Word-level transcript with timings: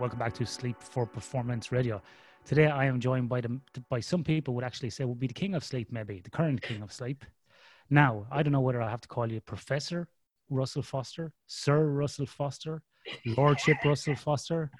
welcome 0.00 0.18
back 0.18 0.32
to 0.32 0.46
Sleep 0.46 0.82
for 0.82 1.04
Performance 1.04 1.70
Radio. 1.70 2.00
Today, 2.46 2.68
I 2.68 2.86
am 2.86 3.00
joined 3.00 3.28
by 3.28 3.42
the 3.42 3.60
by 3.90 4.00
some 4.00 4.24
people 4.24 4.54
would 4.54 4.64
actually 4.64 4.88
say 4.88 5.04
would 5.04 5.20
be 5.20 5.26
the 5.26 5.34
king 5.34 5.54
of 5.54 5.62
sleep, 5.62 5.92
maybe 5.92 6.20
the 6.24 6.30
current 6.30 6.62
king 6.62 6.80
of 6.80 6.90
sleep. 6.90 7.22
Now, 7.90 8.26
I 8.30 8.42
don't 8.42 8.52
know 8.52 8.62
whether 8.62 8.80
I 8.80 8.88
have 8.88 9.02
to 9.02 9.08
call 9.08 9.30
you 9.30 9.42
Professor 9.42 10.08
Russell 10.48 10.80
Foster, 10.80 11.32
Sir 11.46 11.84
Russell 11.84 12.24
Foster, 12.24 12.82
Lordship 13.36 13.76
Russell 13.84 14.16
Foster. 14.16 14.70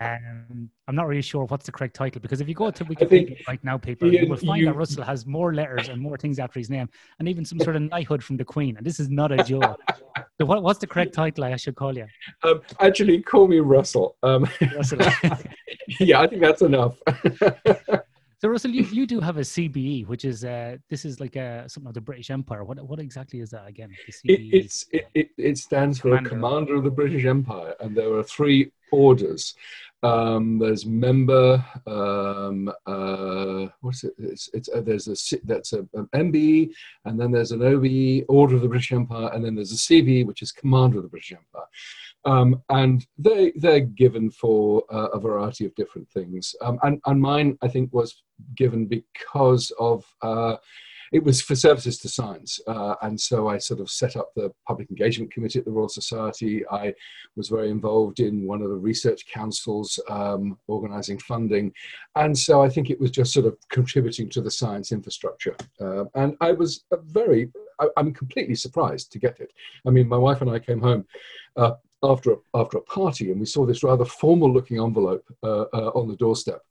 Um, 0.00 0.70
I'm 0.88 0.94
not 0.94 1.06
really 1.06 1.22
sure 1.22 1.44
what's 1.44 1.66
the 1.66 1.72
correct 1.72 1.94
title 1.94 2.20
because 2.20 2.40
if 2.40 2.48
you 2.48 2.54
go 2.54 2.70
to 2.70 2.84
Wikipedia 2.84 3.46
right 3.46 3.62
now, 3.62 3.78
people, 3.78 4.12
you, 4.12 4.20
you 4.20 4.28
will 4.28 4.36
find 4.36 4.60
you, 4.60 4.66
that 4.66 4.76
Russell 4.76 5.04
has 5.04 5.26
more 5.26 5.54
letters 5.54 5.88
and 5.88 6.00
more 6.00 6.16
things 6.16 6.38
after 6.38 6.58
his 6.58 6.70
name, 6.70 6.88
and 7.18 7.28
even 7.28 7.44
some 7.44 7.58
sort 7.60 7.76
of 7.76 7.82
knighthood 7.82 8.22
from 8.22 8.36
the 8.36 8.44
Queen. 8.44 8.76
And 8.76 8.84
this 8.84 9.00
is 9.00 9.08
not 9.08 9.32
a 9.32 9.36
joke. 9.44 9.80
so, 10.38 10.46
what, 10.46 10.62
what's 10.62 10.78
the 10.78 10.86
correct 10.86 11.14
title 11.14 11.44
I 11.44 11.56
should 11.56 11.76
call 11.76 11.96
you? 11.96 12.06
Um, 12.42 12.60
actually, 12.80 13.22
call 13.22 13.48
me 13.48 13.60
Russell. 13.60 14.16
Um, 14.22 14.48
Russell. 14.74 14.98
yeah, 16.00 16.20
I 16.20 16.26
think 16.26 16.40
that's 16.40 16.62
enough. 16.62 16.98
So 18.44 18.50
Russell, 18.50 18.72
you, 18.72 18.84
you 18.84 19.06
do 19.06 19.20
have 19.20 19.38
a 19.38 19.40
CBE, 19.40 20.06
which 20.06 20.26
is 20.26 20.44
uh, 20.44 20.76
this 20.90 21.06
is 21.06 21.18
like 21.18 21.34
a, 21.34 21.66
something 21.66 21.88
of 21.88 21.94
the 21.94 22.02
British 22.02 22.30
Empire. 22.30 22.62
What 22.62 22.78
what 22.86 23.00
exactly 23.00 23.40
is 23.40 23.48
that 23.52 23.66
again? 23.66 23.90
It, 24.06 24.40
it's 24.52 24.84
it, 24.92 25.06
it, 25.14 25.30
it 25.38 25.56
stands 25.56 25.98
for 25.98 26.08
commander. 26.08 26.28
commander 26.28 26.74
of 26.74 26.84
the 26.84 26.90
British 26.90 27.24
Empire, 27.24 27.74
and 27.80 27.96
there 27.96 28.12
are 28.12 28.22
three 28.22 28.70
orders. 28.92 29.54
Um, 30.04 30.58
there's 30.58 30.84
member. 30.84 31.64
Um, 31.86 32.70
uh, 32.86 33.68
what's 33.80 34.04
it? 34.04 34.12
It's, 34.18 34.50
it's 34.52 34.68
uh, 34.68 34.82
there's 34.82 35.08
a 35.08 35.38
that's 35.44 35.72
a, 35.72 35.78
an 35.94 36.08
MBE, 36.14 36.72
and 37.06 37.18
then 37.18 37.30
there's 37.30 37.52
an 37.52 37.62
OBE, 37.62 38.26
Order 38.28 38.56
of 38.56 38.60
the 38.60 38.68
British 38.68 38.92
Empire, 38.92 39.30
and 39.32 39.42
then 39.42 39.54
there's 39.54 39.72
a 39.72 39.76
CBE, 39.76 40.26
which 40.26 40.42
is 40.42 40.52
Commander 40.52 40.98
of 40.98 41.04
the 41.04 41.08
British 41.08 41.32
Empire. 41.32 41.68
Um, 42.26 42.62
and 42.68 43.06
they 43.16 43.52
they're 43.56 43.80
given 43.80 44.30
for 44.30 44.84
uh, 44.92 45.08
a 45.14 45.18
variety 45.18 45.64
of 45.64 45.74
different 45.74 46.08
things. 46.10 46.54
Um, 46.60 46.78
and 46.82 47.00
and 47.06 47.20
mine 47.20 47.56
I 47.62 47.68
think 47.68 47.92
was 47.92 48.22
given 48.56 48.84
because 48.84 49.72
of 49.80 50.04
uh, 50.20 50.56
it 51.12 51.22
was 51.22 51.40
for 51.42 51.54
services 51.54 51.98
to 51.98 52.08
science, 52.08 52.60
uh, 52.66 52.94
and 53.02 53.20
so 53.20 53.48
I 53.48 53.58
sort 53.58 53.80
of 53.80 53.90
set 53.90 54.16
up 54.16 54.30
the 54.34 54.52
public 54.66 54.90
engagement 54.90 55.32
committee 55.32 55.58
at 55.58 55.64
the 55.64 55.70
Royal 55.70 55.88
Society. 55.88 56.64
I 56.70 56.94
was 57.36 57.48
very 57.48 57.70
involved 57.70 58.20
in 58.20 58.46
one 58.46 58.62
of 58.62 58.68
the 58.68 58.76
research 58.76 59.26
councils 59.26 59.98
um, 60.08 60.58
organising 60.68 61.18
funding, 61.18 61.72
and 62.16 62.36
so 62.36 62.62
I 62.62 62.68
think 62.68 62.90
it 62.90 63.00
was 63.00 63.10
just 63.10 63.32
sort 63.32 63.46
of 63.46 63.56
contributing 63.70 64.28
to 64.30 64.40
the 64.40 64.50
science 64.50 64.92
infrastructure. 64.92 65.56
Uh, 65.80 66.04
and 66.14 66.36
I 66.40 66.52
was 66.52 66.84
very 66.92 67.50
I, 67.80 67.88
am 67.96 68.12
completely 68.12 68.54
surprised 68.54 69.12
to 69.12 69.18
get 69.18 69.40
it. 69.40 69.52
I 69.86 69.90
mean, 69.90 70.08
my 70.08 70.16
wife 70.16 70.40
and 70.40 70.50
I 70.50 70.58
came 70.58 70.80
home 70.80 71.06
uh, 71.56 71.72
after 72.02 72.32
a, 72.32 72.36
after 72.54 72.78
a 72.78 72.82
party, 72.82 73.30
and 73.30 73.40
we 73.40 73.46
saw 73.46 73.66
this 73.66 73.82
rather 73.82 74.04
formal-looking 74.04 74.80
envelope 74.80 75.24
uh, 75.42 75.64
uh, 75.72 75.90
on 75.94 76.08
the 76.08 76.16
doorstep. 76.16 76.62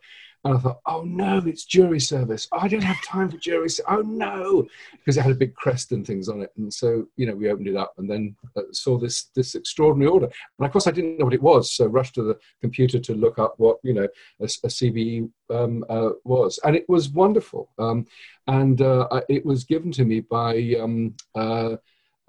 And 0.43 0.57
I 0.57 0.59
thought, 0.59 0.79
oh 0.85 1.03
no, 1.03 1.41
it's 1.45 1.63
jury 1.63 2.01
service. 2.01 2.47
Oh, 2.51 2.59
I 2.59 2.67
don't 2.67 2.83
have 2.83 3.01
time 3.03 3.29
for 3.29 3.37
jury 3.37 3.69
service. 3.69 3.89
Oh 3.89 4.01
no, 4.01 4.67
because 4.91 5.15
it 5.15 5.21
had 5.21 5.31
a 5.31 5.35
big 5.35 5.55
crest 5.55 5.93
and 5.93 6.05
things 6.05 6.27
on 6.27 6.41
it. 6.41 6.51
And 6.57 6.73
so, 6.73 7.05
you 7.15 7.25
know, 7.25 7.35
we 7.35 7.49
opened 7.49 7.67
it 7.67 7.77
up 7.77 7.93
and 7.97 8.09
then 8.09 8.35
uh, 8.57 8.63
saw 8.71 8.97
this 8.97 9.25
this 9.35 9.55
extraordinary 9.55 10.11
order. 10.11 10.25
And 10.25 10.65
of 10.65 10.71
course, 10.71 10.87
I 10.87 10.91
didn't 10.91 11.17
know 11.17 11.25
what 11.25 11.33
it 11.33 11.41
was, 11.41 11.71
so 11.71 11.85
rushed 11.85 12.15
to 12.15 12.23
the 12.23 12.37
computer 12.61 12.99
to 12.99 13.13
look 13.13 13.39
up 13.39 13.55
what 13.57 13.77
you 13.83 13.93
know 13.93 14.07
a, 14.41 14.43
a 14.43 14.67
CBE 14.67 15.29
um, 15.49 15.85
uh, 15.89 16.09
was, 16.25 16.59
and 16.65 16.75
it 16.75 16.87
was 16.89 17.09
wonderful. 17.09 17.69
Um, 17.79 18.05
and 18.47 18.81
uh, 18.81 19.21
it 19.29 19.45
was 19.45 19.63
given 19.63 19.91
to 19.93 20.03
me 20.03 20.19
by 20.19 20.75
um, 20.79 21.15
uh, 21.35 21.77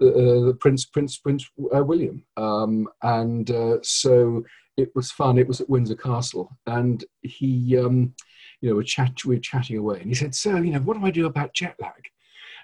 uh, 0.01 0.53
Prince 0.59 0.85
Prince 0.85 1.17
Prince 1.17 1.49
uh, 1.75 1.83
William, 1.83 2.23
um, 2.37 2.87
and 3.01 3.51
so 3.81 4.43
it 4.77 4.91
was 4.95 5.11
fun. 5.11 5.37
It 5.37 5.47
was 5.47 5.61
at 5.61 5.69
Windsor 5.69 5.95
Castle, 5.95 6.55
and 6.65 7.03
he, 7.21 7.77
um, 7.77 8.13
you 8.61 8.69
know, 8.69 8.75
we 8.75 8.83
chat 8.83 9.23
we 9.25 9.35
were 9.35 9.41
chatting 9.41 9.77
away, 9.77 9.99
and 9.99 10.09
he 10.09 10.15
said, 10.15 10.35
"Sir, 10.35 10.63
you 10.63 10.71
know, 10.71 10.79
what 10.79 10.97
do 10.97 11.05
I 11.05 11.11
do 11.11 11.25
about 11.25 11.53
jet 11.53 11.75
lag?" 11.79 12.09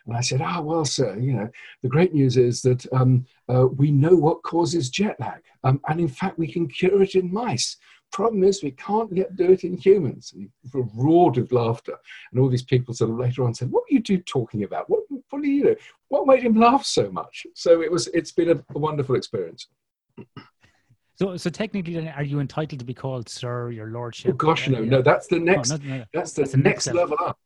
And 0.05 0.17
I 0.17 0.21
said, 0.21 0.41
"Ah, 0.41 0.61
well, 0.61 0.85
sir, 0.85 1.17
you 1.17 1.33
know, 1.33 1.49
the 1.83 1.89
great 1.89 2.13
news 2.13 2.37
is 2.37 2.61
that 2.63 2.85
um, 2.91 3.25
uh, 3.47 3.67
we 3.67 3.91
know 3.91 4.15
what 4.15 4.43
causes 4.43 4.89
jet 4.89 5.19
lag, 5.19 5.41
um, 5.63 5.79
and 5.87 5.99
in 5.99 6.07
fact, 6.07 6.37
we 6.37 6.51
can 6.51 6.67
cure 6.67 7.01
it 7.01 7.15
in 7.15 7.31
mice." 7.31 7.77
Problem 8.11 8.43
is, 8.43 8.61
we 8.61 8.71
can't 8.71 9.15
yet 9.15 9.37
do 9.37 9.53
it 9.53 9.63
in 9.63 9.77
humans. 9.77 10.33
And 10.33 10.41
he 10.41 10.69
roared 10.73 11.37
with 11.37 11.53
laughter. 11.53 11.95
And 12.31 12.41
all 12.41 12.49
these 12.49 12.61
people 12.61 12.93
sort 12.93 13.09
of 13.09 13.17
later 13.17 13.45
on 13.45 13.53
said, 13.53 13.71
What 13.71 13.83
were 13.83 13.95
you 13.95 14.03
two 14.03 14.17
talking 14.17 14.63
about? 14.63 14.89
What, 14.89 15.03
what 15.29 15.41
do 15.41 15.47
you 15.47 15.63
know? 15.63 15.75
What 16.09 16.27
made 16.27 16.43
him 16.43 16.59
laugh 16.59 16.83
so 16.85 17.09
much? 17.09 17.47
So 17.55 17.81
it 17.81 17.89
was, 17.89 18.07
it's 18.07 18.33
been 18.33 18.49
a, 18.49 18.61
a 18.75 18.79
wonderful 18.79 19.15
experience. 19.15 19.67
So, 21.21 21.37
so 21.37 21.51
technically, 21.51 22.09
are 22.09 22.23
you 22.23 22.39
entitled 22.39 22.79
to 22.79 22.85
be 22.85 22.95
called 22.95 23.29
Sir, 23.29 23.69
Your 23.69 23.91
Lordship? 23.91 24.31
Oh 24.31 24.33
gosh, 24.33 24.67
no, 24.67 24.83
no. 24.83 25.03
That's 25.03 25.27
the 25.27 25.37
next. 25.37 25.69
Oh, 25.69 25.77
no, 25.83 25.97
no. 25.97 26.05
That's 26.15 26.33
the, 26.33 26.41
that's 26.41 26.55
next, 26.55 26.87
next 26.87 26.95
level 26.95 27.15
up. 27.23 27.37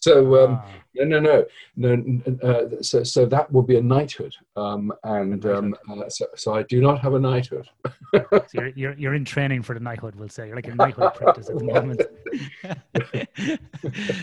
So 0.00 0.44
um, 0.44 0.60
ah. 0.62 0.68
no, 0.96 1.18
no, 1.18 1.44
no, 1.76 1.96
no. 1.96 2.36
Uh, 2.46 2.82
so, 2.82 3.02
so 3.02 3.24
that 3.24 3.50
will 3.50 3.62
be 3.62 3.78
a 3.78 3.80
knighthood, 3.80 4.34
um, 4.54 4.92
and 5.04 5.46
um, 5.46 5.74
uh, 5.88 6.10
so, 6.10 6.26
so 6.36 6.52
I 6.52 6.62
do 6.64 6.82
not 6.82 7.00
have 7.00 7.14
a 7.14 7.18
knighthood. 7.18 7.70
so 8.14 8.42
you're, 8.52 8.68
you're, 8.68 8.92
you're 8.98 9.14
in 9.14 9.24
training 9.24 9.62
for 9.62 9.72
the 9.72 9.80
knighthood. 9.80 10.14
We'll 10.14 10.28
say 10.28 10.48
you're 10.48 10.56
like 10.56 10.68
a 10.68 10.74
knighthood 10.74 11.04
apprentice 11.14 11.48
at 11.48 11.58
the 11.58 11.64
moment. 11.64 12.02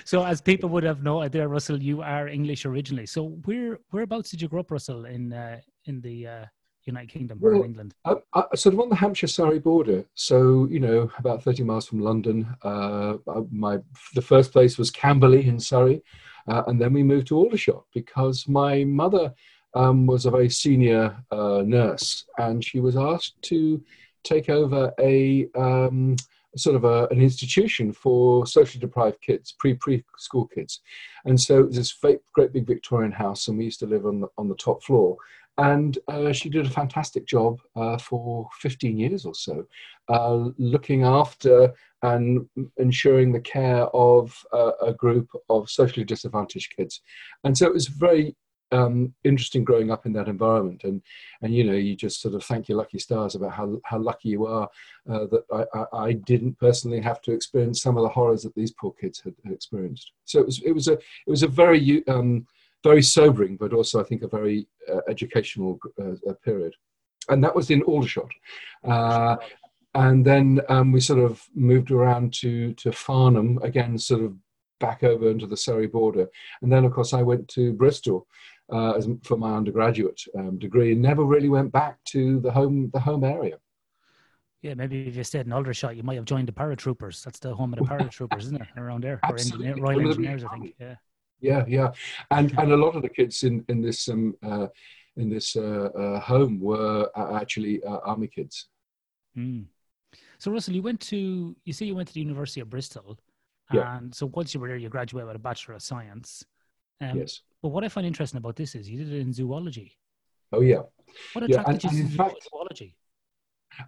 so, 0.05 0.23
as 0.23 0.39
people 0.39 0.69
would 0.69 0.83
have 0.83 1.01
known, 1.01 1.27
there, 1.31 1.47
Russell, 1.47 1.81
you 1.81 2.03
are 2.03 2.27
English 2.27 2.67
originally. 2.67 3.07
So, 3.07 3.29
where 3.45 3.79
whereabouts 3.89 4.29
did 4.29 4.39
you 4.39 4.47
grow 4.47 4.59
up, 4.59 4.69
Russell? 4.69 5.05
In 5.05 5.33
uh, 5.33 5.61
in 5.85 5.99
the 6.01 6.27
uh, 6.27 6.45
United 6.85 7.09
Kingdom 7.09 7.39
well, 7.41 7.61
or 7.61 7.65
England? 7.65 7.93
I, 8.05 8.15
I, 8.33 8.55
sort 8.55 8.73
of 8.73 8.79
on 8.79 8.89
the 8.89 8.95
Hampshire-Surrey 8.95 9.59
border. 9.59 10.05
So 10.15 10.67
you 10.69 10.79
know, 10.79 11.11
about 11.17 11.43
thirty 11.43 11.63
miles 11.63 11.87
from 11.87 11.99
London. 11.99 12.47
Uh, 12.63 13.17
my 13.51 13.79
the 14.15 14.21
first 14.21 14.51
place 14.51 14.77
was 14.77 14.91
Camberley 14.91 15.47
in 15.47 15.59
Surrey, 15.59 16.01
uh, 16.47 16.63
and 16.67 16.79
then 16.79 16.93
we 16.93 17.03
moved 17.03 17.27
to 17.27 17.37
Aldershot 17.37 17.83
because 17.93 18.47
my 18.47 18.83
mother 18.83 19.33
um, 19.73 20.05
was 20.05 20.25
a 20.25 20.31
very 20.31 20.49
senior 20.49 21.15
uh, 21.31 21.63
nurse, 21.65 22.25
and 22.37 22.63
she 22.63 22.79
was 22.79 22.95
asked 22.95 23.41
to 23.43 23.83
take 24.23 24.49
over 24.49 24.91
a 24.99 25.47
um, 25.55 26.15
sort 26.57 26.75
of 26.75 26.83
a, 26.83 27.07
an 27.11 27.21
institution 27.21 27.93
for 27.93 28.45
socially 28.45 28.79
deprived 28.79 29.21
kids, 29.21 29.53
pre 29.59 29.75
preschool 29.75 30.47
kids, 30.53 30.81
and 31.25 31.39
so 31.39 31.59
it 31.59 31.67
was 31.67 31.75
this 31.75 31.93
great 32.33 32.53
big 32.53 32.65
Victorian 32.65 33.11
house, 33.11 33.47
and 33.47 33.57
we 33.57 33.65
used 33.65 33.79
to 33.79 33.85
live 33.85 34.05
on 34.05 34.21
the, 34.21 34.27
on 34.37 34.47
the 34.47 34.55
top 34.55 34.83
floor 34.83 35.17
and 35.59 35.97
uh, 36.07 36.31
she 36.31 36.49
did 36.49 36.65
a 36.65 36.69
fantastic 36.69 37.25
job 37.25 37.59
uh, 37.75 37.97
for 37.97 38.47
15 38.61 38.97
years 38.97 39.25
or 39.25 39.35
so, 39.35 39.65
uh, 40.07 40.49
looking 40.57 41.03
after 41.03 41.73
and 42.01 42.47
ensuring 42.77 43.33
the 43.33 43.41
care 43.41 43.83
of 43.87 44.33
uh, 44.53 44.71
a 44.81 44.93
group 44.93 45.27
of 45.49 45.69
socially 45.69 46.05
disadvantaged 46.05 46.73
kids. 46.77 47.01
And 47.43 47.57
so 47.57 47.65
it 47.65 47.73
was 47.73 47.87
very 47.87 48.37
um, 48.71 49.13
interesting 49.25 49.65
growing 49.65 49.91
up 49.91 50.05
in 50.05 50.13
that 50.13 50.29
environment. 50.29 50.85
And, 50.85 51.01
and, 51.41 51.53
you 51.53 51.65
know, 51.65 51.73
you 51.73 51.95
just 51.95 52.21
sort 52.21 52.35
of 52.35 52.43
thank 52.45 52.69
your 52.69 52.77
lucky 52.77 52.99
stars 52.99 53.35
about 53.35 53.51
how, 53.51 53.81
how 53.83 53.99
lucky 53.99 54.29
you 54.29 54.45
are 54.45 54.69
uh, 55.11 55.25
that 55.25 55.43
I, 55.51 55.77
I, 55.77 56.05
I, 56.05 56.13
didn't 56.13 56.57
personally 56.59 57.01
have 57.01 57.21
to 57.23 57.33
experience 57.33 57.81
some 57.81 57.97
of 57.97 58.03
the 58.03 58.09
horrors 58.09 58.43
that 58.43 58.55
these 58.55 58.71
poor 58.79 58.93
kids 58.93 59.19
had, 59.19 59.33
had 59.43 59.53
experienced. 59.53 60.11
So 60.23 60.39
it 60.39 60.45
was, 60.45 60.61
it 60.63 60.71
was, 60.71 60.87
a, 60.87 60.93
it 60.93 61.27
was 61.27 61.43
a 61.43 61.47
very... 61.47 62.07
Um, 62.07 62.45
very 62.83 63.01
sobering, 63.01 63.57
but 63.57 63.73
also 63.73 63.99
I 63.99 64.03
think 64.03 64.21
a 64.21 64.27
very 64.27 64.67
uh, 64.91 65.01
educational 65.09 65.79
uh, 66.01 66.33
period. 66.43 66.73
And 67.29 67.43
that 67.43 67.55
was 67.55 67.69
in 67.69 67.81
Aldershot. 67.83 68.29
Uh, 68.83 69.35
and 69.95 70.25
then 70.25 70.61
um, 70.69 70.91
we 70.91 71.01
sort 71.01 71.19
of 71.19 71.43
moved 71.55 71.91
around 71.91 72.33
to, 72.35 72.73
to 72.75 72.91
Farnham, 72.91 73.59
again, 73.63 73.97
sort 73.97 74.23
of 74.23 74.35
back 74.79 75.03
over 75.03 75.29
into 75.29 75.47
the 75.47 75.57
Surrey 75.57 75.87
border. 75.87 76.27
And 76.61 76.71
then, 76.71 76.85
of 76.85 76.93
course, 76.93 77.13
I 77.13 77.21
went 77.21 77.47
to 77.49 77.73
Bristol 77.73 78.27
uh, 78.71 78.91
as, 78.91 79.07
for 79.23 79.37
my 79.37 79.55
undergraduate 79.55 80.21
um, 80.37 80.57
degree 80.57 80.93
and 80.93 81.01
never 81.01 81.23
really 81.23 81.49
went 81.49 81.71
back 81.71 81.97
to 82.05 82.39
the 82.39 82.51
home, 82.51 82.89
the 82.93 82.99
home 82.99 83.23
area. 83.23 83.57
Yeah, 84.61 84.73
maybe 84.73 85.07
if 85.07 85.15
you 85.15 85.23
stayed 85.23 85.45
in 85.45 85.53
Aldershot, 85.53 85.95
you 85.95 86.03
might 86.03 86.15
have 86.15 86.25
joined 86.25 86.47
the 86.47 86.53
paratroopers. 86.53 87.23
That's 87.23 87.39
the 87.39 87.53
home 87.53 87.73
of 87.73 87.79
the 87.79 87.85
paratroopers, 87.93 88.39
isn't 88.39 88.61
it? 88.61 88.67
Around 88.77 89.03
there, 89.03 89.19
or 89.27 89.37
engineer, 89.37 89.75
Royal 89.75 90.01
Engineers, 90.01 90.43
I 90.43 90.57
think. 90.57 90.75
Yeah 90.79 90.95
yeah, 91.41 91.65
yeah, 91.67 91.91
and 92.31 92.57
and 92.57 92.71
a 92.71 92.77
lot 92.77 92.95
of 92.95 93.01
the 93.01 93.09
kids 93.09 93.43
in 93.43 93.63
in 93.69 93.81
this 93.81 94.09
um 94.09 94.35
uh, 94.43 94.67
in 95.15 95.29
this 95.29 95.55
uh, 95.55 95.89
uh, 95.95 96.19
home 96.19 96.59
were 96.59 97.09
actually 97.35 97.83
uh, 97.83 97.99
army 98.05 98.27
kids. 98.27 98.67
Mm. 99.37 99.65
So 100.37 100.51
Russell, 100.51 100.75
you 100.75 100.81
went 100.81 101.01
to 101.01 101.55
you 101.65 101.73
say 101.73 101.85
you 101.85 101.95
went 101.95 102.07
to 102.07 102.13
the 102.13 102.21
University 102.21 102.61
of 102.61 102.69
Bristol, 102.69 103.19
yeah. 103.73 103.97
and 103.97 104.13
so 104.13 104.27
once 104.27 104.53
you 104.53 104.59
were 104.59 104.67
there, 104.67 104.77
you 104.77 104.89
graduated 104.89 105.27
with 105.27 105.35
a 105.35 105.39
Bachelor 105.39 105.75
of 105.75 105.81
Science. 105.81 106.45
Um, 107.01 107.17
yes. 107.17 107.41
But 107.61 107.69
what 107.69 107.83
I 107.83 107.89
find 107.89 108.07
interesting 108.07 108.37
about 108.37 108.55
this 108.55 108.75
is 108.75 108.89
you 108.89 108.97
did 108.97 109.13
it 109.13 109.19
in 109.19 109.33
zoology. 109.33 109.97
Oh 110.51 110.61
yeah. 110.61 110.81
What 111.33 111.43
attracted 111.43 111.83
yeah, 111.83 111.89
and, 111.89 111.99
you 111.99 112.09
to 112.09 112.15
fact, 112.15 112.47
zoology? 112.49 112.95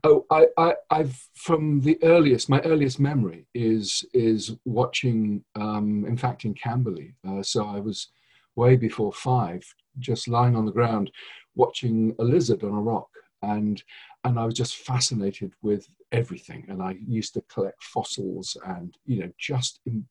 Oh, 0.04 0.26
I, 0.30 0.48
I, 0.58 0.76
I've 0.90 1.28
from 1.36 1.82
the 1.82 1.98
earliest, 2.04 2.50
my 2.50 2.62
earliest 2.62 3.00
memory 3.00 3.48
is 3.54 4.06
is 4.14 4.56
watching. 4.66 5.44
Um, 5.56 6.06
in 6.06 6.18
fact, 6.18 6.46
in 6.46 6.54
Camberley, 6.54 7.16
uh, 7.28 7.44
so 7.44 7.66
I 7.66 7.80
was 7.80 8.08
way 8.56 8.76
before 8.76 9.12
five, 9.12 9.64
just 10.00 10.28
lying 10.28 10.56
on 10.56 10.66
the 10.66 10.72
ground, 10.72 11.12
watching 11.56 12.16
a 12.20 12.24
lizard 12.24 12.64
on 12.64 12.72
a 12.72 12.82
rock, 12.82 13.10
and 13.42 13.84
and 14.24 14.40
I 14.40 14.46
was 14.46 14.54
just 14.54 14.78
fascinated 14.78 15.54
with 15.62 15.88
everything. 16.12 16.66
And 16.70 16.82
I 16.82 16.98
used 17.08 17.34
to 17.34 17.42
collect 17.42 17.84
fossils 17.84 18.58
and, 18.66 18.96
you 19.06 19.22
know, 19.22 19.32
just 19.38 19.80
in 19.86 20.06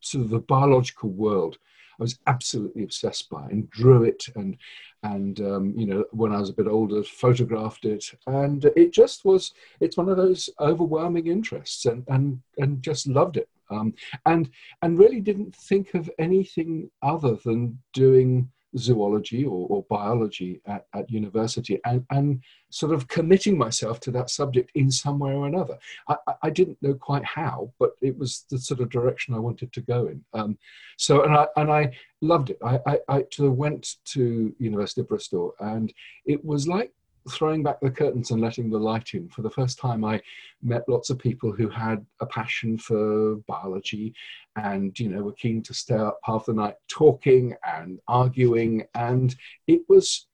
sort 0.00 0.24
of 0.24 0.30
the 0.30 0.38
biological 0.40 1.10
world. 1.10 1.58
I 1.98 2.02
was 2.02 2.18
absolutely 2.26 2.84
obsessed 2.84 3.28
by 3.28 3.46
and 3.50 3.68
drew 3.70 4.04
it 4.04 4.26
and 4.36 4.56
and 5.02 5.40
um, 5.40 5.74
you 5.76 5.86
know 5.86 6.04
when 6.10 6.32
I 6.32 6.40
was 6.40 6.50
a 6.50 6.54
bit 6.54 6.66
older 6.66 7.02
photographed 7.02 7.84
it. 7.84 8.04
And 8.26 8.64
it 8.76 8.92
just 8.92 9.24
was 9.24 9.52
it's 9.80 9.96
one 9.96 10.08
of 10.08 10.16
those 10.16 10.48
overwhelming 10.60 11.26
interests 11.26 11.86
and 11.86 12.04
and 12.08 12.40
and 12.58 12.82
just 12.82 13.06
loved 13.06 13.36
it. 13.36 13.48
Um, 13.70 13.94
and 14.26 14.48
and 14.82 14.98
really 14.98 15.20
didn't 15.20 15.54
think 15.54 15.94
of 15.94 16.10
anything 16.18 16.90
other 17.02 17.36
than 17.44 17.78
doing 17.92 18.50
zoology 18.78 19.44
or, 19.44 19.66
or 19.68 19.84
biology 19.88 20.60
at, 20.66 20.86
at, 20.94 21.10
university 21.10 21.80
and, 21.84 22.04
and 22.10 22.42
sort 22.70 22.92
of 22.92 23.08
committing 23.08 23.56
myself 23.56 24.00
to 24.00 24.10
that 24.10 24.30
subject 24.30 24.70
in 24.74 24.90
some 24.90 25.18
way 25.18 25.32
or 25.32 25.46
another. 25.46 25.78
I, 26.08 26.16
I, 26.42 26.50
didn't 26.50 26.78
know 26.82 26.94
quite 26.94 27.24
how, 27.24 27.72
but 27.78 27.92
it 28.00 28.16
was 28.16 28.44
the 28.50 28.58
sort 28.58 28.80
of 28.80 28.90
direction 28.90 29.34
I 29.34 29.38
wanted 29.38 29.72
to 29.72 29.80
go 29.80 30.06
in. 30.06 30.24
Um, 30.34 30.58
so, 30.96 31.24
and 31.24 31.34
I, 31.34 31.46
and 31.56 31.70
I 31.70 31.92
loved 32.20 32.50
it. 32.50 32.58
I, 32.64 32.80
I, 32.86 32.98
I 33.08 33.24
went 33.40 33.96
to 34.06 34.54
University 34.58 35.00
of 35.00 35.08
Bristol 35.08 35.54
and 35.60 35.92
it 36.26 36.44
was 36.44 36.68
like 36.68 36.92
throwing 37.28 37.62
back 37.62 37.80
the 37.80 37.90
curtains 37.90 38.30
and 38.30 38.40
letting 38.40 38.70
the 38.70 38.78
light 38.78 39.14
in. 39.14 39.28
For 39.28 39.42
the 39.42 39.50
first 39.50 39.78
time, 39.78 40.04
I 40.04 40.20
met 40.62 40.88
lots 40.88 41.10
of 41.10 41.18
people 41.18 41.52
who 41.52 41.68
had 41.68 42.04
a 42.20 42.26
passion 42.26 42.78
for 42.78 43.36
biology 43.46 44.14
and, 44.56 44.98
you 44.98 45.08
know, 45.08 45.22
were 45.22 45.32
keen 45.32 45.62
to 45.64 45.74
stay 45.74 45.96
up 45.96 46.18
half 46.24 46.46
the 46.46 46.54
night 46.54 46.74
talking 46.88 47.54
and 47.64 48.00
arguing. 48.08 48.84
And 48.94 49.34
it 49.66 49.82
was 49.88 50.26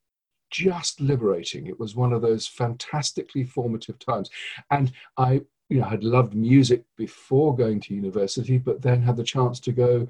just 0.50 1.00
liberating. 1.00 1.66
It 1.66 1.78
was 1.78 1.96
one 1.96 2.12
of 2.12 2.22
those 2.22 2.46
fantastically 2.46 3.44
formative 3.44 3.98
times. 3.98 4.30
And 4.70 4.92
I, 5.16 5.42
you 5.68 5.80
know, 5.80 5.84
had 5.84 6.04
loved 6.04 6.34
music 6.34 6.84
before 6.96 7.56
going 7.56 7.80
to 7.80 7.94
university, 7.94 8.58
but 8.58 8.80
then 8.80 9.02
had 9.02 9.16
the 9.16 9.24
chance 9.24 9.58
to 9.60 9.72
go 9.72 10.08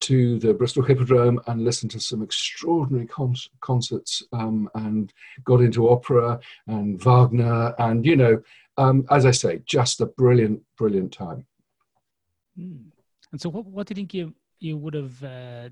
to 0.00 0.38
the 0.38 0.52
Bristol 0.52 0.82
Hippodrome 0.82 1.40
and 1.46 1.64
listened 1.64 1.90
to 1.92 2.00
some 2.00 2.22
extraordinary 2.22 3.06
con- 3.06 3.34
concerts 3.60 4.22
um, 4.32 4.68
and 4.74 5.12
got 5.44 5.60
into 5.60 5.88
opera 5.88 6.38
and 6.66 7.00
Wagner 7.02 7.74
and 7.78 8.04
you 8.04 8.16
know 8.16 8.42
um, 8.76 9.06
as 9.10 9.24
I 9.24 9.30
say 9.30 9.62
just 9.64 10.00
a 10.00 10.06
brilliant 10.06 10.60
brilliant 10.76 11.12
time. 11.12 11.46
Mm. 12.58 12.86
And 13.32 13.40
so 13.40 13.48
what, 13.48 13.66
what 13.66 13.86
do 13.86 13.92
you 13.92 13.96
think 13.96 14.14
you 14.14 14.34
you 14.60 14.76
would 14.76 14.94
have 14.94 15.22
uh, 15.24 15.68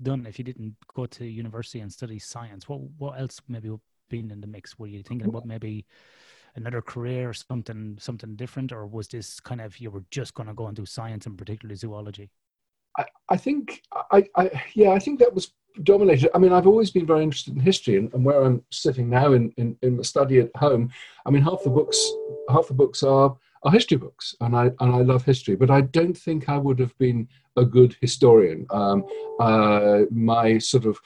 done 0.00 0.26
if 0.26 0.38
you 0.38 0.44
didn't 0.44 0.74
go 0.94 1.06
to 1.06 1.24
university 1.24 1.80
and 1.80 1.92
study 1.92 2.18
science? 2.18 2.68
What 2.68 2.80
what 2.98 3.20
else 3.20 3.40
maybe 3.48 3.70
been 4.08 4.30
in 4.30 4.40
the 4.40 4.46
mix? 4.46 4.78
Were 4.78 4.86
you 4.86 5.02
thinking 5.02 5.28
about 5.28 5.46
maybe 5.46 5.86
another 6.54 6.82
career 6.82 7.30
or 7.30 7.34
something 7.34 7.96
something 7.98 8.36
different 8.36 8.72
or 8.72 8.86
was 8.86 9.08
this 9.08 9.40
kind 9.40 9.60
of 9.60 9.78
you 9.78 9.90
were 9.90 10.04
just 10.10 10.34
going 10.34 10.46
to 10.46 10.54
go 10.54 10.66
and 10.66 10.76
do 10.76 10.84
science 10.84 11.26
and 11.26 11.38
particularly 11.38 11.76
zoology 11.76 12.30
I, 12.98 13.04
I 13.28 13.36
think 13.36 13.82
I, 14.10 14.24
I 14.36 14.62
yeah 14.74 14.90
I 14.90 14.98
think 14.98 15.18
that 15.20 15.34
was 15.34 15.52
dominated. 15.82 16.30
I 16.34 16.38
mean, 16.38 16.52
I've 16.52 16.66
always 16.66 16.90
been 16.90 17.06
very 17.06 17.22
interested 17.22 17.54
in 17.54 17.60
history, 17.60 17.96
and, 17.96 18.12
and 18.12 18.24
where 18.24 18.42
I'm 18.42 18.62
sitting 18.70 19.08
now 19.08 19.32
in, 19.32 19.52
in 19.56 19.76
in 19.82 19.96
the 19.96 20.04
study 20.04 20.38
at 20.40 20.54
home, 20.56 20.90
I 21.26 21.30
mean, 21.30 21.42
half 21.42 21.62
the 21.62 21.70
books 21.70 21.98
half 22.50 22.68
the 22.68 22.74
books 22.74 23.02
are 23.02 23.36
are 23.64 23.72
history 23.72 23.96
books, 23.96 24.34
and 24.40 24.56
I 24.56 24.66
and 24.80 24.94
I 24.94 25.02
love 25.02 25.24
history, 25.24 25.56
but 25.56 25.70
I 25.70 25.82
don't 25.82 26.16
think 26.16 26.48
I 26.48 26.58
would 26.58 26.78
have 26.78 26.96
been 26.98 27.28
a 27.56 27.64
good 27.64 27.96
historian. 28.00 28.66
Um, 28.70 29.04
uh, 29.40 30.02
my 30.10 30.58
sort 30.58 30.86
of 30.86 30.98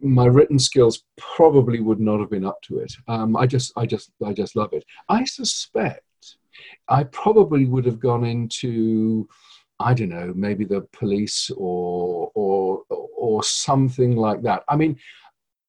my 0.00 0.26
written 0.26 0.58
skills 0.58 1.04
probably 1.16 1.80
would 1.80 2.00
not 2.00 2.20
have 2.20 2.30
been 2.30 2.44
up 2.44 2.60
to 2.62 2.78
it. 2.78 2.92
Um, 3.08 3.36
I 3.36 3.46
just 3.46 3.72
I 3.76 3.86
just 3.86 4.10
I 4.24 4.32
just 4.32 4.56
love 4.56 4.72
it. 4.72 4.84
I 5.08 5.24
suspect 5.24 6.02
I 6.88 7.04
probably 7.04 7.64
would 7.64 7.84
have 7.86 8.00
gone 8.00 8.24
into 8.24 9.28
I 9.80 9.94
don't 9.94 10.10
know, 10.10 10.32
maybe 10.34 10.64
the 10.64 10.82
police 10.92 11.50
or 11.56 12.30
or 12.34 12.82
or 12.88 13.42
something 13.42 14.16
like 14.16 14.42
that. 14.42 14.62
I 14.68 14.76
mean, 14.76 14.98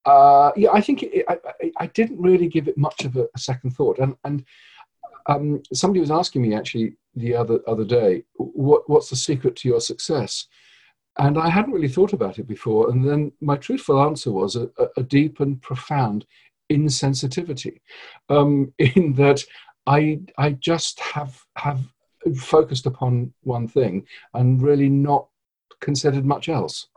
uh, 0.05 0.51
yeah, 0.55 0.69
I 0.71 0.81
think 0.81 1.03
it, 1.03 1.25
I, 1.27 1.37
I, 1.79 1.87
didn't 1.87 2.21
really 2.21 2.47
give 2.47 2.67
it 2.67 2.77
much 2.77 3.05
of 3.05 3.15
a, 3.15 3.27
a 3.35 3.39
second 3.39 3.71
thought. 3.71 3.97
And 3.97 4.15
and 4.23 4.45
um, 5.25 5.63
somebody 5.73 5.99
was 5.99 6.11
asking 6.11 6.43
me 6.43 6.53
actually 6.53 6.97
the 7.15 7.35
other 7.35 7.59
other 7.67 7.85
day, 7.85 8.23
what 8.35 8.87
what's 8.87 9.09
the 9.09 9.15
secret 9.15 9.55
to 9.57 9.67
your 9.67 9.81
success? 9.81 10.47
And 11.17 11.39
I 11.39 11.49
hadn't 11.49 11.73
really 11.73 11.87
thought 11.87 12.13
about 12.13 12.39
it 12.39 12.47
before. 12.47 12.89
And 12.89 13.07
then 13.07 13.31
my 13.41 13.55
truthful 13.55 14.01
answer 14.03 14.31
was 14.31 14.55
a, 14.55 14.69
a 14.97 15.03
deep 15.03 15.39
and 15.39 15.61
profound 15.61 16.25
insensitivity, 16.71 17.79
um, 18.29 18.73
in 18.79 19.13
that 19.13 19.43
I 19.87 20.19
I 20.37 20.51
just 20.51 20.99
have 20.99 21.41
have 21.57 21.81
focused 22.33 22.85
upon 22.85 23.33
one 23.41 23.67
thing 23.67 24.05
and 24.33 24.61
really 24.61 24.89
not 24.89 25.27
considered 25.79 26.25
much 26.25 26.49
else. 26.49 26.87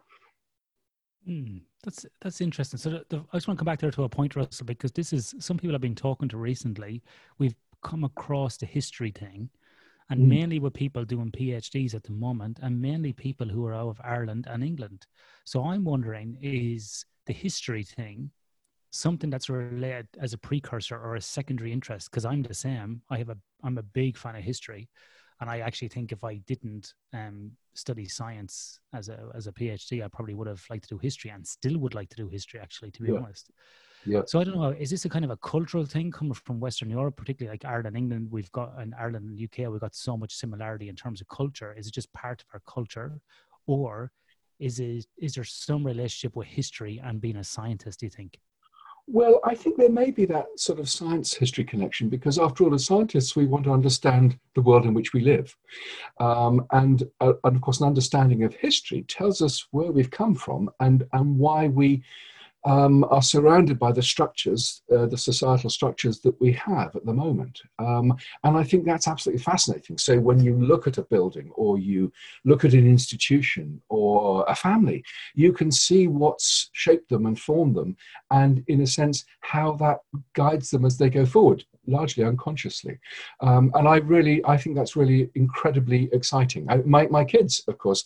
Mm, 1.28 1.60
that's 1.84 2.06
that's 2.20 2.40
interesting. 2.40 2.78
So 2.78 2.90
the, 2.90 3.04
the, 3.08 3.16
I 3.32 3.36
just 3.36 3.48
want 3.48 3.58
to 3.58 3.60
come 3.62 3.70
back 3.70 3.80
there 3.80 3.90
to 3.90 4.04
a 4.04 4.08
point, 4.08 4.34
Russell, 4.34 4.66
because 4.66 4.92
this 4.92 5.12
is 5.12 5.34
some 5.38 5.58
people 5.58 5.74
I've 5.74 5.80
been 5.80 5.94
talking 5.94 6.28
to 6.30 6.38
recently. 6.38 7.02
We've 7.38 7.54
come 7.82 8.04
across 8.04 8.56
the 8.56 8.66
history 8.66 9.10
thing, 9.10 9.50
and 10.10 10.20
mm. 10.20 10.28
mainly 10.28 10.58
with 10.58 10.72
people 10.72 11.04
doing 11.04 11.30
PhDs 11.30 11.94
at 11.94 12.02
the 12.02 12.12
moment, 12.12 12.60
and 12.62 12.80
mainly 12.80 13.12
people 13.12 13.46
who 13.46 13.66
are 13.66 13.74
out 13.74 13.88
of 13.88 14.00
Ireland 14.02 14.46
and 14.48 14.64
England. 14.64 15.06
So 15.44 15.64
I'm 15.64 15.84
wondering, 15.84 16.38
is 16.40 17.04
the 17.26 17.32
history 17.32 17.84
thing 17.84 18.30
something 18.90 19.28
that's 19.28 19.50
related 19.50 20.08
as 20.18 20.32
a 20.32 20.38
precursor 20.38 20.98
or 20.98 21.16
a 21.16 21.20
secondary 21.20 21.72
interest? 21.72 22.10
Because 22.10 22.24
I'm 22.24 22.42
the 22.42 22.54
same. 22.54 23.02
I 23.10 23.18
have 23.18 23.28
a 23.28 23.36
I'm 23.62 23.76
a 23.76 23.82
big 23.82 24.16
fan 24.16 24.36
of 24.36 24.42
history, 24.42 24.88
and 25.40 25.48
I 25.48 25.60
actually 25.60 25.88
think 25.88 26.12
if 26.12 26.24
I 26.24 26.36
didn't 26.46 26.94
um, 27.12 27.52
study 27.74 28.06
science 28.06 28.80
as 28.92 29.08
a 29.08 29.30
as 29.34 29.46
a 29.46 29.52
PhD, 29.52 30.04
I 30.04 30.08
probably 30.08 30.34
would 30.34 30.48
have 30.48 30.64
liked 30.68 30.88
to 30.88 30.94
do 30.94 30.98
history 30.98 31.30
and 31.30 31.46
still 31.46 31.78
would 31.78 31.94
like 31.94 32.08
to 32.10 32.16
do 32.16 32.28
history. 32.28 32.60
Actually, 32.60 32.90
to 32.92 33.02
be 33.02 33.12
yeah. 33.12 33.18
honest. 33.18 33.50
Yeah. 34.04 34.22
So 34.26 34.40
I 34.40 34.44
don't 34.44 34.56
know. 34.56 34.70
Is 34.70 34.90
this 34.90 35.04
a 35.04 35.08
kind 35.08 35.24
of 35.24 35.30
a 35.30 35.36
cultural 35.36 35.84
thing 35.84 36.10
coming 36.10 36.34
from 36.34 36.60
Western 36.60 36.90
Europe, 36.90 37.16
particularly 37.16 37.52
like 37.52 37.64
Ireland, 37.64 37.96
England? 37.96 38.28
We've 38.30 38.50
got 38.52 38.80
in 38.80 38.94
Ireland 38.94 39.28
and 39.28 39.40
UK, 39.40 39.70
we've 39.70 39.80
got 39.80 39.94
so 39.94 40.16
much 40.16 40.34
similarity 40.34 40.88
in 40.88 40.96
terms 40.96 41.20
of 41.20 41.28
culture. 41.28 41.74
Is 41.76 41.86
it 41.86 41.94
just 41.94 42.12
part 42.12 42.40
of 42.42 42.46
our 42.52 42.62
culture, 42.66 43.20
or 43.66 44.10
is 44.58 44.80
it 44.80 45.06
is 45.18 45.34
there 45.34 45.44
some 45.44 45.86
relationship 45.86 46.34
with 46.36 46.48
history 46.48 47.00
and 47.04 47.20
being 47.20 47.36
a 47.36 47.44
scientist? 47.44 48.00
Do 48.00 48.06
you 48.06 48.10
think? 48.10 48.38
Well, 49.10 49.40
I 49.42 49.54
think 49.54 49.78
there 49.78 49.88
may 49.88 50.10
be 50.10 50.26
that 50.26 50.46
sort 50.56 50.78
of 50.78 50.88
science 50.90 51.32
history 51.32 51.64
connection 51.64 52.10
because, 52.10 52.38
after 52.38 52.62
all, 52.62 52.74
as 52.74 52.84
scientists, 52.84 53.34
we 53.34 53.46
want 53.46 53.64
to 53.64 53.72
understand 53.72 54.38
the 54.54 54.60
world 54.60 54.84
in 54.84 54.92
which 54.92 55.14
we 55.14 55.20
live. 55.22 55.56
Um, 56.20 56.66
and, 56.72 57.04
uh, 57.22 57.32
and, 57.42 57.56
of 57.56 57.62
course, 57.62 57.80
an 57.80 57.86
understanding 57.86 58.44
of 58.44 58.54
history 58.54 59.04
tells 59.08 59.40
us 59.40 59.66
where 59.70 59.90
we've 59.90 60.10
come 60.10 60.34
from 60.34 60.68
and, 60.80 61.06
and 61.14 61.38
why 61.38 61.68
we 61.68 62.02
um, 62.64 63.04
are 63.04 63.22
surrounded 63.22 63.78
by 63.78 63.92
the 63.92 64.02
structures, 64.02 64.82
uh, 64.94 65.06
the 65.06 65.16
societal 65.16 65.70
structures 65.70 66.20
that 66.20 66.38
we 66.40 66.52
have 66.52 66.94
at 66.96 67.06
the 67.06 67.12
moment. 67.12 67.60
Um, 67.78 68.16
and 68.44 68.56
I 68.56 68.64
think 68.64 68.84
that's 68.84 69.08
absolutely 69.08 69.42
fascinating. 69.42 69.98
So 69.98 70.18
when 70.18 70.42
you 70.42 70.56
look 70.56 70.86
at 70.86 70.98
a 70.98 71.02
building 71.02 71.50
or 71.54 71.78
you 71.78 72.12
look 72.44 72.64
at 72.64 72.74
an 72.74 72.86
institution 72.86 73.80
or 73.88 74.44
a 74.48 74.54
family, 74.54 75.04
you 75.34 75.52
can 75.52 75.70
see 75.70 76.08
what's 76.08 76.70
shaped 76.72 77.08
them 77.08 77.26
and 77.26 77.38
formed 77.38 77.76
them, 77.76 77.96
and 78.30 78.64
in 78.68 78.80
a 78.82 78.86
sense, 78.86 79.24
how 79.40 79.72
that 79.76 79.98
guides 80.34 80.70
them 80.70 80.84
as 80.84 80.98
they 80.98 81.10
go 81.10 81.24
forward 81.24 81.64
largely 81.86 82.22
unconsciously. 82.22 82.98
Um, 83.40 83.72
and 83.74 83.88
I 83.88 83.96
really, 83.96 84.44
I 84.44 84.58
think 84.58 84.76
that's 84.76 84.94
really 84.94 85.30
incredibly 85.34 86.10
exciting. 86.12 86.66
I, 86.68 86.76
my, 86.84 87.06
my 87.06 87.24
kids, 87.24 87.62
of 87.66 87.78
course, 87.78 88.04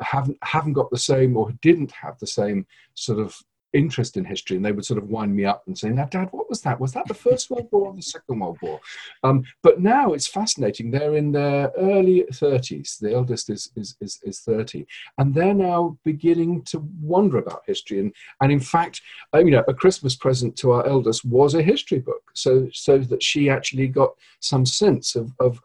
haven't 0.00 0.36
haven't 0.42 0.72
got 0.72 0.90
the 0.90 0.98
same 0.98 1.36
or 1.36 1.52
didn't 1.62 1.92
have 1.92 2.18
the 2.18 2.26
same 2.26 2.66
sort 2.94 3.18
of 3.18 3.36
interest 3.74 4.16
in 4.16 4.24
history 4.24 4.56
and 4.56 4.64
they 4.64 4.72
would 4.72 4.84
sort 4.84 4.98
of 4.98 5.08
wind 5.08 5.34
me 5.34 5.44
up 5.44 5.64
and 5.66 5.76
say 5.76 5.90
now 5.90 6.06
dad 6.06 6.28
what 6.30 6.48
was 6.48 6.62
that? 6.62 6.80
Was 6.80 6.92
that 6.92 7.06
the 7.08 7.14
first 7.14 7.50
world 7.50 7.68
war 7.72 7.88
or 7.88 7.94
the 7.94 8.02
second 8.02 8.38
world 8.38 8.58
war? 8.62 8.80
Um, 9.24 9.44
but 9.62 9.80
now 9.80 10.12
it's 10.12 10.26
fascinating. 10.26 10.90
They're 10.90 11.16
in 11.16 11.32
their 11.32 11.72
early 11.76 12.24
30s 12.32 12.98
the 12.98 13.12
eldest 13.12 13.50
is, 13.50 13.70
is, 13.76 13.96
is, 14.00 14.20
is 14.22 14.40
30 14.40 14.86
and 15.18 15.34
they're 15.34 15.54
now 15.54 15.98
beginning 16.04 16.62
to 16.62 16.88
wonder 17.00 17.38
about 17.38 17.62
history. 17.66 17.98
And, 17.98 18.14
and 18.40 18.52
in 18.52 18.60
fact 18.60 19.02
uh, 19.34 19.38
you 19.38 19.50
know 19.50 19.64
a 19.68 19.74
christmas 19.74 20.14
present 20.14 20.56
to 20.56 20.70
our 20.70 20.86
eldest 20.86 21.24
was 21.24 21.54
a 21.54 21.62
history 21.62 21.98
book. 21.98 22.22
So 22.34 22.68
so 22.72 22.98
that 22.98 23.22
she 23.22 23.50
actually 23.50 23.88
got 23.88 24.10
some 24.40 24.64
sense 24.64 25.16
of, 25.16 25.32
of 25.40 25.60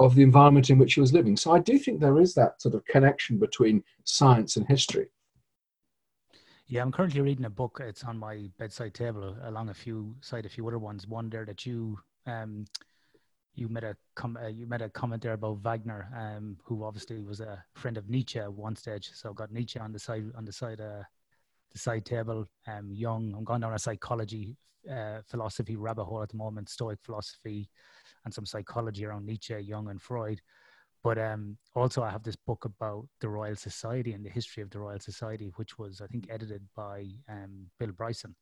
of 0.00 0.16
the 0.16 0.22
environment 0.22 0.68
in 0.68 0.78
which 0.78 0.92
she 0.92 1.00
was 1.00 1.12
living. 1.12 1.36
So 1.36 1.52
i 1.52 1.60
do 1.60 1.78
think 1.78 2.00
there 2.00 2.20
is 2.20 2.34
that 2.34 2.60
sort 2.60 2.74
of 2.74 2.84
connection 2.86 3.38
between 3.38 3.84
science 4.04 4.56
and 4.56 4.66
history 4.66 5.08
yeah, 6.66 6.82
I'm 6.82 6.92
currently 6.92 7.20
reading 7.20 7.44
a 7.44 7.50
book. 7.50 7.80
It's 7.82 8.04
on 8.04 8.18
my 8.18 8.48
bedside 8.58 8.94
table, 8.94 9.36
along 9.42 9.68
a 9.68 9.74
few 9.74 10.14
side 10.20 10.46
a 10.46 10.48
few 10.48 10.66
other 10.66 10.78
ones. 10.78 11.06
One 11.06 11.28
there 11.28 11.44
that 11.44 11.66
you 11.66 11.98
um 12.26 12.64
you 13.54 13.68
made 13.68 13.84
a 13.84 13.96
com- 14.14 14.38
uh, 14.42 14.48
you 14.48 14.66
made 14.66 14.82
a 14.82 14.88
comment 14.88 15.22
there 15.22 15.34
about 15.34 15.58
Wagner, 15.58 16.08
um, 16.16 16.56
who 16.64 16.84
obviously 16.84 17.20
was 17.20 17.40
a 17.40 17.62
friend 17.74 17.98
of 17.98 18.08
Nietzsche 18.08 18.38
at 18.38 18.52
one 18.52 18.76
stage. 18.76 19.10
So 19.14 19.32
got 19.34 19.52
Nietzsche 19.52 19.78
on 19.78 19.92
the 19.92 19.98
side 19.98 20.24
on 20.36 20.44
the 20.44 20.52
side 20.52 20.80
uh, 20.80 21.02
the 21.72 21.78
side 21.78 22.04
table. 22.04 22.46
Um, 22.66 22.90
young, 22.90 23.34
I'm 23.36 23.44
going 23.44 23.60
down 23.60 23.74
a 23.74 23.78
psychology, 23.78 24.56
uh, 24.90 25.20
philosophy 25.26 25.76
rabbit 25.76 26.04
hole 26.04 26.22
at 26.22 26.30
the 26.30 26.36
moment, 26.36 26.68
Stoic 26.68 26.98
philosophy, 27.02 27.68
and 28.24 28.32
some 28.32 28.46
psychology 28.46 29.04
around 29.04 29.26
Nietzsche, 29.26 29.58
Jung, 29.58 29.88
and 29.88 30.00
Freud. 30.00 30.40
But 31.04 31.18
um, 31.18 31.56
also, 31.74 32.02
I 32.02 32.10
have 32.10 32.22
this 32.22 32.36
book 32.36 32.64
about 32.64 33.08
the 33.20 33.28
Royal 33.28 33.56
Society 33.56 34.12
and 34.12 34.24
the 34.24 34.30
history 34.30 34.62
of 34.62 34.70
the 34.70 34.78
Royal 34.78 35.00
Society, 35.00 35.50
which 35.56 35.76
was, 35.76 36.00
I 36.00 36.06
think, 36.06 36.28
edited 36.30 36.62
by 36.76 37.06
um, 37.28 37.66
Bill 37.80 37.90
Bryson. 37.90 38.36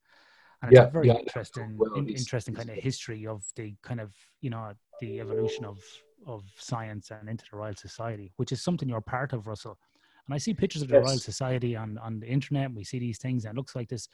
And 0.61 0.71
it's 0.71 0.77
yeah, 0.79 0.87
a 0.87 0.91
very 0.91 1.07
yeah, 1.07 1.15
interesting, 1.15 1.75
well, 1.75 1.95
in, 1.95 2.07
interesting 2.07 2.53
kind 2.53 2.69
of 2.69 2.75
history 2.75 3.25
of 3.25 3.43
the 3.55 3.73
kind 3.81 3.99
of, 3.99 4.13
you 4.41 4.51
know, 4.51 4.73
the 4.99 5.19
evolution 5.19 5.65
of 5.65 5.79
of 6.27 6.43
science 6.55 7.09
and 7.09 7.27
into 7.27 7.43
the 7.49 7.57
Royal 7.57 7.75
Society, 7.75 8.31
which 8.35 8.51
is 8.51 8.61
something 8.61 8.87
you're 8.87 9.01
part 9.01 9.33
of, 9.33 9.47
Russell. 9.47 9.79
And 10.27 10.35
I 10.35 10.37
see 10.37 10.53
pictures 10.53 10.83
of 10.83 10.89
the 10.89 10.97
yes. 10.97 11.07
Royal 11.07 11.17
Society 11.17 11.75
on 11.75 11.97
on 11.97 12.19
the 12.19 12.27
internet. 12.27 12.65
And 12.65 12.75
we 12.75 12.83
see 12.83 12.99
these 12.99 13.17
things, 13.17 13.45
and 13.45 13.55
it 13.55 13.57
looks 13.57 13.75
like 13.75 13.89
this 13.89 14.07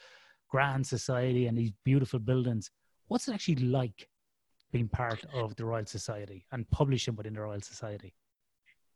grand 0.50 0.88
society 0.88 1.48
and 1.48 1.58
these 1.58 1.74
beautiful 1.84 2.20
buildings. 2.20 2.72
What's 3.10 3.28
it 3.28 3.34
actually 3.34 3.56
like 3.56 4.08
being 4.72 4.88
part 4.88 5.26
of 5.34 5.54
the 5.58 5.66
Royal 5.66 5.86
Society 5.86 6.46
and 6.54 6.70
publishing 6.70 7.18
within 7.18 7.34
the 7.34 7.42
Royal 7.42 7.60
Society? 7.60 8.14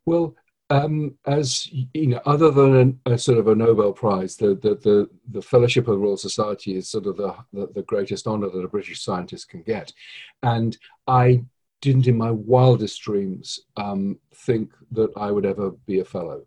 Well, 0.05 0.36
um, 0.70 1.15
as 1.25 1.70
you 1.72 2.08
know, 2.08 2.22
other 2.25 2.50
than 2.50 3.00
a, 3.05 3.12
a, 3.12 3.17
sort 3.17 3.39
of 3.39 3.48
a 3.48 3.55
Nobel 3.55 3.91
Prize, 3.91 4.38
the, 4.38 4.55
the, 4.55 4.75
the, 4.75 5.10
the, 5.29 5.41
Fellowship 5.41 5.88
of 5.88 5.96
the 5.96 6.00
Royal 6.00 6.15
Society 6.15 6.77
is 6.77 6.89
sort 6.89 7.08
of 7.08 7.17
the, 7.17 7.36
the, 7.51 7.67
the 7.75 7.81
greatest 7.84 8.25
honor 8.25 8.50
that 8.50 8.63
a 8.63 8.70
British 8.70 9.03
scientist 9.03 9.50
can 9.50 9.63
get. 9.63 9.91
And 10.43 10.77
I 11.08 11.43
didn't, 11.81 12.08
in 12.08 12.17
my 12.17 12.31
wildest 12.31 13.01
dreams, 13.01 13.60
um, 13.75 14.17
think 14.34 14.72
that 14.91 15.12
I 15.17 15.29
would 15.29 15.46
ever 15.46 15.72
be 15.86 16.00
a 16.00 16.05
fellow. 16.05 16.43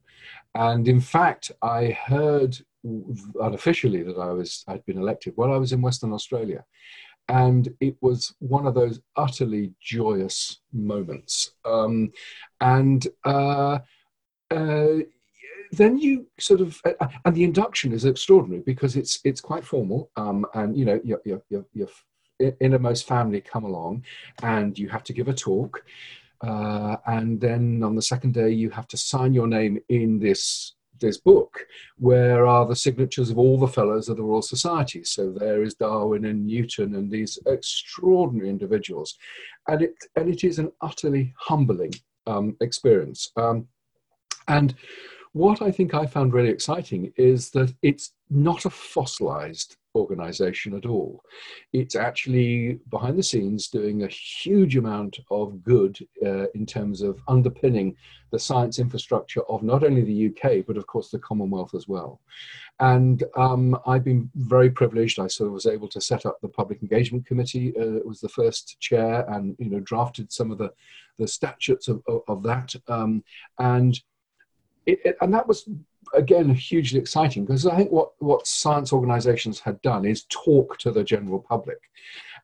And 0.54 0.88
in 0.88 1.00
fact, 1.00 1.52
I 1.60 1.90
heard 1.90 2.56
unofficially 3.40 4.02
that 4.02 4.18
I 4.18 4.30
was 4.30 4.64
I'd 4.68 4.84
been 4.84 4.98
elected 4.98 5.32
while 5.36 5.52
I 5.52 5.56
was 5.56 5.72
in 5.72 5.80
Western 5.80 6.12
Australia, 6.12 6.64
and 7.28 7.68
it 7.80 7.96
was 8.00 8.34
one 8.38 8.66
of 8.66 8.74
those 8.74 9.00
utterly 9.16 9.72
joyous 9.80 10.60
moments. 10.72 11.52
Um, 11.64 12.12
and 12.60 13.06
uh, 13.24 13.78
uh, 14.50 14.96
then 15.72 15.98
you 15.98 16.26
sort 16.38 16.60
of 16.60 16.80
uh, 16.84 17.08
and 17.24 17.34
the 17.34 17.44
induction 17.44 17.92
is 17.92 18.04
extraordinary 18.04 18.62
because 18.64 18.96
it's 18.96 19.20
it's 19.24 19.40
quite 19.40 19.64
formal, 19.64 20.10
um, 20.16 20.46
and 20.54 20.76
you 20.76 20.84
know 20.84 21.00
your 21.04 21.20
your 21.24 21.42
your, 21.48 21.64
your 21.72 21.88
innermost 22.60 23.06
family 23.06 23.40
come 23.40 23.64
along, 23.64 24.04
and 24.42 24.78
you 24.78 24.88
have 24.88 25.04
to 25.04 25.12
give 25.12 25.28
a 25.28 25.34
talk. 25.34 25.84
Uh, 26.40 26.96
and 27.06 27.40
then 27.40 27.82
on 27.82 27.94
the 27.94 28.02
second 28.02 28.34
day, 28.34 28.50
you 28.50 28.68
have 28.68 28.86
to 28.88 28.96
sign 28.96 29.32
your 29.32 29.46
name 29.46 29.78
in 29.88 30.18
this 30.18 30.74
this 31.00 31.18
book, 31.18 31.66
where 31.98 32.46
are 32.46 32.66
the 32.66 32.76
signatures 32.76 33.30
of 33.30 33.38
all 33.38 33.58
the 33.58 33.68
fellows 33.68 34.08
of 34.08 34.16
the 34.16 34.22
Royal 34.22 34.42
Society. 34.42 35.04
So 35.04 35.30
there 35.30 35.62
is 35.62 35.74
Darwin 35.74 36.24
and 36.24 36.46
Newton 36.46 36.94
and 36.94 37.10
these 37.10 37.38
extraordinary 37.46 38.48
individuals, 38.48 39.16
and 39.68 39.82
it 39.82 39.94
and 40.16 40.28
it 40.28 40.44
is 40.44 40.58
an 40.58 40.72
utterly 40.80 41.34
humbling 41.38 41.92
um, 42.26 42.56
experience. 42.60 43.30
Um, 43.36 43.68
and 44.48 44.74
what 45.32 45.62
I 45.62 45.70
think 45.70 45.94
I 45.94 46.06
found 46.06 46.32
really 46.32 46.50
exciting 46.50 47.12
is 47.16 47.50
that 47.50 47.74
it's 47.82 48.12
not 48.30 48.64
a 48.64 48.70
fossilized 48.70 49.76
organization 49.94 50.74
at 50.74 50.86
all. 50.86 51.22
It's 51.72 51.94
actually 51.94 52.80
behind 52.90 53.18
the 53.18 53.22
scenes 53.22 53.68
doing 53.68 54.02
a 54.02 54.08
huge 54.08 54.76
amount 54.76 55.18
of 55.30 55.62
good 55.62 55.98
uh, 56.24 56.46
in 56.54 56.66
terms 56.66 57.00
of 57.02 57.20
underpinning 57.28 57.96
the 58.30 58.38
science 58.38 58.78
infrastructure 58.78 59.42
of 59.42 59.62
not 59.62 59.84
only 59.84 60.02
the 60.02 60.26
UK, 60.28 60.66
but 60.66 60.76
of 60.76 60.86
course 60.86 61.10
the 61.10 61.18
Commonwealth 61.18 61.74
as 61.74 61.86
well. 61.86 62.20
And 62.80 63.22
um, 63.36 63.78
I've 63.86 64.04
been 64.04 64.30
very 64.34 64.70
privileged. 64.70 65.20
I 65.20 65.28
sort 65.28 65.46
of 65.46 65.54
was 65.54 65.66
able 65.66 65.88
to 65.88 66.00
set 66.00 66.26
up 66.26 66.40
the 66.40 66.48
Public 66.48 66.82
Engagement 66.82 67.26
Committee. 67.26 67.72
Uh, 67.78 68.00
was 68.04 68.20
the 68.20 68.28
first 68.28 68.80
chair 68.80 69.24
and, 69.30 69.54
you 69.58 69.70
know, 69.70 69.80
drafted 69.80 70.32
some 70.32 70.50
of 70.50 70.58
the, 70.58 70.72
the 71.18 71.28
statutes 71.28 71.86
of, 71.86 72.02
of, 72.08 72.22
of 72.26 72.42
that. 72.42 72.74
Um, 72.88 73.22
and 73.58 73.98
it, 74.86 74.98
it, 75.04 75.16
and 75.20 75.32
that 75.32 75.46
was 75.46 75.68
again 76.14 76.54
hugely 76.54 76.98
exciting 76.98 77.44
because 77.44 77.66
I 77.66 77.76
think 77.76 77.90
what 77.90 78.12
what 78.18 78.46
science 78.46 78.92
organisations 78.92 79.60
had 79.60 79.80
done 79.82 80.04
is 80.04 80.24
talk 80.28 80.78
to 80.78 80.90
the 80.90 81.04
general 81.04 81.40
public, 81.40 81.78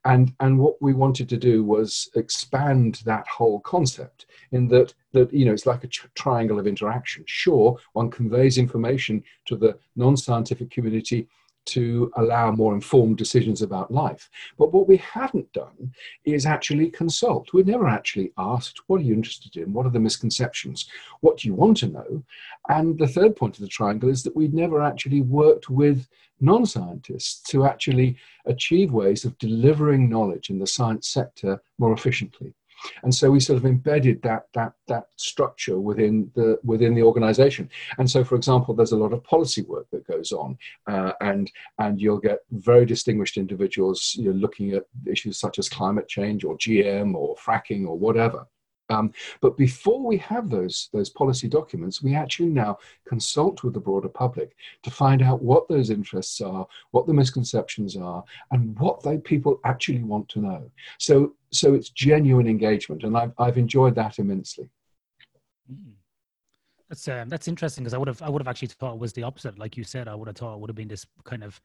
and 0.05 0.35
and 0.41 0.59
what 0.59 0.81
we 0.81 0.93
wanted 0.93 1.29
to 1.31 1.37
do 1.37 1.65
was 1.65 2.09
expand 2.15 3.03
that 3.05 3.27
whole 3.29 3.61
concept 3.61 4.27
in 4.53 4.69
that 4.69 4.95
that 5.13 5.33
you 5.33 5.45
know 5.45 5.53
it's 5.53 5.67
like 5.67 5.85
a 5.85 5.89
triangle 5.89 6.59
of 6.59 6.67
interaction. 6.67 7.25
Sure, 7.27 7.77
one 7.93 8.11
conveys 8.11 8.59
information 8.59 9.23
to 9.47 9.57
the 9.57 9.79
non-scientific 9.97 10.71
community 10.71 11.29
to 11.71 12.11
allow 12.17 12.51
more 12.53 12.75
informed 12.75 13.17
decisions 13.17 13.63
about 13.63 13.91
life. 13.91 14.29
But 14.59 14.73
what 14.73 14.89
we 14.89 14.97
haven't 14.99 15.53
done 15.53 15.93
is 16.25 16.47
actually 16.47 16.91
consult. 16.91 17.53
We've 17.53 17.67
never 17.67 17.89
actually 17.89 18.33
asked, 18.39 18.81
what 18.87 19.01
are 19.01 19.05
you 19.05 19.15
interested 19.15 19.57
in? 19.57 19.73
What 19.73 19.87
are 19.87 19.91
the 19.91 20.01
misconceptions? 20.01 20.89
What 21.21 21.39
do 21.39 21.49
you 21.49 21.55
want 21.55 21.79
to 21.79 21.89
know? 21.89 22.25
And 22.69 22.99
the 22.99 23.09
third 23.09 23.37
point 23.37 23.57
of 23.57 23.63
the 23.63 23.69
triangle 23.69 24.09
is 24.09 24.23
that 24.23 24.37
we've 24.37 24.55
never 24.55 24.83
actually 24.83 25.23
worked 25.23 25.71
with 25.71 26.07
non 26.41 26.67
scientists 26.67 27.43
to 27.51 27.65
actually 27.67 28.17
achieve 28.47 28.93
ways 28.93 29.25
of 29.25 29.37
delivering 29.39 30.09
knowledge 30.09 30.51
in 30.51 30.59
the 30.59 30.67
science 30.67 31.09
sector 31.09 31.63
more 31.79 31.93
efficiently 31.93 32.55
and 33.03 33.15
so 33.15 33.31
we 33.31 33.41
sort 33.41 33.59
of 33.59 33.67
embedded 33.67 34.23
that 34.23 34.45
that 34.55 34.73
that 34.89 35.07
structure 35.17 35.79
within 35.79 36.31
the 36.35 36.59
within 36.65 36.95
the 36.95 37.03
organization. 37.03 37.69
And 37.99 38.11
so 38.11 38.25
for 38.25 38.35
example 38.35 38.75
there's 38.75 38.93
a 38.93 38.97
lot 38.97 39.13
of 39.13 39.25
policy 39.25 39.63
work 39.63 39.87
that 39.93 40.07
goes 40.07 40.33
on 40.33 40.59
uh, 40.87 41.13
and 41.21 41.51
and 41.79 42.01
you'll 42.01 42.19
get 42.19 42.41
very 42.51 42.87
distinguished 42.87 43.37
individuals 43.37 44.15
you 44.19 44.33
know, 44.33 44.39
looking 44.39 44.73
at 44.73 44.85
issues 45.07 45.39
such 45.39 45.59
as 45.59 45.69
climate 45.69 46.09
change 46.09 46.45
or 46.45 46.57
gm 46.59 47.15
or 47.15 47.37
fracking 47.37 47.87
or 47.87 47.99
whatever 47.99 48.47
um, 48.91 49.13
but 49.41 49.57
before 49.57 50.05
we 50.05 50.17
have 50.19 50.51
those, 50.51 50.89
those 50.93 51.11
policy 51.11 51.49
documents, 51.49 52.03
we 52.03 52.15
actually 52.15 52.49
now 52.49 52.79
consult 53.07 53.63
with 53.63 53.75
the 53.75 53.81
broader 53.81 54.09
public 54.09 54.57
to 54.83 54.91
find 54.91 55.23
out 55.23 55.43
what 55.43 55.69
those 55.69 55.91
interests 55.91 56.41
are, 56.41 56.67
what 56.91 57.07
the 57.07 57.15
misconceptions 57.15 57.97
are, 57.97 58.23
and 58.51 58.79
what 58.79 59.03
they 59.03 59.19
people 59.19 59.61
actually 59.65 60.03
want 60.03 60.29
to 60.31 60.41
know. 60.41 60.71
So, 60.99 61.35
so 61.53 61.75
it's 61.75 61.91
genuine 61.91 62.49
engagement, 62.49 63.05
and 63.05 63.17
I've, 63.17 63.33
I've 63.39 63.59
enjoyed 63.59 63.95
that 63.95 64.19
immensely. 64.19 64.69
Mm. 65.71 65.93
That's 66.89 67.07
um, 67.07 67.29
that's 67.29 67.47
interesting 67.47 67.85
because 67.85 67.95
I 67.95 67.99
would 67.99 68.09
have 68.09 68.21
I 68.21 68.29
would 68.29 68.43
have 68.43 68.49
actually 68.49 68.67
thought 68.67 68.95
it 68.95 68.99
was 68.99 69.13
the 69.13 69.23
opposite. 69.23 69.61
Like 69.61 69.77
you 69.77 69.85
said, 69.85 70.09
I 70.09 70.15
would 70.17 70.27
have 70.27 70.37
thought 70.37 70.55
it 70.55 70.61
would 70.61 70.69
have 70.69 70.77
been 70.77 70.89
this 70.89 71.07
kind 71.23 71.45
of 71.45 71.61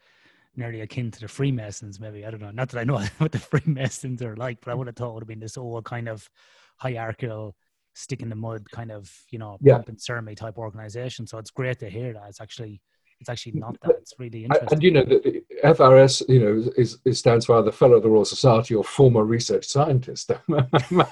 nearly 0.55 0.81
akin 0.81 1.11
to 1.11 1.19
the 1.19 1.27
Freemasons, 1.27 1.99
maybe. 1.99 2.25
I 2.25 2.31
don't 2.31 2.41
know. 2.41 2.51
Not 2.51 2.69
that 2.69 2.79
I 2.79 2.83
know 2.83 2.97
what 3.17 3.31
the 3.31 3.39
Freemasons 3.39 4.21
are 4.21 4.35
like, 4.35 4.59
but 4.61 4.71
I 4.71 4.75
would 4.75 4.87
have 4.87 4.95
thought 4.95 5.09
it 5.09 5.13
would 5.15 5.23
have 5.23 5.27
been 5.27 5.39
this 5.39 5.57
old 5.57 5.83
kind 5.83 6.07
of 6.07 6.29
hierarchical, 6.77 7.55
stick 7.93 8.21
in 8.21 8.29
the 8.29 8.35
mud 8.35 8.69
kind 8.71 8.91
of, 8.91 9.11
you 9.29 9.39
know, 9.39 9.57
yeah. 9.61 9.75
pump 9.75 9.89
and 9.89 10.01
ceremony 10.01 10.35
type 10.35 10.57
organization. 10.57 11.27
So 11.27 11.37
it's 11.37 11.51
great 11.51 11.79
to 11.79 11.89
hear 11.89 12.13
that. 12.13 12.23
It's 12.27 12.41
actually 12.41 12.81
it's 13.19 13.29
actually 13.29 13.53
not 13.53 13.77
that. 13.81 13.95
It's 14.01 14.13
really 14.19 14.43
interesting. 14.43 14.69
And 14.71 14.83
you 14.83 14.91
know, 14.91 15.03
the 15.03 15.43
FRS, 15.63 16.27
you 16.27 16.39
know, 16.39 16.71
is, 16.77 16.97
is 17.05 17.19
stands 17.19 17.45
for 17.45 17.57
either 17.57 17.71
Fellow 17.71 17.95
of 17.95 18.03
the 18.03 18.09
Royal 18.09 18.25
Society 18.25 18.75
or 18.75 18.83
former 18.83 19.23
research 19.23 19.65
scientist. 19.65 20.31
and, 20.47 20.61
um, 20.61 21.05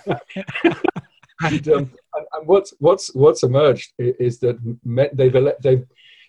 and, 1.41 1.67
and, 2.34 2.46
what's 2.46 2.74
what's 2.79 3.13
what's 3.15 3.43
emerged 3.43 3.93
is 3.98 4.39
that 4.39 4.58
they've 5.13 5.36
ele- 5.36 5.55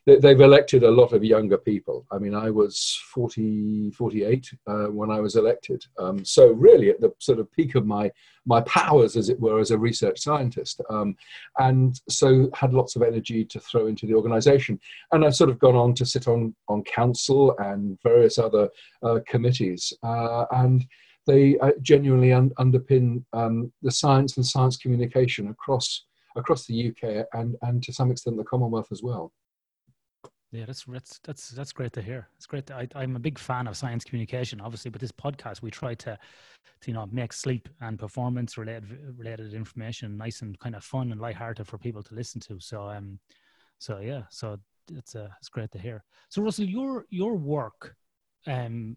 they've 0.07 0.21
they've 0.21 0.41
elected 0.41 0.83
a 0.83 0.91
lot 0.91 1.13
of 1.13 1.25
younger 1.25 1.59
people. 1.59 2.07
I 2.11 2.19
mean, 2.19 2.35
I 2.35 2.51
was 2.51 3.01
40, 3.13 3.91
48 3.93 4.51
uh, 4.67 4.85
when 4.87 5.11
I 5.11 5.21
was 5.21 5.37
elected. 5.37 5.85
Um, 5.99 6.25
so 6.25 6.49
really 6.53 6.91
at 6.91 7.01
the 7.01 7.13
sort 7.19 7.39
of 7.39 7.51
peak 7.53 7.75
of 7.75 7.87
my, 7.87 8.11
my 8.47 8.61
powers, 8.63 9.17
as 9.17 9.29
it 9.29 9.41
were, 9.41 9.61
as 9.61 9.71
a 9.71 9.79
research 9.79 10.21
scientist. 10.21 10.81
Um, 10.91 11.17
and 11.59 12.01
so 12.09 12.51
had 12.55 12.75
lots 12.75 12.97
of 12.97 13.03
energy 13.03 13.45
to 13.47 13.61
throw 13.61 13.87
into 13.87 14.07
the 14.07 14.15
organization. 14.15 14.79
And 15.13 15.25
I've 15.25 15.37
sort 15.37 15.51
of 15.51 15.59
gone 15.59 15.77
on 15.77 15.95
to 15.95 16.07
sit 16.07 16.29
on, 16.29 16.55
on 16.69 16.83
council 16.85 17.57
and 17.59 17.99
various 18.03 18.39
other 18.39 18.69
uh, 19.03 19.21
committees. 19.27 19.93
Uh, 20.03 20.45
and 20.53 20.85
they 21.27 21.59
uh, 21.59 21.73
genuinely 21.81 22.33
un- 22.33 22.53
underpin 22.59 23.25
um, 23.33 23.73
the 23.83 23.91
science 23.91 24.37
and 24.37 24.45
science 24.45 24.77
communication 24.77 25.49
across 25.49 26.05
across 26.37 26.67
the 26.67 26.89
UK 26.89 27.27
and, 27.35 27.57
and 27.63 27.81
to 27.81 27.93
some 27.93 28.11
extent 28.11 28.37
the 28.37 28.43
Commonwealth 28.43 28.89
as 28.91 29.05
well. 29.05 29.33
Yeah, 30.55 30.67
that's 30.67 30.85
that's 30.85 31.19
that's 31.25 31.51
that's 31.51 31.73
great 31.73 31.93
to 31.95 32.03
hear. 32.03 32.29
It's 32.37 32.47
great. 32.47 32.67
To, 32.67 32.87
I, 32.95 33.03
am 33.03 33.17
a 33.17 33.19
big 33.19 33.41
fan 33.41 33.67
of 33.67 33.77
science 33.77 34.05
communication. 34.05 34.61
Obviously, 34.61 34.89
but 34.89 35.01
this 35.01 35.11
podcast, 35.11 35.63
we 35.63 35.71
try 35.73 35.95
to, 35.95 36.17
to 36.81 36.87
you 36.87 36.95
know, 36.95 37.09
make 37.11 37.33
sleep 37.33 37.69
and 37.81 37.99
performance 37.99 38.57
related 38.57 38.97
related 39.19 39.53
information 39.53 40.17
nice 40.17 40.43
and 40.43 40.57
kind 40.61 40.77
of 40.77 40.85
fun 40.85 41.11
and 41.11 41.21
lighthearted 41.21 41.67
for 41.67 41.77
people 41.77 42.05
to 42.05 42.15
listen 42.15 42.41
to. 42.43 42.61
So, 42.61 42.89
um, 42.89 43.19
so 43.81 43.99
yeah, 43.99 44.23
so 44.31 44.57
it's 44.93 45.17
uh, 45.17 45.29
it's 45.41 45.49
great 45.49 45.73
to 45.73 45.79
hear. 45.79 46.05
So, 46.29 46.41
Russell, 46.41 46.67
your 46.67 47.07
your 47.11 47.35
work, 47.35 47.97
um, 48.47 48.97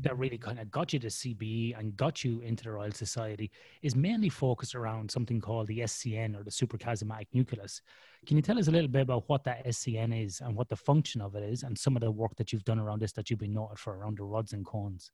that 0.00 0.16
really 0.16 0.38
kind 0.38 0.58
of 0.58 0.70
got 0.70 0.92
you 0.92 0.98
to 1.00 1.08
CBE 1.08 1.78
and 1.78 1.96
got 1.96 2.24
you 2.24 2.40
into 2.40 2.64
the 2.64 2.72
Royal 2.72 2.92
Society 2.92 3.50
is 3.82 3.96
mainly 3.96 4.28
focused 4.28 4.74
around 4.74 5.10
something 5.10 5.40
called 5.40 5.66
the 5.66 5.80
SCN 5.80 6.38
or 6.38 6.42
the 6.42 6.50
suprachiasmatic 6.50 7.26
nucleus. 7.32 7.82
Can 8.26 8.36
you 8.36 8.42
tell 8.42 8.58
us 8.58 8.68
a 8.68 8.70
little 8.70 8.88
bit 8.88 9.02
about 9.02 9.28
what 9.28 9.44
that 9.44 9.66
SCN 9.66 10.24
is 10.24 10.40
and 10.40 10.54
what 10.54 10.68
the 10.68 10.76
function 10.76 11.20
of 11.20 11.34
it 11.34 11.42
is 11.42 11.62
and 11.62 11.76
some 11.76 11.96
of 11.96 12.00
the 12.00 12.10
work 12.10 12.34
that 12.36 12.52
you've 12.52 12.64
done 12.64 12.78
around 12.78 13.00
this 13.00 13.12
that 13.12 13.30
you've 13.30 13.38
been 13.38 13.54
noted 13.54 13.78
for 13.78 13.96
around 13.96 14.18
the 14.18 14.24
rods 14.24 14.52
and 14.52 14.64
cones? 14.64 15.10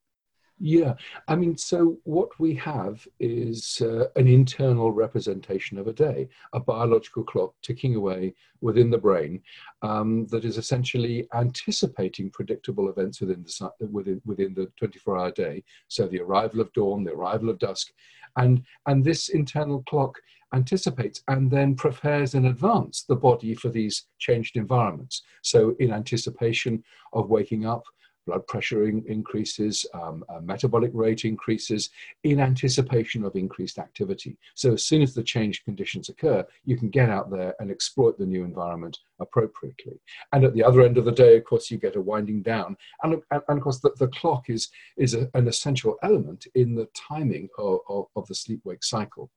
Yeah, 0.59 0.95
I 1.27 1.35
mean, 1.35 1.55
so 1.55 1.99
what 2.03 2.29
we 2.39 2.55
have 2.55 3.07
is 3.19 3.79
uh, 3.79 4.05
an 4.15 4.27
internal 4.27 4.91
representation 4.91 5.77
of 5.77 5.87
a 5.87 5.93
day, 5.93 6.29
a 6.51 6.59
biological 6.59 7.23
clock 7.23 7.53
ticking 7.61 7.93
away 7.93 8.33
within 8.61 8.89
the 8.89 8.97
brain 8.97 9.43
um, 9.83 10.25
that 10.27 10.45
is 10.45 10.57
essentially 10.57 11.27
anticipating 11.35 12.31
predictable 12.31 12.89
events 12.89 13.21
within 13.21 13.43
the 13.43 13.87
within 13.91 14.19
within 14.25 14.55
the 14.55 14.71
24-hour 14.81 15.31
day. 15.31 15.63
So 15.89 16.07
the 16.07 16.21
arrival 16.21 16.61
of 16.61 16.73
dawn, 16.73 17.03
the 17.03 17.13
arrival 17.13 17.49
of 17.49 17.59
dusk, 17.59 17.91
and 18.35 18.63
and 18.87 19.05
this 19.05 19.29
internal 19.29 19.83
clock 19.83 20.17
anticipates 20.53 21.21
and 21.27 21.51
then 21.51 21.75
prepares 21.75 22.33
in 22.33 22.45
advance 22.45 23.03
the 23.03 23.15
body 23.15 23.53
for 23.53 23.69
these 23.69 24.07
changed 24.17 24.55
environments. 24.55 25.21
So 25.43 25.75
in 25.79 25.91
anticipation 25.91 26.83
of 27.13 27.29
waking 27.29 27.65
up 27.65 27.83
blood 28.27 28.45
pressure 28.51 28.81
in, 28.89 29.03
increases, 29.07 29.85
um, 29.99 30.23
metabolic 30.43 30.91
rate 30.93 31.23
increases 31.25 31.89
in 32.23 32.39
anticipation 32.39 33.23
of 33.23 33.35
increased 33.35 33.79
activity. 33.79 34.37
So 34.61 34.73
as 34.73 34.83
soon 34.89 35.01
as 35.01 35.13
the 35.13 35.23
changed 35.23 35.65
conditions 35.65 36.09
occur, 36.09 36.45
you 36.69 36.75
can 36.77 36.89
get 36.89 37.09
out 37.09 37.31
there 37.31 37.55
and 37.59 37.71
exploit 37.71 38.15
the 38.17 38.25
new 38.33 38.43
environment 38.43 38.95
appropriately. 39.19 39.97
And 40.33 40.43
at 40.43 40.53
the 40.53 40.63
other 40.63 40.81
end 40.81 40.97
of 40.97 41.05
the 41.05 41.11
day, 41.23 41.37
of 41.37 41.45
course, 41.45 41.71
you 41.71 41.77
get 41.77 41.95
a 41.95 42.01
winding 42.01 42.41
down. 42.53 42.77
And, 43.01 43.09
and, 43.31 43.41
and 43.47 43.57
of 43.57 43.63
course, 43.63 43.79
the, 43.79 43.91
the 43.97 44.09
clock 44.09 44.49
is, 44.49 44.69
is 44.97 45.13
a, 45.13 45.29
an 45.33 45.47
essential 45.47 45.95
element 46.03 46.45
in 46.55 46.75
the 46.75 46.87
timing 47.09 47.47
of, 47.57 47.79
of, 47.89 48.05
of 48.15 48.27
the 48.27 48.35
sleep-wake 48.35 48.83
cycle. 48.83 49.31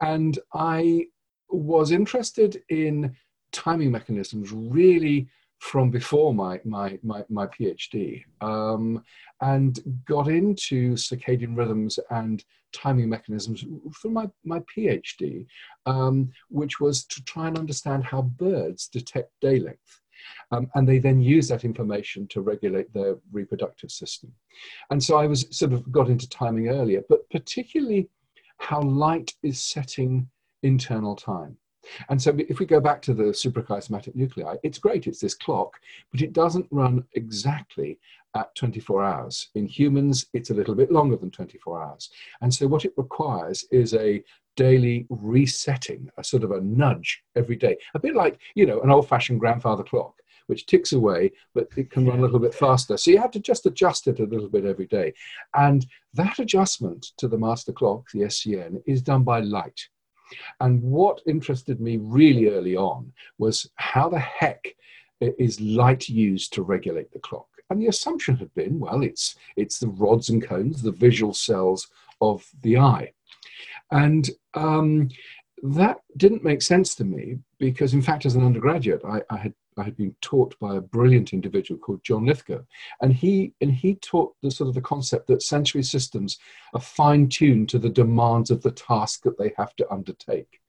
And 0.00 0.38
I 0.54 1.06
was 1.48 1.90
interested 1.90 2.62
in 2.68 3.16
timing 3.52 3.90
mechanisms 3.90 4.52
really 4.52 5.28
from 5.60 5.90
before 5.90 6.34
my 6.34 6.58
my 6.64 6.98
my, 7.02 7.22
my 7.28 7.46
PhD, 7.46 8.24
um, 8.40 9.04
and 9.42 9.78
got 10.06 10.26
into 10.28 10.94
circadian 10.94 11.56
rhythms 11.56 11.98
and 12.10 12.42
timing 12.72 13.08
mechanisms 13.08 13.64
for 13.92 14.10
my 14.10 14.28
my 14.42 14.60
PhD, 14.60 15.46
um, 15.86 16.32
which 16.48 16.80
was 16.80 17.04
to 17.04 17.22
try 17.24 17.46
and 17.46 17.58
understand 17.58 18.02
how 18.04 18.22
birds 18.22 18.88
detect 18.88 19.30
day 19.40 19.60
length. 19.60 20.00
Um, 20.50 20.70
and 20.74 20.86
they 20.86 20.98
then 20.98 21.20
use 21.20 21.48
that 21.48 21.64
information 21.64 22.26
to 22.28 22.42
regulate 22.42 22.92
their 22.92 23.16
reproductive 23.32 23.90
system. 23.90 24.32
And 24.90 25.02
so 25.02 25.16
I 25.16 25.26
was 25.26 25.46
sort 25.50 25.72
of 25.72 25.90
got 25.90 26.10
into 26.10 26.28
timing 26.28 26.68
earlier, 26.68 27.02
but 27.08 27.28
particularly 27.30 28.08
how 28.58 28.82
light 28.82 29.32
is 29.42 29.60
setting 29.60 30.28
internal 30.62 31.16
time. 31.16 31.56
And 32.08 32.20
so 32.20 32.36
if 32.36 32.58
we 32.58 32.66
go 32.66 32.80
back 32.80 33.02
to 33.02 33.14
the 33.14 33.24
suprachiasmatic 33.24 34.14
nuclei, 34.14 34.56
it's 34.62 34.78
great, 34.78 35.06
it's 35.06 35.20
this 35.20 35.34
clock, 35.34 35.80
but 36.10 36.22
it 36.22 36.32
doesn't 36.32 36.66
run 36.70 37.04
exactly 37.14 37.98
at 38.34 38.54
24 38.54 39.02
hours. 39.02 39.48
In 39.54 39.66
humans, 39.66 40.26
it's 40.32 40.50
a 40.50 40.54
little 40.54 40.74
bit 40.74 40.92
longer 40.92 41.16
than 41.16 41.30
24 41.30 41.82
hours. 41.82 42.10
And 42.40 42.52
so 42.52 42.66
what 42.66 42.84
it 42.84 42.94
requires 42.96 43.64
is 43.70 43.94
a 43.94 44.22
daily 44.56 45.06
resetting, 45.10 46.10
a 46.18 46.24
sort 46.24 46.44
of 46.44 46.52
a 46.52 46.60
nudge 46.60 47.22
every 47.34 47.56
day, 47.56 47.76
a 47.94 47.98
bit 47.98 48.14
like, 48.14 48.38
you 48.54 48.66
know, 48.66 48.80
an 48.82 48.90
old-fashioned 48.90 49.40
grandfather 49.40 49.82
clock 49.82 50.14
which 50.50 50.66
ticks 50.66 50.92
away, 50.92 51.30
but 51.54 51.68
it 51.76 51.90
can 51.90 52.04
run 52.04 52.18
a 52.18 52.22
little 52.22 52.40
bit 52.40 52.52
faster. 52.52 52.96
So 52.96 53.12
you 53.12 53.18
have 53.18 53.30
to 53.30 53.40
just 53.40 53.66
adjust 53.66 54.08
it 54.08 54.18
a 54.18 54.24
little 54.24 54.48
bit 54.48 54.64
every 54.64 54.86
day. 54.86 55.14
And 55.54 55.86
that 56.14 56.40
adjustment 56.40 57.12
to 57.18 57.28
the 57.28 57.38
master 57.38 57.72
clock, 57.72 58.10
the 58.12 58.22
SCN, 58.22 58.82
is 58.84 59.00
done 59.00 59.22
by 59.22 59.40
light. 59.40 59.80
And 60.60 60.82
what 60.82 61.22
interested 61.26 61.80
me 61.80 61.98
really 61.98 62.48
early 62.48 62.76
on 62.76 63.12
was 63.38 63.70
how 63.76 64.08
the 64.08 64.18
heck 64.18 64.74
is 65.20 65.60
light 65.60 66.08
used 66.08 66.52
to 66.54 66.62
regulate 66.62 67.12
the 67.12 67.18
clock? 67.18 67.46
And 67.68 67.80
the 67.80 67.86
assumption 67.86 68.36
had 68.36 68.52
been, 68.54 68.80
well, 68.80 69.02
it's, 69.02 69.36
it's 69.56 69.78
the 69.78 69.88
rods 69.88 70.28
and 70.28 70.42
cones, 70.42 70.82
the 70.82 70.92
visual 70.92 71.32
cells 71.32 71.88
of 72.20 72.44
the 72.62 72.78
eye. 72.78 73.12
And 73.90 74.28
um, 74.54 75.08
that 75.62 75.98
didn't 76.16 76.44
make 76.44 76.62
sense 76.62 76.94
to 76.96 77.04
me 77.04 77.38
because, 77.58 77.94
in 77.94 78.02
fact, 78.02 78.26
as 78.26 78.34
an 78.34 78.44
undergraduate, 78.44 79.02
I, 79.04 79.22
I 79.30 79.36
had 79.36 79.54
I 79.76 79.84
had 79.84 79.96
been 79.96 80.14
taught 80.20 80.58
by 80.58 80.76
a 80.76 80.80
brilliant 80.80 81.32
individual 81.32 81.78
called 81.78 82.02
John 82.02 82.26
Lythgoe, 82.26 82.66
and 83.00 83.12
he 83.12 83.52
and 83.60 83.72
he 83.72 83.94
taught 83.96 84.34
the 84.42 84.50
sort 84.50 84.68
of 84.68 84.74
the 84.74 84.80
concept 84.80 85.26
that 85.28 85.42
sensory 85.42 85.82
systems 85.82 86.38
are 86.74 86.80
fine 86.80 87.28
tuned 87.28 87.68
to 87.70 87.78
the 87.78 87.88
demands 87.88 88.50
of 88.50 88.62
the 88.62 88.72
task 88.72 89.22
that 89.22 89.38
they 89.38 89.52
have 89.56 89.74
to 89.76 89.90
undertake. 89.90 90.60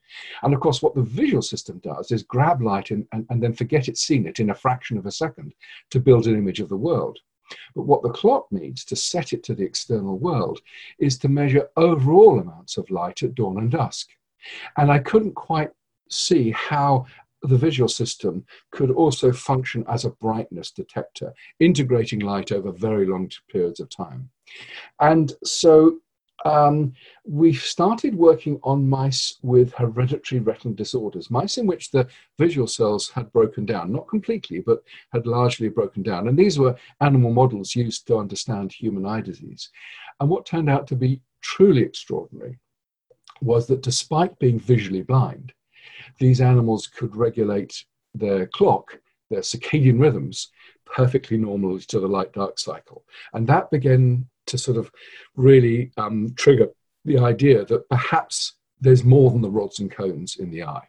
And 0.44 0.54
of 0.54 0.60
course, 0.60 0.82
what 0.82 0.96
the 0.96 1.02
visual 1.02 1.42
system 1.42 1.80
does 1.80 2.12
is 2.12 2.24
grab 2.24 2.62
light 2.62 2.92
and, 2.92 3.08
and, 3.12 3.26
and 3.30 3.42
then 3.42 3.54
forget 3.54 3.88
it's 3.88 4.04
seen 4.04 4.28
it 4.28 4.40
in 4.40 4.50
a 4.50 4.56
fraction 4.56 4.98
of 4.98 5.06
a 5.06 5.12
second 5.12 5.54
to 5.90 6.00
build 6.00 6.28
an 6.28 6.36
image 6.36 6.60
of 6.60 6.70
the 6.70 6.78
world. 6.78 7.20
But 7.76 7.84
what 7.84 8.02
the 8.02 8.10
clock 8.10 8.48
needs 8.52 8.86
to 8.86 8.96
set 8.96 9.34
it 9.34 9.44
to 9.44 9.56
the 9.56 9.64
external 9.64 10.18
world 10.18 10.62
is 11.00 11.18
to 11.20 11.30
measure 11.30 11.70
overall 11.76 12.40
amounts 12.40 12.78
of 12.78 12.90
light 12.90 13.24
at 13.24 13.36
dawn 13.36 13.58
and 13.58 13.72
dusk. 13.72 14.10
And 14.78 14.92
I 14.92 15.00
couldn't 15.00 15.36
quite 15.36 15.72
see 16.10 16.52
how 16.52 17.06
the 17.44 17.58
visual 17.58 17.90
system 17.90 18.46
could 18.72 18.92
also 18.92 19.32
function 19.32 19.84
as 19.88 20.06
a 20.06 20.12
brightness 20.12 20.72
detector, 20.72 21.34
integrating 21.60 22.20
light 22.20 22.52
over 22.52 22.72
very 22.72 23.06
long 23.06 23.30
periods 23.50 23.80
of 23.80 23.90
time. 23.90 24.30
And 25.00 25.34
so 25.44 25.98
um, 26.46 26.94
we 27.26 27.54
started 27.54 28.16
working 28.16 28.60
on 28.64 28.88
mice 28.90 29.38
with 29.42 29.74
hereditary 29.74 30.42
retinal 30.42 30.74
disorders, 30.74 31.30
mice 31.30 31.58
in 31.58 31.68
which 31.68 31.92
the 31.92 32.08
visual 32.40 32.68
cells 32.68 33.10
had 33.10 33.32
broken 33.32 33.66
down, 33.66 33.92
not 33.92 34.08
completely, 34.08 34.60
but 34.60 34.84
had 35.14 35.28
largely 35.28 35.70
broken 35.70 36.04
down. 36.04 36.28
And 36.28 36.38
these 36.38 36.58
were 36.58 36.76
animal 37.00 37.32
models 37.32 37.76
used 37.76 38.08
to 38.08 38.18
understand 38.18 38.72
human 38.72 39.06
eye 39.06 39.22
disease. 39.22 39.70
And 40.20 40.30
what 40.30 40.46
turned 40.46 40.70
out 40.70 40.88
to 40.88 40.96
be 40.96 41.22
truly 41.42 41.82
extraordinary 41.82 42.60
was 43.42 43.68
that 43.68 43.82
despite 43.82 44.38
being 44.40 44.60
visually 44.60 45.02
blind, 45.02 45.54
these 46.20 46.42
animals 46.42 46.88
could 46.88 47.16
regulate 47.16 47.84
their 48.14 48.48
clock, 48.48 49.00
their 49.30 49.42
circadian 49.42 50.00
rhythms, 50.00 50.50
perfectly 50.86 51.38
normal 51.38 51.80
to 51.80 52.00
the 52.00 52.08
light 52.08 52.34
dark 52.34 52.60
cycle. 52.60 53.04
And 53.34 53.48
that 53.48 53.72
began 53.72 54.28
to 54.48 54.58
sort 54.58 54.78
of 54.78 54.92
really 55.36 55.92
um, 55.98 56.34
trigger 56.36 56.68
the 57.06 57.18
idea 57.18 57.66
that 57.66 57.88
perhaps 57.90 58.54
there's 58.80 59.04
more 59.04 59.32
than 59.32 59.42
the 59.42 59.50
rods 59.50 59.80
and 59.80 59.92
cones 59.92 60.38
in 60.38 60.52
the 60.52 60.64
eye. 60.64 60.88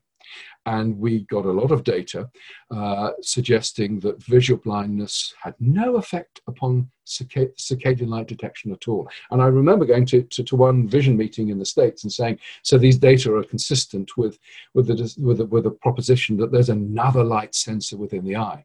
And 0.66 0.98
we 0.98 1.20
got 1.24 1.44
a 1.44 1.50
lot 1.50 1.72
of 1.72 1.82
data 1.82 2.30
uh, 2.70 3.10
suggesting 3.20 3.98
that 4.00 4.22
visual 4.22 4.60
blindness 4.60 5.34
had 5.42 5.54
no 5.58 5.96
effect 5.96 6.40
upon 6.46 6.88
circadian 7.06 8.08
light 8.08 8.28
detection 8.28 8.72
at 8.72 8.86
all. 8.86 9.08
And 9.32 9.42
I 9.42 9.46
remember 9.46 9.84
going 9.84 10.06
to, 10.06 10.22
to, 10.22 10.44
to, 10.44 10.56
one 10.56 10.86
vision 10.86 11.16
meeting 11.16 11.48
in 11.48 11.58
the 11.58 11.66
States 11.66 12.04
and 12.04 12.12
saying, 12.12 12.38
so 12.62 12.78
these 12.78 12.96
data 12.96 13.34
are 13.34 13.42
consistent 13.42 14.16
with, 14.16 14.38
with, 14.74 14.86
the, 14.86 15.14
with, 15.18 15.38
the, 15.38 15.46
with 15.46 15.64
the 15.64 15.70
proposition 15.70 16.36
that 16.36 16.52
there's 16.52 16.68
another 16.68 17.24
light 17.24 17.54
sensor 17.54 17.96
within 17.96 18.24
the 18.24 18.36
eye. 18.36 18.64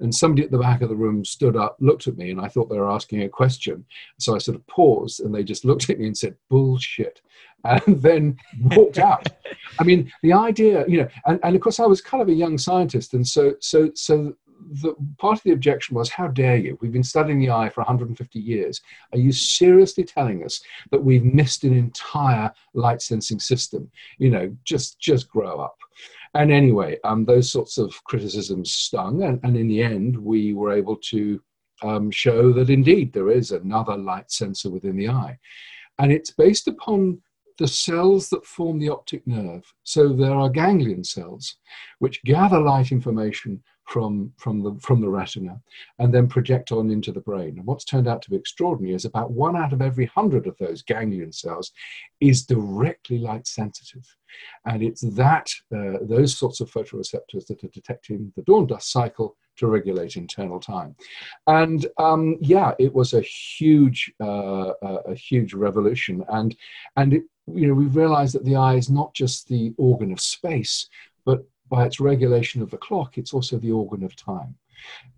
And 0.00 0.14
somebody 0.14 0.42
at 0.42 0.50
the 0.50 0.58
back 0.58 0.82
of 0.82 0.88
the 0.88 0.96
room 0.96 1.24
stood 1.24 1.56
up, 1.56 1.76
looked 1.80 2.08
at 2.08 2.16
me, 2.16 2.30
and 2.30 2.40
I 2.40 2.48
thought 2.48 2.68
they 2.68 2.78
were 2.78 2.90
asking 2.90 3.22
a 3.22 3.28
question. 3.28 3.84
So 4.18 4.34
I 4.34 4.38
sort 4.38 4.56
of 4.56 4.66
paused, 4.66 5.20
and 5.20 5.34
they 5.34 5.44
just 5.44 5.64
looked 5.64 5.90
at 5.90 5.98
me 5.98 6.06
and 6.06 6.16
said, 6.16 6.34
bullshit, 6.50 7.22
and 7.86 8.02
then 8.02 8.36
walked 8.60 8.98
out. 8.98 9.28
I 9.78 9.84
mean, 9.84 10.12
the 10.22 10.32
idea, 10.32 10.84
you 10.88 10.98
know, 10.98 11.08
and, 11.26 11.40
and 11.42 11.56
of 11.56 11.62
course 11.62 11.80
I 11.80 11.86
was 11.86 12.00
kind 12.00 12.22
of 12.22 12.28
a 12.28 12.32
young 12.32 12.58
scientist, 12.58 13.14
and 13.14 13.26
so 13.26 13.54
so 13.60 13.90
so 13.94 14.34
the 14.82 14.94
part 15.18 15.38
of 15.38 15.42
the 15.44 15.52
objection 15.52 15.96
was, 15.96 16.08
how 16.08 16.28
dare 16.28 16.56
you? 16.56 16.78
We've 16.80 16.92
been 16.92 17.02
studying 17.02 17.40
the 17.40 17.50
eye 17.50 17.68
for 17.68 17.80
150 17.80 18.38
years. 18.38 18.80
Are 19.12 19.18
you 19.18 19.32
seriously 19.32 20.04
telling 20.04 20.44
us 20.44 20.62
that 20.90 21.02
we've 21.02 21.24
missed 21.24 21.64
an 21.64 21.74
entire 21.74 22.52
light 22.74 23.02
sensing 23.02 23.40
system? 23.40 23.90
You 24.18 24.30
know, 24.30 24.56
just 24.64 24.98
just 24.98 25.28
grow 25.28 25.60
up. 25.60 25.78
And 26.34 26.50
anyway, 26.50 26.98
um, 27.04 27.24
those 27.24 27.50
sorts 27.50 27.76
of 27.76 27.92
criticisms 28.04 28.72
stung, 28.72 29.22
and, 29.22 29.38
and 29.42 29.56
in 29.56 29.68
the 29.68 29.82
end, 29.82 30.16
we 30.16 30.54
were 30.54 30.72
able 30.72 30.96
to 30.96 31.42
um, 31.82 32.10
show 32.10 32.52
that 32.52 32.70
indeed 32.70 33.12
there 33.12 33.30
is 33.30 33.50
another 33.50 33.96
light 33.96 34.30
sensor 34.30 34.70
within 34.70 34.96
the 34.96 35.08
eye. 35.08 35.38
And 35.98 36.10
it's 36.10 36.30
based 36.30 36.68
upon 36.68 37.20
the 37.58 37.68
cells 37.68 38.28
that 38.30 38.46
form 38.46 38.78
the 38.78 38.88
optic 38.88 39.26
nerve. 39.26 39.64
So 39.84 40.08
there 40.08 40.34
are 40.34 40.48
ganglion 40.48 41.04
cells 41.04 41.56
which 41.98 42.22
gather 42.24 42.60
light 42.60 42.92
information 42.92 43.62
from, 43.86 44.32
from, 44.38 44.62
the, 44.62 44.74
from 44.80 45.00
the 45.00 45.08
retina 45.08 45.60
and 45.98 46.14
then 46.14 46.28
project 46.28 46.72
on 46.72 46.90
into 46.90 47.12
the 47.12 47.20
brain. 47.20 47.58
And 47.58 47.66
what's 47.66 47.84
turned 47.84 48.08
out 48.08 48.22
to 48.22 48.30
be 48.30 48.36
extraordinary 48.36 48.94
is 48.94 49.04
about 49.04 49.32
one 49.32 49.56
out 49.56 49.72
of 49.72 49.82
every 49.82 50.06
hundred 50.06 50.46
of 50.46 50.56
those 50.58 50.82
ganglion 50.82 51.32
cells 51.32 51.72
is 52.20 52.46
directly 52.46 53.18
light 53.18 53.46
sensitive. 53.46 54.04
And 54.64 54.82
it's 54.82 55.02
that, 55.02 55.50
uh, 55.74 55.98
those 56.02 56.36
sorts 56.36 56.60
of 56.60 56.70
photoreceptors 56.70 57.46
that 57.48 57.62
are 57.64 57.68
detecting 57.68 58.32
the 58.34 58.42
dawn 58.42 58.66
dusk 58.66 58.90
cycle 58.90 59.36
to 59.56 59.66
regulate 59.66 60.16
internal 60.16 60.58
time. 60.58 60.96
And 61.46 61.84
um, 61.98 62.38
yeah, 62.40 62.72
it 62.78 62.94
was 62.94 63.12
a 63.12 63.20
huge, 63.20 64.10
uh, 64.22 64.72
a 64.82 65.14
huge 65.14 65.52
revolution. 65.52 66.24
And, 66.28 66.56
and 66.96 67.14
it, 67.14 67.24
you 67.46 67.66
know, 67.66 67.74
we've 67.74 67.96
realized 67.96 68.34
that 68.34 68.44
the 68.44 68.56
eye 68.56 68.74
is 68.74 68.90
not 68.90 69.14
just 69.14 69.48
the 69.48 69.74
organ 69.76 70.12
of 70.12 70.20
space, 70.20 70.88
but 71.24 71.44
by 71.68 71.86
its 71.86 72.00
regulation 72.00 72.62
of 72.62 72.70
the 72.70 72.76
clock, 72.76 73.18
it's 73.18 73.32
also 73.32 73.58
the 73.58 73.72
organ 73.72 74.04
of 74.04 74.14
time. 74.16 74.54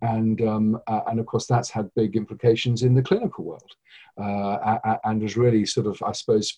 And, 0.01 0.41
um, 0.41 0.79
uh, 0.87 1.01
and 1.07 1.19
of 1.19 1.25
course, 1.25 1.47
that's 1.47 1.69
had 1.69 1.93
big 1.95 2.15
implications 2.15 2.83
in 2.83 2.93
the 2.93 3.01
clinical 3.01 3.43
world. 3.43 3.71
Uh, 4.17 4.97
and 5.03 5.21
has 5.21 5.35
really 5.35 5.65
sort 5.65 5.87
of, 5.87 6.01
I 6.01 6.13
suppose, 6.13 6.57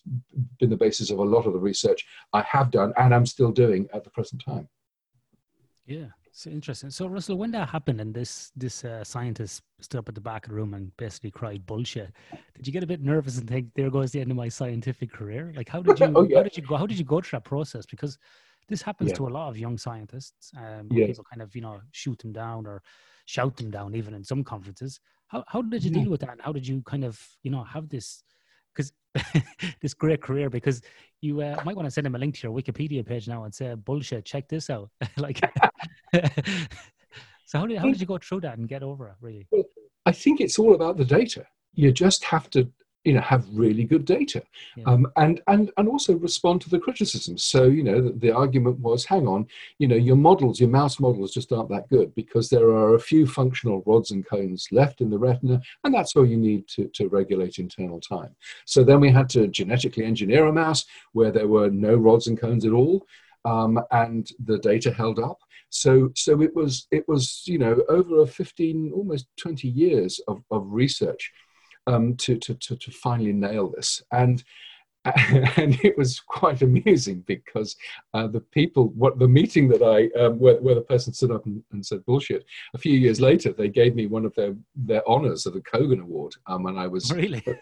been 0.60 0.70
the 0.70 0.76
basis 0.76 1.10
of 1.10 1.18
a 1.18 1.24
lot 1.24 1.44
of 1.46 1.52
the 1.52 1.58
research 1.58 2.06
I 2.32 2.42
have 2.42 2.70
done 2.70 2.92
and 2.96 3.12
I'm 3.12 3.26
still 3.26 3.50
doing 3.50 3.88
at 3.92 4.04
the 4.04 4.10
present 4.10 4.44
time. 4.44 4.68
Yeah, 5.84 6.06
it's 6.38 6.46
interesting. 6.46 6.88
So, 6.90 7.08
Russell, 7.08 7.36
when 7.36 7.50
that 7.50 7.68
happened 7.68 8.00
and 8.00 8.14
this 8.14 8.52
this 8.54 8.84
uh, 8.84 9.02
scientist 9.02 9.60
stood 9.80 9.98
up 9.98 10.08
at 10.08 10.14
the 10.14 10.20
back 10.20 10.46
of 10.46 10.50
the 10.50 10.54
room 10.54 10.72
and 10.74 10.96
basically 10.96 11.32
cried 11.32 11.66
bullshit, 11.66 12.12
did 12.54 12.64
you 12.64 12.72
get 12.72 12.84
a 12.84 12.86
bit 12.86 13.02
nervous 13.02 13.38
and 13.38 13.48
think, 13.48 13.66
"There 13.74 13.90
goes 13.90 14.12
the 14.12 14.20
end 14.20 14.30
of 14.30 14.36
my 14.36 14.48
scientific 14.48 15.12
career"? 15.12 15.52
Like, 15.56 15.68
how 15.68 15.82
did 15.82 15.98
you 16.00 16.12
oh, 16.14 16.28
yeah. 16.28 16.36
how 16.36 16.42
did 16.44 16.56
you 16.56 16.62
go? 16.62 16.76
How 16.76 16.86
did 16.86 16.96
you 16.96 17.04
go 17.04 17.20
through 17.20 17.38
that 17.38 17.44
process? 17.44 17.86
Because 17.86 18.18
this 18.68 18.82
happens 18.82 19.10
yeah. 19.10 19.16
to 19.16 19.26
a 19.26 19.30
lot 19.30 19.48
of 19.48 19.58
young 19.58 19.76
scientists. 19.76 20.52
Um. 20.56 20.88
People 20.88 21.24
kind 21.24 21.42
of 21.42 21.56
you 21.56 21.62
know 21.62 21.80
shoot 21.90 22.16
them 22.20 22.32
down 22.32 22.68
or 22.68 22.82
shout 23.24 23.56
them 23.56 23.72
down, 23.72 23.96
even 23.96 24.14
in 24.14 24.22
some 24.22 24.44
conferences. 24.44 25.00
How 25.26 25.42
how 25.48 25.60
did 25.60 25.82
you 25.82 25.90
deal 25.90 26.08
with 26.08 26.20
that? 26.20 26.30
And 26.30 26.40
how 26.40 26.52
did 26.52 26.68
you 26.68 26.82
kind 26.82 27.04
of 27.04 27.20
you 27.42 27.50
know 27.50 27.64
have 27.64 27.88
this 27.88 28.22
this 29.80 29.94
great 29.94 30.22
career 30.22 30.50
because 30.50 30.82
you 31.20 31.40
uh, 31.40 31.60
might 31.64 31.76
want 31.76 31.86
to 31.86 31.90
send 31.90 32.06
him 32.06 32.14
a 32.14 32.18
link 32.18 32.36
to 32.36 32.48
your 32.48 32.56
Wikipedia 32.56 33.04
page 33.04 33.28
now 33.28 33.44
and 33.44 33.54
say 33.54 33.74
bullshit. 33.74 34.24
Check 34.24 34.48
this 34.48 34.70
out. 34.70 34.90
like, 35.16 35.40
so 37.44 37.58
how 37.58 37.66
did 37.66 37.78
how 37.78 37.86
did 37.86 38.00
you 38.00 38.06
go 38.06 38.18
through 38.18 38.40
that 38.40 38.58
and 38.58 38.68
get 38.68 38.82
over 38.82 39.08
it? 39.08 39.14
Really, 39.20 39.46
I 40.06 40.12
think 40.12 40.40
it's 40.40 40.58
all 40.58 40.74
about 40.74 40.96
the 40.96 41.04
data. 41.04 41.46
You 41.74 41.92
just 41.92 42.24
have 42.24 42.50
to 42.50 42.70
you 43.04 43.12
know 43.12 43.20
have 43.20 43.46
really 43.52 43.84
good 43.84 44.04
data. 44.04 44.42
Yeah. 44.76 44.84
um, 44.86 45.06
and 45.16 45.40
and 45.46 45.70
and 45.76 45.88
also 45.88 46.14
respond 46.16 46.60
to 46.62 46.70
the 46.70 46.78
criticism. 46.78 47.38
So 47.38 47.64
you 47.64 47.82
know 47.82 48.00
the, 48.00 48.10
the, 48.10 48.32
argument 48.38 48.78
was 48.80 49.04
hang 49.04 49.26
on 49.26 49.46
you 49.78 49.88
know 49.88 49.96
your 49.96 50.16
models 50.16 50.60
your 50.60 50.68
mouse 50.68 51.00
models 51.00 51.32
just 51.32 51.52
aren't 51.52 51.70
that 51.70 51.88
good 51.88 52.14
because 52.14 52.48
there 52.48 52.68
are 52.68 52.94
a 52.94 53.00
few 53.00 53.26
functional 53.26 53.82
rods 53.86 54.10
and 54.10 54.26
cones 54.26 54.68
left 54.70 55.00
in 55.00 55.10
the 55.10 55.18
retina 55.18 55.60
and 55.84 55.94
that's 55.94 56.14
all 56.14 56.26
you 56.26 56.36
need 56.36 56.68
to, 56.68 56.88
to 56.88 57.08
regulate 57.08 57.58
internal 57.58 58.00
time. 58.00 58.34
So 58.64 58.84
then 58.84 59.00
we 59.00 59.10
had 59.10 59.28
to 59.30 59.48
genetically 59.48 60.04
engineer 60.04 60.46
a 60.46 60.52
mouse 60.52 60.84
where 61.12 61.32
there 61.32 61.48
were 61.48 61.70
no 61.70 61.96
rods 61.96 62.26
and 62.26 62.38
cones 62.38 62.64
at 62.64 62.72
all 62.72 63.06
um, 63.44 63.80
and 63.90 64.30
the 64.44 64.58
data 64.58 64.92
held 64.92 65.18
up. 65.18 65.38
So 65.70 66.10
so 66.14 66.40
it 66.40 66.54
was 66.54 66.86
it 66.90 67.06
was 67.08 67.42
you 67.46 67.58
know 67.58 67.82
over 67.88 68.22
a 68.22 68.26
15 68.26 68.92
almost 68.94 69.26
20 69.36 69.68
years 69.68 70.20
of, 70.26 70.42
of 70.50 70.66
research 70.70 71.32
um, 71.88 72.14
to, 72.16 72.36
to, 72.36 72.54
to, 72.54 72.76
to 72.76 72.90
finally 72.92 73.32
nail 73.32 73.68
this. 73.68 74.02
And 74.12 74.44
and 75.56 75.78
it 75.84 75.96
was 75.96 76.20
quite 76.20 76.60
amusing 76.60 77.20
because 77.26 77.76
uh, 78.14 78.26
the 78.26 78.40
people, 78.40 78.88
what 78.88 79.18
the 79.18 79.28
meeting 79.28 79.68
that 79.68 79.82
I, 79.82 80.10
um, 80.20 80.38
where, 80.38 80.56
where 80.56 80.74
the 80.74 80.82
person 80.82 81.12
stood 81.12 81.30
up 81.30 81.46
and, 81.46 81.62
and, 81.72 81.86
said 81.86 82.04
bullshit, 82.04 82.44
a 82.74 82.78
few 82.78 82.92
years 82.92 83.20
later 83.20 83.52
they 83.52 83.68
gave 83.68 83.94
me 83.94 84.06
one 84.06 84.24
of 84.24 84.34
their 84.34 84.54
their 84.74 85.08
honors 85.08 85.46
of 85.46 85.54
the 85.54 85.62
Cogan 85.62 86.00
Award, 86.00 86.34
um, 86.46 86.66
and 86.66 86.78
I 86.78 86.88
was 86.88 87.12
really. 87.14 87.42
Uh, 87.46 87.54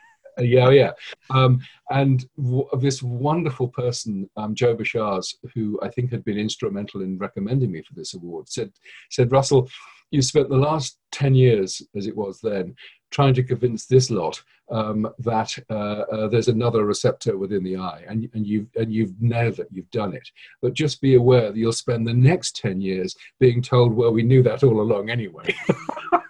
yeah, 0.42 0.70
yeah, 0.70 0.92
um, 1.30 1.60
and 1.90 2.26
w- 2.36 2.68
this 2.78 3.02
wonderful 3.02 3.68
person, 3.68 4.28
um, 4.36 4.54
Joe 4.54 4.76
Besharse, 4.76 5.34
who 5.54 5.78
I 5.82 5.88
think 5.88 6.10
had 6.10 6.24
been 6.24 6.38
instrumental 6.38 7.00
in 7.00 7.16
recommending 7.16 7.70
me 7.70 7.82
for 7.82 7.94
this 7.94 8.14
award, 8.14 8.48
said 8.48 8.72
said 9.10 9.32
Russell, 9.32 9.68
you 10.10 10.22
spent 10.22 10.48
the 10.48 10.56
last 10.56 10.98
10 11.12 11.34
years, 11.34 11.82
as 11.96 12.06
it 12.06 12.16
was 12.16 12.40
then, 12.40 12.74
trying 13.10 13.34
to 13.34 13.42
convince 13.42 13.86
this 13.86 14.10
lot 14.10 14.42
um, 14.70 15.08
that 15.20 15.56
uh, 15.70 15.74
uh, 16.12 16.28
there's 16.28 16.48
another 16.48 16.84
receptor 16.84 17.38
within 17.38 17.62
the 17.62 17.76
eye, 17.76 18.04
and, 18.08 18.28
and, 18.34 18.46
you've, 18.46 18.66
and 18.76 18.92
you've 18.92 19.20
nailed 19.20 19.58
it, 19.58 19.68
you've 19.70 19.90
done 19.90 20.14
it. 20.14 20.28
But 20.60 20.74
just 20.74 21.00
be 21.00 21.14
aware 21.14 21.52
that 21.52 21.56
you'll 21.56 21.72
spend 21.72 22.06
the 22.06 22.14
next 22.14 22.56
10 22.56 22.80
years 22.80 23.16
being 23.38 23.62
told, 23.62 23.94
well, 23.94 24.12
we 24.12 24.22
knew 24.22 24.42
that 24.42 24.64
all 24.64 24.80
along 24.80 25.10
anyway. 25.10 25.54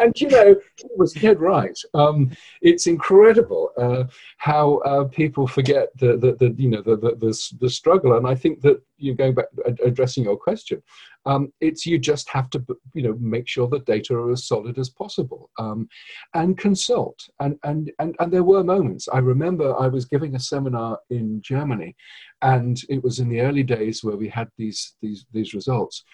and 0.00 0.18
you 0.20 0.28
know, 0.28 0.56
he 0.76 0.88
was 0.96 1.12
dead 1.12 1.40
right. 1.40 1.78
Um, 1.94 2.30
it's 2.62 2.86
incredible 2.86 3.70
uh, 3.76 4.04
how 4.38 4.78
uh, 4.78 5.04
people 5.04 5.46
forget 5.46 5.88
the, 5.98 6.16
the, 6.16 6.32
the 6.34 6.54
you 6.56 6.68
know 6.68 6.82
the, 6.82 6.96
the, 6.96 7.56
the, 7.60 7.70
struggle. 7.70 8.16
And 8.16 8.26
I 8.26 8.34
think 8.34 8.60
that 8.62 8.80
you 8.96 9.12
know, 9.12 9.16
going 9.16 9.34
back 9.34 9.46
addressing 9.84 10.24
your 10.24 10.36
question, 10.36 10.82
um, 11.26 11.52
it's 11.60 11.86
you 11.86 11.98
just 11.98 12.28
have 12.30 12.50
to 12.50 12.64
you 12.94 13.02
know 13.02 13.16
make 13.20 13.46
sure 13.46 13.68
the 13.68 13.80
data 13.80 14.14
are 14.14 14.32
as 14.32 14.46
solid 14.46 14.78
as 14.78 14.88
possible 14.88 15.50
um, 15.58 15.88
and 16.34 16.56
consult. 16.56 17.28
And, 17.40 17.58
and 17.64 17.90
and 17.98 18.16
and 18.18 18.32
there 18.32 18.44
were 18.44 18.64
moments. 18.64 19.08
I 19.12 19.18
remember 19.18 19.78
I 19.78 19.88
was 19.88 20.04
giving 20.04 20.34
a 20.34 20.40
seminar 20.40 20.98
in 21.10 21.40
Germany, 21.42 21.96
and 22.42 22.80
it 22.88 23.02
was 23.02 23.18
in 23.18 23.28
the 23.28 23.40
early 23.40 23.62
days 23.62 24.02
where 24.02 24.16
we 24.16 24.28
had 24.28 24.48
these 24.56 24.94
these 25.02 25.26
these 25.32 25.54
results 25.54 26.04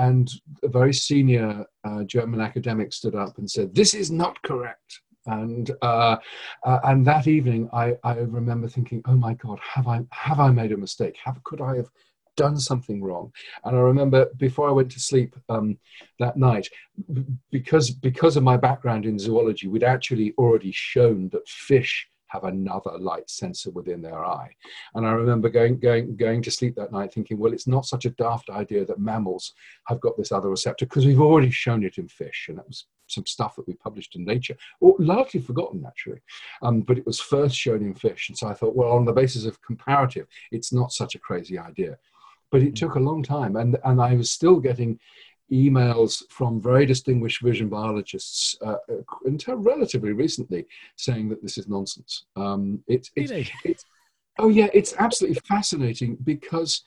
and 0.00 0.30
a 0.62 0.68
very 0.68 0.94
senior 0.94 1.66
uh, 1.84 2.04
German 2.04 2.40
academic 2.40 2.92
stood 2.92 3.14
up 3.14 3.36
and 3.38 3.50
said, 3.50 3.74
"This 3.74 3.92
is 3.94 4.10
not 4.10 4.42
correct." 4.42 5.00
And 5.26 5.70
uh, 5.82 6.16
uh, 6.64 6.80
and 6.84 7.06
that 7.06 7.26
evening, 7.26 7.68
I, 7.72 7.96
I 8.02 8.14
remember 8.14 8.66
thinking, 8.66 9.02
"Oh 9.06 9.16
my 9.16 9.34
God, 9.34 9.58
have 9.74 9.86
I 9.86 10.00
have 10.10 10.40
I 10.40 10.50
made 10.50 10.72
a 10.72 10.76
mistake? 10.76 11.16
Have 11.24 11.42
could 11.44 11.60
I 11.60 11.76
have 11.76 11.90
done 12.36 12.58
something 12.58 13.02
wrong?" 13.02 13.30
And 13.64 13.76
I 13.76 13.80
remember 13.80 14.26
before 14.38 14.68
I 14.68 14.72
went 14.72 14.90
to 14.92 15.00
sleep 15.00 15.36
um, 15.50 15.78
that 16.18 16.38
night, 16.38 16.66
because 17.50 17.90
because 17.90 18.38
of 18.38 18.42
my 18.42 18.56
background 18.56 19.04
in 19.04 19.18
zoology, 19.18 19.68
we'd 19.68 19.84
actually 19.84 20.32
already 20.38 20.72
shown 20.72 21.28
that 21.32 21.46
fish 21.46 22.08
have 22.30 22.44
another 22.44 22.96
light 22.98 23.28
sensor 23.28 23.70
within 23.70 24.00
their 24.00 24.24
eye. 24.24 24.50
And 24.94 25.06
I 25.06 25.12
remember 25.12 25.48
going, 25.48 25.78
going, 25.78 26.16
going 26.16 26.42
to 26.42 26.50
sleep 26.50 26.76
that 26.76 26.92
night 26.92 27.12
thinking, 27.12 27.38
well, 27.38 27.52
it's 27.52 27.66
not 27.66 27.86
such 27.86 28.04
a 28.04 28.10
daft 28.10 28.50
idea 28.50 28.84
that 28.84 28.98
mammals 28.98 29.52
have 29.86 30.00
got 30.00 30.16
this 30.16 30.32
other 30.32 30.48
receptor 30.48 30.86
because 30.86 31.06
we've 31.06 31.20
already 31.20 31.50
shown 31.50 31.84
it 31.84 31.98
in 31.98 32.08
fish. 32.08 32.46
And 32.48 32.58
that 32.58 32.66
was 32.66 32.86
some 33.08 33.26
stuff 33.26 33.56
that 33.56 33.66
we 33.66 33.74
published 33.74 34.14
in 34.14 34.24
Nature, 34.24 34.56
or 34.80 34.94
largely 34.98 35.40
forgotten 35.40 35.84
actually. 35.86 36.22
Um, 36.62 36.82
but 36.82 36.98
it 36.98 37.06
was 37.06 37.20
first 37.20 37.56
shown 37.56 37.82
in 37.82 37.94
fish. 37.94 38.28
And 38.28 38.38
so 38.38 38.46
I 38.48 38.54
thought, 38.54 38.76
well, 38.76 38.92
on 38.92 39.04
the 39.04 39.12
basis 39.12 39.44
of 39.44 39.60
comparative, 39.62 40.26
it's 40.52 40.72
not 40.72 40.92
such 40.92 41.16
a 41.16 41.18
crazy 41.18 41.58
idea. 41.58 41.98
But 42.52 42.62
it 42.62 42.74
took 42.76 42.94
a 42.94 43.00
long 43.00 43.22
time. 43.22 43.56
And, 43.56 43.76
and 43.84 44.00
I 44.00 44.14
was 44.14 44.30
still 44.30 44.58
getting 44.58 44.98
emails 45.52 46.22
from 46.30 46.60
very 46.60 46.86
distinguished 46.86 47.42
vision 47.42 47.68
biologists 47.68 48.56
uh, 48.64 48.76
until 49.24 49.56
relatively 49.56 50.12
recently 50.12 50.66
saying 50.96 51.28
that 51.28 51.42
this 51.42 51.58
is 51.58 51.68
nonsense. 51.68 52.26
Um, 52.36 52.82
it, 52.86 53.08
it, 53.16 53.30
really? 53.30 53.50
it's, 53.64 53.84
oh, 54.38 54.48
yeah, 54.48 54.68
it's 54.72 54.94
absolutely 54.98 55.40
fascinating 55.46 56.16
because. 56.24 56.82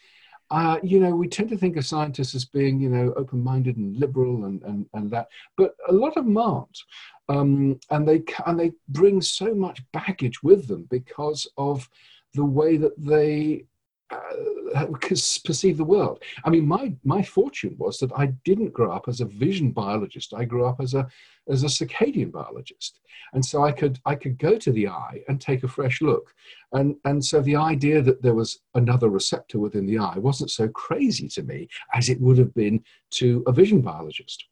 Uh, 0.52 0.78
you 0.84 1.00
know, 1.00 1.16
we 1.16 1.28
tend 1.28 1.50
to 1.50 1.58
think 1.58 1.78
of 1.78 1.86
scientists 1.86 2.36
as 2.36 2.46
being, 2.46 2.80
you 2.80 2.90
know, 2.90 3.12
open-minded 3.16 3.76
and 3.78 3.98
liberal 3.98 4.46
and, 4.46 4.62
and, 4.64 4.86
and 4.94 5.10
that, 5.10 5.26
but 5.58 5.74
a 5.88 5.92
lot 5.92 6.16
of 6.16 6.26
them 6.26 6.38
aren't. 6.38 6.78
Um, 7.30 7.80
and 7.90 8.08
they 8.08 8.24
and 8.46 8.60
they 8.60 8.74
bring 8.90 9.22
so 9.22 9.56
much 9.56 9.82
baggage 9.94 10.44
with 10.44 10.68
them 10.68 10.86
because 10.92 11.48
of 11.58 11.90
the 12.34 12.46
way 12.46 12.78
that 12.78 12.94
they 12.98 13.66
uh, 14.76 14.86
perceive 15.44 15.78
the 15.78 15.84
world. 15.84 16.24
I 16.44 16.50
mean, 16.50 16.68
my 16.68 16.94
my 17.04 17.22
fortune 17.22 17.76
was 17.78 18.00
that 18.00 18.12
I 18.16 18.28
didn't 18.46 18.74
grow 18.74 18.92
up 18.92 19.08
as 19.08 19.22
a 19.22 19.26
vision 19.26 19.72
biologist. 19.72 20.34
I 20.34 20.46
grew 20.46 20.66
up 20.66 20.80
as 20.82 20.94
a 20.94 21.08
as 21.50 21.64
a 21.64 21.68
circadian 21.68 22.32
biologist, 22.32 23.00
and 23.34 23.46
so 23.46 23.64
I 23.64 23.72
could 23.72 24.00
I 24.06 24.16
could 24.16 24.38
go 24.38 24.58
to 24.58 24.72
the 24.72 24.88
eye 24.88 25.22
and 25.28 25.40
take 25.40 25.64
a 25.64 25.68
fresh 25.68 26.02
look, 26.02 26.34
and 26.72 26.96
and 27.06 27.24
so 27.24 27.42
the 27.42 27.56
idea 27.56 28.02
that 28.02 28.22
there 28.22 28.36
was 28.36 28.60
another 28.76 29.10
receptor 29.10 29.60
within 29.60 29.86
the 29.86 29.98
eye 29.98 30.18
wasn't 30.18 30.52
so 30.52 30.68
crazy 30.70 31.28
to 31.30 31.44
me 31.44 31.68
as 31.94 32.10
it 32.10 32.20
would 32.22 32.38
have 32.38 32.54
been 32.54 32.84
to 33.12 33.44
a 33.48 33.52
vision 33.52 33.82
biologist. 33.82 34.46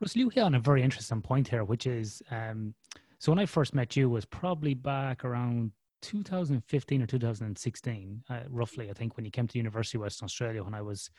Russell, 0.00 0.20
you 0.20 0.28
hit 0.30 0.42
on 0.42 0.54
a 0.54 0.60
very 0.60 0.82
interesting 0.82 1.20
point 1.20 1.46
here, 1.46 1.64
which 1.64 1.86
is 1.86 2.22
um, 2.30 2.74
so 3.20 3.30
when 3.30 3.38
I 3.38 3.44
first 3.44 3.74
met 3.74 3.96
you 3.96 4.08
was 4.08 4.24
probably 4.24 4.72
back 4.72 5.26
around 5.26 5.72
2015 6.02 7.02
or 7.02 7.06
2016, 7.06 8.22
uh, 8.28 8.40
roughly, 8.48 8.90
I 8.90 8.92
think, 8.92 9.16
when 9.16 9.24
you 9.24 9.30
came 9.30 9.46
to 9.46 9.58
University 9.58 9.98
of 9.98 10.02
Western 10.02 10.26
Australia, 10.26 10.62
when 10.62 10.74
I 10.74 10.82
was 10.82 11.10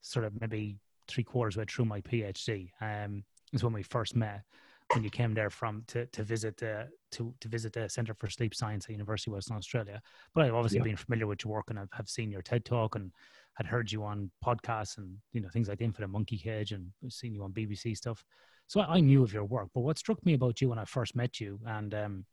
sort 0.00 0.24
of 0.24 0.40
maybe 0.40 0.78
three 1.08 1.24
quarters 1.24 1.56
way 1.56 1.64
through 1.68 1.86
my 1.86 2.00
PhD, 2.00 2.70
um, 2.80 3.24
is 3.52 3.64
when 3.64 3.72
we 3.72 3.82
first 3.82 4.16
met. 4.16 4.42
When 4.94 5.02
you 5.02 5.10
came 5.10 5.34
there 5.34 5.50
from 5.50 5.82
to 5.88 6.06
to 6.06 6.22
visit 6.22 6.62
uh, 6.62 6.84
to 7.10 7.34
to 7.40 7.48
visit 7.48 7.72
the 7.72 7.88
Centre 7.88 8.14
for 8.14 8.30
Sleep 8.30 8.54
Science 8.54 8.84
at 8.84 8.92
University 8.92 9.32
of 9.32 9.34
Western 9.34 9.56
Australia, 9.56 10.00
but 10.32 10.44
I've 10.44 10.54
obviously 10.54 10.78
yeah. 10.78 10.84
been 10.84 10.96
familiar 10.96 11.26
with 11.26 11.44
your 11.44 11.54
work 11.54 11.70
and 11.70 11.78
I've 11.80 11.88
have 11.92 12.08
seen 12.08 12.30
your 12.30 12.40
TED 12.40 12.64
talk 12.64 12.94
and 12.94 13.10
had 13.54 13.66
heard 13.66 13.90
you 13.90 14.04
on 14.04 14.30
podcasts 14.44 14.98
and 14.98 15.16
you 15.32 15.40
know 15.40 15.48
things 15.48 15.68
like 15.68 15.78
the 15.78 15.84
Infinite 15.84 16.06
Monkey 16.08 16.38
Cage 16.38 16.70
and 16.70 16.92
seen 17.08 17.34
you 17.34 17.42
on 17.42 17.52
BBC 17.52 17.96
stuff. 17.96 18.24
So 18.68 18.80
I, 18.80 18.94
I 18.94 19.00
knew 19.00 19.24
of 19.24 19.32
your 19.32 19.44
work. 19.44 19.70
But 19.74 19.80
what 19.80 19.98
struck 19.98 20.24
me 20.24 20.34
about 20.34 20.60
you 20.60 20.68
when 20.68 20.78
I 20.78 20.84
first 20.84 21.16
met 21.16 21.40
you 21.40 21.58
and 21.66 21.92
um, 21.92 22.24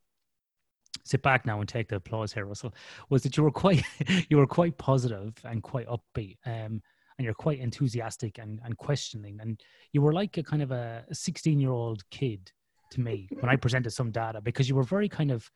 sit 1.03 1.21
back 1.21 1.45
now 1.45 1.59
and 1.59 1.69
take 1.69 1.89
the 1.89 1.97
applause 1.97 2.33
here, 2.33 2.45
Russell, 2.45 2.73
was 3.09 3.23
that 3.23 3.37
you 3.37 3.43
were 3.43 3.51
quite 3.51 3.83
you 4.29 4.37
were 4.37 4.47
quite 4.47 4.77
positive 4.77 5.33
and 5.43 5.61
quite 5.61 5.87
upbeat. 5.87 6.37
Um, 6.45 6.81
and 7.17 7.25
you're 7.25 7.33
quite 7.33 7.59
enthusiastic 7.59 8.39
and, 8.39 8.59
and 8.65 8.77
questioning. 8.77 9.37
And 9.39 9.61
you 9.91 10.01
were 10.01 10.13
like 10.13 10.37
a 10.37 10.43
kind 10.43 10.61
of 10.61 10.71
a 10.71 11.05
16 11.11 11.59
year 11.59 11.71
old 11.71 12.03
kid 12.09 12.51
to 12.91 13.01
me 13.01 13.27
when 13.39 13.51
I 13.51 13.55
presented 13.55 13.91
some 13.91 14.11
data 14.11 14.41
because 14.41 14.67
you 14.67 14.75
were 14.75 14.83
very 14.83 15.09
kind 15.09 15.31
of, 15.31 15.49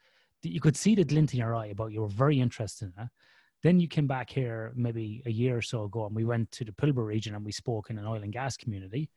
you 0.44 0.62
could 0.62 0.78
see 0.78 0.96
the 0.96 1.04
glint 1.04 1.34
in 1.34 1.40
your 1.40 1.56
eye 1.56 1.68
about 1.68 1.92
you 1.92 2.02
were 2.02 2.08
very 2.08 2.40
interested 2.40 2.92
in. 2.98 3.10
Then 3.64 3.80
you 3.80 3.88
came 3.88 4.08
back 4.08 4.30
here 4.30 4.72
maybe 4.76 5.24
a 5.26 5.32
year 5.32 5.58
or 5.58 5.62
so 5.62 5.86
ago 5.86 6.06
and 6.06 6.16
we 6.16 6.26
went 6.26 6.52
to 6.52 6.64
the 6.66 6.72
Pilbara 6.72 7.06
region 7.06 7.34
and 7.34 7.44
we 7.44 7.52
spoke 7.52 7.90
in 7.90 7.98
an 7.98 8.06
oil 8.06 8.22
and 8.22 8.32
gas 8.32 8.56
community 8.56 9.10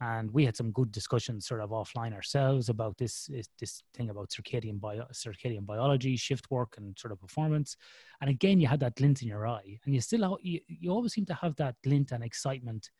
and 0.00 0.30
we 0.30 0.44
had 0.44 0.56
some 0.56 0.72
good 0.72 0.92
discussions 0.92 1.46
sort 1.46 1.60
of 1.60 1.70
offline 1.70 2.12
ourselves 2.12 2.68
about 2.68 2.98
this 2.98 3.30
this 3.58 3.82
thing 3.94 4.10
about 4.10 4.28
circadian 4.30 4.78
bio, 4.78 5.04
circadian 5.12 5.64
biology 5.64 6.16
shift 6.16 6.50
work 6.50 6.74
and 6.76 6.98
sort 6.98 7.12
of 7.12 7.20
performance. 7.20 7.76
And 8.20 8.28
again 8.28 8.60
you 8.60 8.66
had 8.66 8.80
that 8.80 8.96
glint 8.96 9.22
in 9.22 9.28
your 9.28 9.46
eye. 9.46 9.78
And 9.84 9.94
you 9.94 10.00
still 10.00 10.38
you, 10.42 10.60
you 10.68 10.90
always 10.90 11.14
seem 11.14 11.24
to 11.26 11.34
have 11.34 11.56
that 11.56 11.76
glint 11.82 12.12
and 12.12 12.22
excitement 12.22 12.90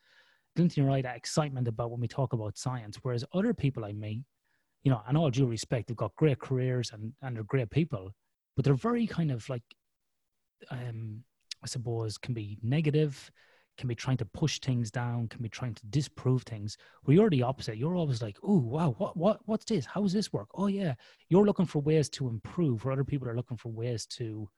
glint 0.57 0.79
in 0.79 0.85
your 0.85 0.93
eye 0.93 1.03
that 1.03 1.17
excitement 1.17 1.69
about 1.69 1.91
when 1.91 2.01
we 2.01 2.09
talk 2.09 2.33
about 2.33 2.57
science. 2.57 2.99
Whereas 3.03 3.25
other 3.35 3.53
people 3.53 3.83
like 3.83 3.97
me 3.97 4.25
you 4.87 4.93
know 4.93 5.03
and 5.09 5.19
all 5.19 5.31
due 5.31 5.47
respect 5.47 5.89
they've 5.89 5.97
got 5.97 6.15
great 6.15 6.39
careers 6.39 6.93
and 6.93 7.13
and 7.21 7.35
they're 7.35 7.43
great 7.43 7.69
people 7.71 8.13
but 8.55 8.65
they're 8.65 8.75
very 8.75 9.05
kind 9.05 9.33
of 9.33 9.47
like 9.49 9.65
um 10.71 11.25
i 11.65 11.67
suppose 11.67 12.17
can 12.17 12.33
be 12.33 12.57
negative 12.63 13.31
can 13.77 13.89
be 13.89 13.95
trying 13.95 14.17
to 14.19 14.25
push 14.25 14.59
things 14.61 14.91
down, 14.91 15.29
can 15.29 15.43
be 15.43 15.49
trying 15.49 15.75
to 15.75 15.87
disprove 15.87 16.43
things. 16.43 16.77
Where 17.05 17.17
you're 17.17 17.31
the 17.31 17.43
opposite. 17.43 17.77
You're 17.77 17.97
always 17.97 18.23
like, 18.23 18.39
oh 18.43 18.59
wow, 18.59 18.95
what 18.99 19.17
what 19.17 19.41
what's 19.47 19.65
this? 19.65 19.87
How 19.87 20.03
does 20.03 20.13
this 20.13 20.33
work? 20.33 20.49
Oh 20.55 20.67
yeah. 20.67 20.95
You're 21.29 21.45
looking 21.45 21.67
for 21.67 21.81
ways 21.81 22.09
to 22.11 22.29
improve, 22.29 22.85
where 22.85 22.93
other 22.93 23.05
people 23.05 23.29
are 23.29 23.37
looking 23.37 23.57
for 23.57 23.71
ways 23.71 24.07
to, 24.07 24.49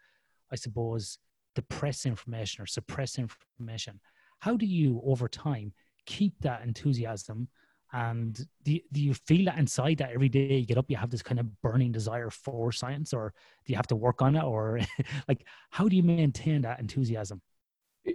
I 0.52 0.56
suppose, 0.56 1.18
depress 1.54 2.06
information 2.06 2.62
or 2.62 2.66
suppress 2.66 3.18
information. 3.18 4.00
How 4.40 4.56
do 4.56 4.66
you 4.66 5.00
over 5.04 5.28
time 5.28 5.72
keep 6.06 6.34
that 6.40 6.62
enthusiasm? 6.62 7.48
And 7.92 8.38
do 8.64 8.78
do 8.92 9.00
you 9.00 9.14
feel 9.14 9.46
that 9.46 9.58
inside 9.58 9.98
that 9.98 10.12
every 10.12 10.28
day 10.28 10.58
you 10.58 10.66
get 10.66 10.78
up, 10.78 10.90
you 10.90 10.96
have 10.96 11.10
this 11.10 11.22
kind 11.22 11.40
of 11.40 11.60
burning 11.62 11.90
desire 11.90 12.30
for 12.30 12.70
science, 12.70 13.12
or 13.12 13.32
do 13.64 13.72
you 13.72 13.76
have 13.76 13.86
to 13.88 13.96
work 13.96 14.20
on 14.22 14.36
it, 14.36 14.44
or 14.44 14.80
like 15.28 15.46
how 15.70 15.88
do 15.88 15.96
you 15.96 16.02
maintain 16.02 16.62
that 16.62 16.80
enthusiasm? 16.80 17.40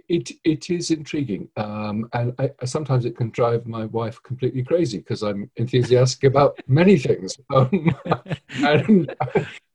It 0.08 0.30
it 0.44 0.70
is 0.70 0.90
intriguing, 0.90 1.48
um, 1.56 2.08
and 2.12 2.34
I, 2.38 2.50
sometimes 2.64 3.04
it 3.04 3.16
can 3.16 3.30
drive 3.30 3.66
my 3.66 3.86
wife 3.86 4.22
completely 4.22 4.62
crazy 4.62 4.98
because 4.98 5.22
I'm 5.22 5.50
enthusiastic 5.56 6.24
about 6.30 6.58
many 6.66 6.98
things, 6.98 7.38
um, 7.54 7.94
and 8.56 9.14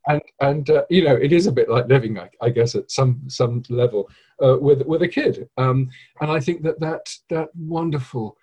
and 0.08 0.22
and 0.42 0.70
uh, 0.70 0.84
you 0.90 1.04
know 1.04 1.16
it 1.16 1.32
is 1.32 1.48
a 1.48 1.52
bit 1.52 1.70
like 1.70 1.88
living, 1.88 2.20
I, 2.20 2.30
I 2.42 2.50
guess, 2.50 2.76
at 2.76 2.92
some 2.92 3.22
some 3.28 3.64
level 3.70 4.10
uh, 4.44 4.58
with 4.60 4.82
with 4.86 5.02
a 5.02 5.08
kid, 5.08 5.50
um, 5.58 5.90
and 6.22 6.32
I 6.32 6.40
think 6.40 6.64
that 6.64 6.80
that 6.80 7.10
that 7.30 7.50
wonderful 7.56 8.38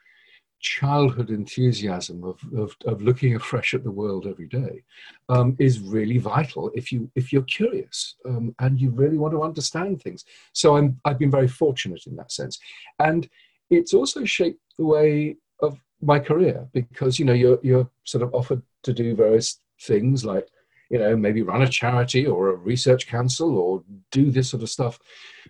childhood 0.60 1.30
enthusiasm 1.30 2.24
of, 2.24 2.40
of, 2.56 2.76
of, 2.86 3.02
looking 3.02 3.36
afresh 3.36 3.74
at 3.74 3.84
the 3.84 3.90
world 3.90 4.26
every 4.26 4.48
day 4.48 4.82
um, 5.28 5.56
is 5.58 5.80
really 5.80 6.18
vital 6.18 6.70
if 6.74 6.90
you 6.90 7.10
if 7.14 7.32
you're 7.32 7.42
curious 7.42 8.16
um, 8.26 8.54
and 8.60 8.80
you 8.80 8.90
really 8.90 9.18
want 9.18 9.32
to 9.32 9.42
understand 9.42 10.02
things. 10.02 10.24
So 10.52 10.76
i'm 10.76 10.98
i've 11.04 11.18
been 11.18 11.30
very 11.30 11.48
fortunate 11.48 12.06
in 12.06 12.16
that 12.16 12.32
sense. 12.32 12.58
And 12.98 13.28
it's 13.70 13.94
also 13.94 14.24
shaped 14.24 14.60
the 14.78 14.86
way 14.86 15.36
of 15.60 15.78
my 16.00 16.18
career 16.18 16.68
because 16.72 17.18
you 17.18 17.24
know 17.24 17.32
you're 17.32 17.58
you're 17.62 17.88
sort 18.04 18.22
of 18.22 18.34
offered 18.34 18.62
to 18.82 18.92
do 18.92 19.14
various 19.14 19.60
things 19.80 20.24
like 20.24 20.48
you 20.90 20.98
know 20.98 21.16
maybe 21.16 21.42
run 21.42 21.62
a 21.62 21.68
charity 21.68 22.26
or 22.26 22.50
a 22.50 22.56
research 22.56 23.06
council 23.06 23.58
or 23.58 23.82
do 24.10 24.30
this 24.30 24.50
sort 24.50 24.62
of 24.62 24.70
stuff. 24.70 24.98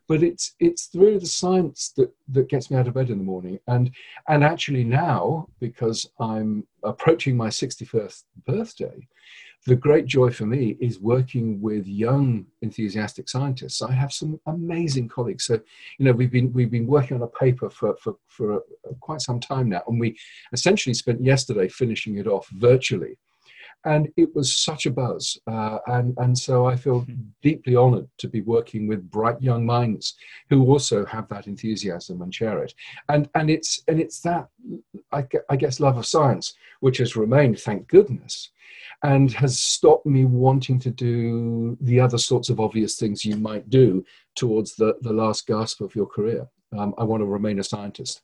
But 0.09 0.23
it's 0.23 0.55
it's 0.61 0.91
really 0.95 1.19
the 1.19 1.27
science 1.27 1.93
that 1.97 2.13
that 2.29 2.49
gets 2.49 2.71
me 2.71 2.77
out 2.77 2.89
of 2.89 2.95
bed 2.95 3.11
in 3.11 3.19
the 3.19 3.25
morning. 3.25 3.59
And 3.67 3.91
and 4.29 4.45
actually 4.45 4.85
now 4.85 5.49
because 5.61 6.07
i'm 6.21 6.67
approaching 6.83 7.37
my 7.37 7.49
61st 7.49 8.23
birthday 8.47 9.07
the 9.67 9.75
great 9.75 10.07
joy 10.07 10.31
for 10.31 10.47
me 10.47 10.77
is 10.81 11.01
working 11.01 11.61
with 11.61 11.87
young 11.89 12.47
enthusiastic 12.63 13.29
scientists. 13.29 13.83
I 13.83 13.91
have 13.91 14.13
some 14.13 14.41
amazing 14.47 15.09
colleagues. 15.09 15.45
So 15.45 15.55
you 15.99 16.05
know 16.05 16.13
we've 16.13 16.31
been 16.31 16.53
we've 16.53 16.71
been 16.71 16.87
working 16.87 17.17
on 17.17 17.23
a 17.23 17.27
paper 17.27 17.69
for 17.69 17.97
for 17.97 18.15
for 18.29 18.63
quite 19.01 19.21
some 19.21 19.41
time 19.41 19.69
now. 19.69 19.83
And 19.89 19.99
we 19.99 20.17
essentially 20.53 20.95
spent 20.95 21.23
yesterday 21.23 21.69
finishing 21.69 22.17
it 22.19 22.29
off 22.29 22.49
virtually 22.51 23.19
and 23.87 24.09
it 24.17 24.35
was 24.35 24.57
such 24.57 24.85
a 24.87 24.91
buzz. 24.91 25.39
Uh, 25.47 25.79
and, 25.87 26.15
and 26.19 26.37
so 26.37 26.67
I 26.67 26.77
feel 26.77 27.01
hmm. 27.01 27.15
deeply 27.41 27.77
honored 27.77 28.09
to 28.19 28.29
be 28.29 28.43
working 28.43 28.87
with 28.87 29.11
bright 29.11 29.41
young 29.41 29.65
minds 29.65 30.17
who 30.51 30.67
also 30.67 31.07
have 31.07 31.29
that 31.29 31.47
enthusiasm 31.47 32.21
and 32.21 32.35
share 32.35 32.63
it. 32.63 32.75
And, 33.09 33.31
and, 33.35 33.49
it's, 33.49 33.83
and 33.89 34.01
it's 34.01 34.21
that, 34.21 34.49
I, 35.13 35.27
I 35.49 35.57
guess, 35.57 35.81
love 35.81 35.97
of 35.97 36.05
science, 36.05 36.55
which 36.81 36.99
has 36.99 37.17
remained, 37.17 37.61
thank 37.61 37.87
goodness, 37.87 38.51
and 39.05 39.33
has 39.33 39.59
stopped 39.59 40.05
me 40.05 40.25
wanting 40.25 40.81
to 40.81 40.91
do 40.91 41.79
the 41.81 42.01
other 42.01 42.19
sorts 42.19 42.49
of 42.51 42.59
obvious 42.59 42.97
things 42.99 43.25
you 43.25 43.37
might 43.37 43.71
do 43.71 44.05
towards 44.35 44.75
the, 44.75 44.97
the 45.03 45.13
last 45.13 45.47
gasp 45.47 45.81
of 45.81 45.95
your 45.95 46.07
career. 46.07 46.49
Um, 46.77 46.93
I 46.99 47.05
want 47.05 47.21
to 47.21 47.27
remain 47.27 47.61
a 47.61 47.65
scientist. 47.65 48.23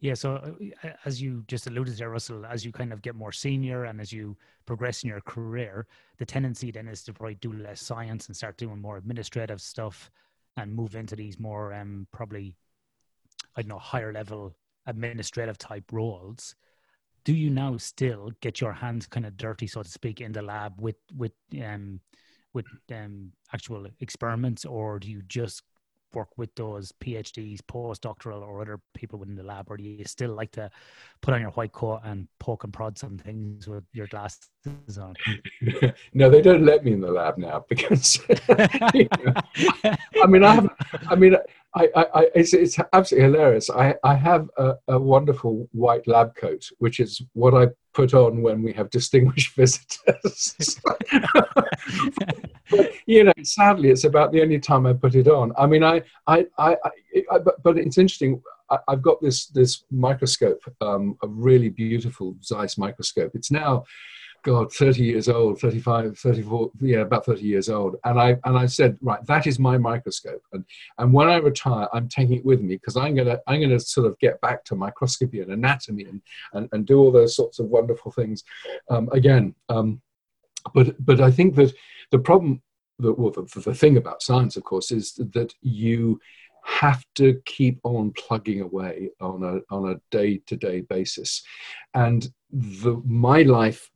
Yeah, 0.00 0.14
so 0.14 0.56
uh, 0.84 0.88
as 1.04 1.22
you 1.22 1.42
just 1.48 1.66
alluded 1.66 1.96
to, 1.96 2.08
Russell, 2.08 2.44
as 2.44 2.64
you 2.64 2.72
kind 2.72 2.92
of 2.92 3.00
get 3.00 3.14
more 3.14 3.32
senior 3.32 3.84
and 3.84 4.00
as 4.00 4.12
you 4.12 4.36
progress 4.66 5.02
in 5.02 5.08
your 5.08 5.22
career, 5.22 5.86
the 6.18 6.26
tendency 6.26 6.70
then 6.70 6.86
is 6.86 7.02
to 7.04 7.14
probably 7.14 7.36
do 7.36 7.52
less 7.52 7.80
science 7.80 8.26
and 8.26 8.36
start 8.36 8.58
doing 8.58 8.80
more 8.80 8.98
administrative 8.98 9.60
stuff 9.60 10.10
and 10.56 10.74
move 10.74 10.96
into 10.96 11.16
these 11.16 11.38
more 11.38 11.72
um, 11.72 12.06
probably, 12.12 12.54
I 13.56 13.62
don't 13.62 13.70
know, 13.70 13.78
higher 13.78 14.12
level 14.12 14.54
administrative 14.86 15.58
type 15.58 15.84
roles. 15.92 16.54
Do 17.24 17.32
you 17.32 17.50
now 17.50 17.76
still 17.78 18.30
get 18.40 18.60
your 18.60 18.72
hands 18.72 19.06
kind 19.06 19.26
of 19.26 19.36
dirty, 19.36 19.66
so 19.66 19.82
to 19.82 19.88
speak, 19.88 20.20
in 20.20 20.32
the 20.32 20.42
lab 20.42 20.80
with 20.80 20.96
with 21.16 21.32
um, 21.62 22.00
with 22.52 22.66
um, 22.92 23.32
actual 23.52 23.86
experiments, 24.00 24.64
or 24.64 24.98
do 24.98 25.10
you 25.10 25.22
just 25.26 25.62
work 26.14 26.28
with 26.36 26.54
those 26.54 26.92
PhDs, 27.02 27.60
postdoctoral, 27.60 28.42
or 28.42 28.60
other 28.60 28.80
people 28.94 29.18
within 29.18 29.36
the 29.36 29.42
lab, 29.42 29.70
or 29.70 29.76
do 29.76 29.84
you 29.84 30.04
still 30.04 30.34
like 30.34 30.50
to 30.52 30.70
put 31.20 31.34
on 31.34 31.40
your 31.40 31.50
white 31.50 31.72
coat 31.72 32.00
and 32.04 32.28
poke 32.38 32.64
and 32.64 32.72
prod 32.72 32.98
some 32.98 33.18
things 33.18 33.66
with 33.68 33.84
your 33.92 34.06
glasses 34.06 34.48
on? 35.00 35.14
no, 36.14 36.30
they 36.30 36.42
don't 36.42 36.64
let 36.64 36.84
me 36.84 36.92
in 36.92 37.00
the 37.00 37.10
lab 37.10 37.38
now 37.38 37.64
because 37.68 38.18
you 38.94 39.08
know, 39.24 39.34
I 40.22 40.26
mean, 40.26 40.44
I 40.44 40.54
have, 40.54 40.70
I 41.08 41.14
mean, 41.14 41.36
I, 41.76 41.88
I, 41.94 42.26
it's, 42.34 42.54
it's 42.54 42.78
absolutely 42.94 43.30
hilarious. 43.30 43.68
I, 43.68 43.94
I 44.02 44.14
have 44.14 44.48
a, 44.56 44.74
a 44.88 44.98
wonderful 44.98 45.68
white 45.72 46.08
lab 46.08 46.34
coat, 46.34 46.66
which 46.78 47.00
is 47.00 47.20
what 47.34 47.54
I 47.54 47.68
put 47.92 48.14
on 48.14 48.40
when 48.40 48.62
we 48.62 48.72
have 48.72 48.88
distinguished 48.88 49.54
visitors. 49.56 50.80
but, 50.82 51.02
you 53.04 53.24
know, 53.24 53.32
sadly, 53.42 53.90
it's 53.90 54.04
about 54.04 54.32
the 54.32 54.40
only 54.40 54.58
time 54.58 54.86
I 54.86 54.94
put 54.94 55.14
it 55.14 55.28
on. 55.28 55.52
I 55.58 55.66
mean, 55.66 55.84
I, 55.84 56.02
I, 56.26 56.46
I, 56.58 56.76
I 57.30 57.38
but, 57.38 57.62
but 57.62 57.76
it's 57.76 57.98
interesting. 57.98 58.42
I, 58.70 58.78
have 58.88 59.02
got 59.02 59.20
this 59.20 59.46
this 59.48 59.84
microscope, 59.90 60.60
um, 60.80 61.16
a 61.22 61.28
really 61.28 61.68
beautiful 61.68 62.36
Zeiss 62.42 62.78
microscope. 62.78 63.32
It's 63.34 63.50
now 63.50 63.84
God, 64.42 64.72
30 64.72 65.02
years 65.02 65.28
old, 65.28 65.60
35, 65.60 66.18
34, 66.18 66.70
yeah, 66.80 66.98
about 66.98 67.26
30 67.26 67.42
years 67.42 67.68
old. 67.68 67.96
And 68.04 68.20
I 68.20 68.36
and 68.44 68.56
I 68.56 68.66
said, 68.66 68.96
right, 69.00 69.24
that 69.26 69.46
is 69.46 69.58
my 69.58 69.76
microscope. 69.76 70.42
And 70.52 70.64
and 70.98 71.12
when 71.12 71.28
I 71.28 71.36
retire, 71.36 71.88
I'm 71.92 72.08
taking 72.08 72.36
it 72.36 72.44
with 72.44 72.60
me 72.60 72.76
because 72.76 72.96
I'm 72.96 73.14
gonna 73.14 73.38
I'm 73.46 73.60
gonna 73.60 73.80
sort 73.80 74.06
of 74.06 74.18
get 74.18 74.40
back 74.40 74.64
to 74.64 74.74
microscopy 74.74 75.40
and 75.40 75.52
anatomy 75.52 76.04
and 76.04 76.22
and, 76.52 76.68
and 76.72 76.86
do 76.86 76.98
all 76.98 77.12
those 77.12 77.34
sorts 77.36 77.58
of 77.58 77.66
wonderful 77.66 78.12
things 78.12 78.44
um, 78.90 79.08
again. 79.12 79.54
Um, 79.68 80.00
but 80.74 80.94
but 81.04 81.20
I 81.20 81.30
think 81.30 81.54
that 81.56 81.72
the 82.10 82.18
problem 82.18 82.62
that 82.98 83.18
well, 83.18 83.30
the, 83.30 83.60
the 83.60 83.74
thing 83.74 83.96
about 83.96 84.22
science, 84.22 84.56
of 84.56 84.64
course, 84.64 84.90
is 84.90 85.12
that 85.14 85.52
you 85.60 86.20
have 86.64 87.04
to 87.14 87.40
keep 87.44 87.78
on 87.84 88.12
plugging 88.12 88.60
away 88.60 89.10
on 89.20 89.42
a 89.42 89.74
on 89.74 89.90
a 89.90 90.00
day 90.10 90.40
to 90.46 90.56
day 90.56 90.80
basis, 90.80 91.42
and 91.94 92.28
the 92.50 93.00
my 93.04 93.42
life 93.42 93.90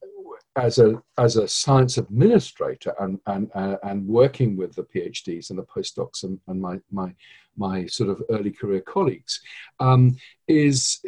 as 0.57 0.79
a 0.79 1.01
as 1.17 1.37
a 1.37 1.47
science 1.47 1.97
administrator 1.97 2.93
and 3.01 3.21
and 3.27 3.51
uh, 3.55 3.77
and 3.85 4.07
working 4.07 4.57
with 4.57 4.75
the 4.75 4.83
PhDs 4.83 5.51
and 5.51 5.59
the 5.59 5.65
postdocs 5.65 6.25
and, 6.25 6.41
and 6.49 6.61
my 6.61 6.81
my 6.91 7.15
my 7.57 7.87
sort 7.87 8.11
of 8.11 8.23
early 8.31 8.51
career 8.51 8.81
colleagues 8.81 9.41
um, 9.79 10.17
is 10.49 11.01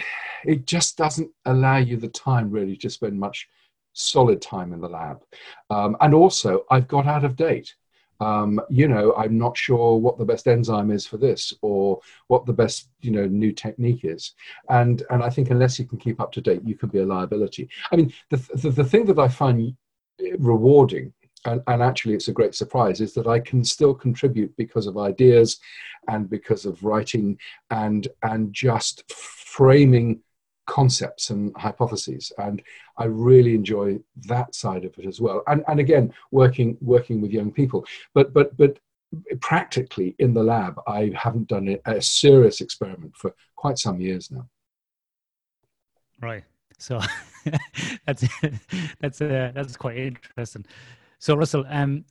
it 0.45 0.67
just 0.67 0.97
doesn't 0.97 1.31
allow 1.47 1.77
you 1.77 1.97
the 1.97 2.09
time 2.09 2.51
really 2.51 2.77
to 2.77 2.91
spend 2.91 3.19
much 3.19 3.49
solid 3.95 4.41
time 4.41 4.73
in 4.73 4.81
the 4.81 4.89
lab. 4.89 5.23
Um, 5.71 5.97
and 6.01 6.15
also 6.15 6.65
I've 6.71 6.89
got 6.89 7.07
out 7.07 7.25
of 7.25 7.37
date 7.37 7.75
um, 8.21 8.61
you 8.71 8.89
know, 8.89 9.15
I'm 9.17 9.37
not 9.39 9.57
sure 9.57 9.99
what 9.99 10.19
the 10.19 10.25
best 10.25 10.47
enzyme 10.47 10.91
is 10.91 11.07
for 11.07 11.17
this 11.17 11.53
or 11.63 12.01
what 12.29 12.47
the 12.47 12.53
best, 12.53 12.89
you 13.01 13.11
know, 13.11 13.27
new 13.27 13.53
technique 13.53 14.05
is. 14.05 14.35
And, 14.69 15.03
and 15.11 15.23
I 15.23 15.31
think 15.31 15.51
unless 15.51 15.79
you 15.79 15.87
can 15.87 15.99
keep 15.99 16.21
up 16.21 16.33
to 16.33 16.41
date, 16.41 16.63
you 16.65 16.77
can 16.77 16.89
be 16.89 17.01
a 17.01 17.07
liability. 17.07 17.69
I 17.91 17.97
mean, 17.97 18.13
the, 18.31 18.37
the, 18.55 18.71
the 18.71 18.85
thing 18.85 19.07
that 19.07 19.19
I 19.19 19.29
find 19.29 19.77
rewarding 20.39 21.13
and, 21.45 21.63
and 21.67 21.83
actually 21.83 22.15
it's 22.15 22.29
a 22.29 22.33
great 22.33 22.55
surprise, 22.55 23.01
is 23.01 23.15
that 23.15 23.27
I 23.27 23.41
can 23.41 23.65
still 23.65 23.95
contribute 23.95 24.57
because 24.57 24.87
of 24.87 24.99
ideas 24.99 25.59
and 26.09 26.29
because 26.31 26.65
of 26.67 26.83
writing 26.85 27.39
and, 27.71 28.07
and 28.23 28.53
just 28.53 29.11
framing 29.13 30.21
concepts 30.67 31.31
and 31.31 31.53
hypotheses 31.57 32.31
and 32.39 32.63
i 32.99 33.05
really 33.05 33.55
enjoy 33.55 33.99
that 34.27 34.55
side 34.55 34.85
of 34.85 34.97
it 34.99 35.07
as 35.07 35.21
well. 35.21 35.43
And 35.47 35.65
and 35.69 35.81
again 35.81 36.13
working 36.31 36.77
working 36.81 37.21
with 37.21 37.33
young 37.33 37.51
people. 37.51 37.85
But 38.15 38.33
but 38.33 38.57
but 38.57 38.79
practically 39.41 40.15
in 40.21 40.33
the 40.33 40.43
lab 40.43 40.81
i 40.87 41.13
haven't 41.15 41.49
done 41.49 41.77
a, 41.85 42.01
serious 42.01 42.63
experiment 42.63 43.15
for 43.17 43.35
quite 43.57 43.79
some 43.79 44.01
years 44.01 44.31
now. 44.31 44.49
Right. 46.21 46.45
So 46.79 47.01
that's 48.07 48.25
that's 49.01 49.21
uh, 49.21 49.53
that's 49.55 49.77
quite 49.77 49.97
interesting. 49.99 50.65
So 51.19 51.35
russell 51.35 51.65
um 51.69 52.05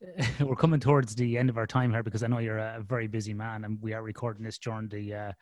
we're 0.40 0.56
coming 0.56 0.80
towards 0.80 1.14
the 1.14 1.38
end 1.38 1.48
of 1.48 1.56
our 1.56 1.66
time 1.66 1.90
here 1.90 2.02
because 2.02 2.22
I 2.22 2.26
know 2.26 2.38
you're 2.38 2.58
a 2.58 2.84
very 2.86 3.06
busy 3.06 3.34
man, 3.34 3.64
and 3.64 3.80
we 3.80 3.92
are 3.92 4.02
recording 4.02 4.44
this 4.44 4.58
during 4.58 4.88
the 4.88 5.14
uh, 5.14 5.32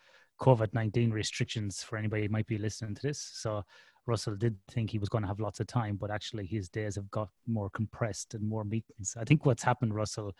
COVID 0.40 0.74
19 0.74 1.10
restrictions 1.10 1.82
for 1.82 1.96
anybody 1.96 2.24
who 2.24 2.28
might 2.28 2.46
be 2.46 2.58
listening 2.58 2.94
to 2.94 3.02
this. 3.02 3.30
So 3.34 3.62
Russell 4.06 4.36
did 4.36 4.56
think 4.70 4.90
he 4.90 4.98
was 4.98 5.08
going 5.08 5.22
to 5.22 5.28
have 5.28 5.40
lots 5.40 5.60
of 5.60 5.66
time, 5.66 5.96
but 5.96 6.10
actually 6.10 6.46
his 6.46 6.68
days 6.68 6.96
have 6.96 7.10
got 7.10 7.28
more 7.46 7.70
compressed 7.70 8.34
and 8.34 8.46
more 8.46 8.64
meetings. 8.64 9.16
I 9.18 9.24
think 9.24 9.46
what's 9.46 9.62
happened, 9.62 9.94
Russell, 9.94 10.32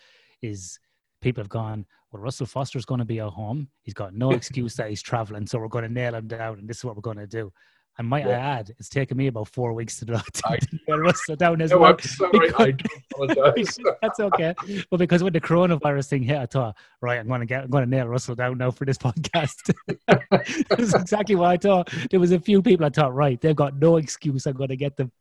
is 0.42 0.78
people 1.22 1.42
have 1.42 1.48
gone, 1.48 1.86
well, 2.12 2.22
Russell 2.22 2.46
Foster's 2.46 2.84
going 2.84 2.98
to 2.98 3.04
be 3.04 3.20
at 3.20 3.28
home. 3.28 3.68
He's 3.82 3.94
got 3.94 4.14
no 4.14 4.30
excuse 4.38 4.74
that 4.76 4.90
he's 4.90 5.02
traveling, 5.02 5.46
so 5.46 5.58
we're 5.58 5.68
going 5.68 5.84
to 5.84 5.92
nail 5.92 6.14
him 6.14 6.28
down, 6.28 6.58
and 6.58 6.68
this 6.68 6.78
is 6.78 6.84
what 6.84 6.96
we're 6.96 7.02
going 7.02 7.16
to 7.16 7.26
do. 7.26 7.52
And 7.96 8.08
might 8.08 8.26
yeah. 8.26 8.38
I 8.38 8.58
add, 8.58 8.74
it's 8.78 8.88
taken 8.88 9.16
me 9.16 9.28
about 9.28 9.48
four 9.48 9.72
weeks 9.72 9.98
to, 10.00 10.04
do, 10.04 10.14
to 10.14 10.58
get 10.86 10.94
Russell 10.94 11.36
down 11.36 11.62
as 11.62 11.70
no, 11.70 11.78
well. 11.78 11.92
I'm 11.92 12.00
sorry, 12.00 12.48
because, 12.48 12.66
I 12.66 12.70
do 12.72 12.84
apologize. 13.12 13.78
that's 14.02 14.18
okay. 14.18 14.54
Well, 14.90 14.98
because 14.98 15.22
when 15.22 15.32
the 15.32 15.40
coronavirus 15.40 16.08
thing 16.08 16.24
hit, 16.24 16.36
I 16.36 16.46
thought, 16.46 16.76
right, 17.00 17.20
I'm 17.20 17.28
going 17.28 17.40
to 17.40 17.46
get, 17.46 17.64
I'm 17.64 17.70
going 17.70 17.84
to 17.84 17.90
nail 17.90 18.08
Russell 18.08 18.34
down 18.34 18.58
now 18.58 18.72
for 18.72 18.84
this 18.84 18.98
podcast. 18.98 19.72
that's 20.68 20.94
exactly 20.94 21.36
what 21.36 21.50
I 21.50 21.56
thought. 21.56 21.92
There 22.10 22.18
was 22.18 22.32
a 22.32 22.40
few 22.40 22.62
people 22.62 22.84
I 22.84 22.90
thought, 22.90 23.14
right, 23.14 23.40
they've 23.40 23.54
got 23.54 23.78
no 23.78 23.96
excuse. 23.96 24.46
I'm 24.46 24.54
going 24.54 24.70
to 24.70 24.76
get 24.76 24.96
them. 24.96 25.12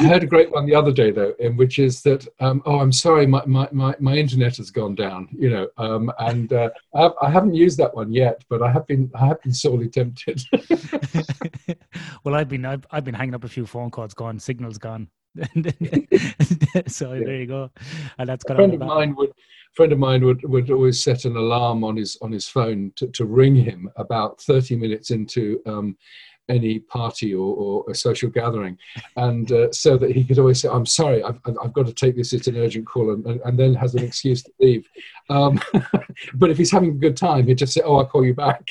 I 0.00 0.06
heard 0.06 0.22
a 0.24 0.26
great 0.26 0.50
one 0.50 0.66
the 0.66 0.74
other 0.74 0.92
day 0.92 1.10
though, 1.10 1.34
in 1.38 1.56
which 1.56 1.78
is 1.78 2.02
that 2.02 2.26
um, 2.40 2.62
oh, 2.66 2.80
I'm 2.80 2.92
sorry, 2.92 3.26
my, 3.26 3.44
my, 3.46 3.68
my, 3.70 3.94
my, 4.00 4.16
internet 4.16 4.56
has 4.56 4.70
gone 4.70 4.94
down, 4.94 5.28
you 5.32 5.50
know, 5.50 5.68
um, 5.78 6.10
and 6.18 6.52
uh, 6.52 6.70
I, 6.94 7.10
I, 7.22 7.30
haven't 7.30 7.54
used 7.54 7.78
that 7.78 7.94
one 7.94 8.12
yet, 8.12 8.42
but 8.48 8.62
I 8.62 8.72
have 8.72 8.86
been 8.86 9.10
I 9.14 9.26
have 9.26 9.42
been 9.42 9.54
sorely 9.54 9.88
tempted. 9.88 10.42
well, 12.24 12.34
I've 12.34 12.48
been 12.48 12.64
I've, 12.64 12.86
I've 12.90 13.04
been 13.04 13.14
hanging 13.14 13.34
up 13.34 13.44
a 13.44 13.48
few 13.48 13.66
phone 13.66 13.90
calls, 13.90 14.14
gone, 14.14 14.38
signals 14.38 14.78
gone. 14.78 15.08
so 16.86 17.12
yeah. 17.12 17.24
there 17.24 17.36
you 17.36 17.46
go, 17.46 17.70
and 18.18 18.28
that's 18.28 18.44
a 18.48 18.54
friend 18.54 18.74
of 18.74 18.80
mine 18.80 19.14
would 19.16 19.32
friend 19.74 19.92
of 19.92 19.98
mine 19.98 20.24
would, 20.24 20.42
would 20.44 20.70
always 20.70 21.02
set 21.02 21.24
an 21.24 21.36
alarm 21.36 21.84
on 21.84 21.96
his 21.96 22.16
on 22.22 22.32
his 22.32 22.48
phone 22.48 22.92
to, 22.96 23.08
to 23.08 23.24
ring 23.24 23.54
him 23.54 23.90
about 23.96 24.40
30 24.40 24.76
minutes 24.76 25.10
into 25.10 25.60
um, 25.66 25.96
any 26.48 26.78
party 26.78 27.34
or, 27.34 27.54
or 27.54 27.84
a 27.90 27.94
social 27.94 28.30
gathering, 28.30 28.78
and 29.16 29.50
uh, 29.52 29.72
so 29.72 29.96
that 29.96 30.10
he 30.10 30.24
could 30.24 30.38
always 30.38 30.60
say, 30.60 30.68
"I'm 30.68 30.86
sorry, 30.86 31.22
I've, 31.22 31.38
I've 31.62 31.72
got 31.72 31.86
to 31.86 31.92
take 31.92 32.16
this. 32.16 32.32
It's 32.32 32.48
an 32.48 32.56
urgent 32.56 32.86
call," 32.86 33.12
and, 33.12 33.26
and 33.26 33.58
then 33.58 33.74
has 33.74 33.94
an 33.94 34.04
excuse 34.04 34.42
to 34.42 34.52
leave. 34.60 34.88
Um, 35.30 35.60
but 36.34 36.50
if 36.50 36.58
he's 36.58 36.70
having 36.70 36.90
a 36.90 36.94
good 36.94 37.16
time, 37.16 37.46
he'd 37.46 37.58
just 37.58 37.74
say, 37.74 37.82
"Oh, 37.84 37.96
I'll 37.96 38.06
call 38.06 38.24
you 38.24 38.34
back." 38.34 38.66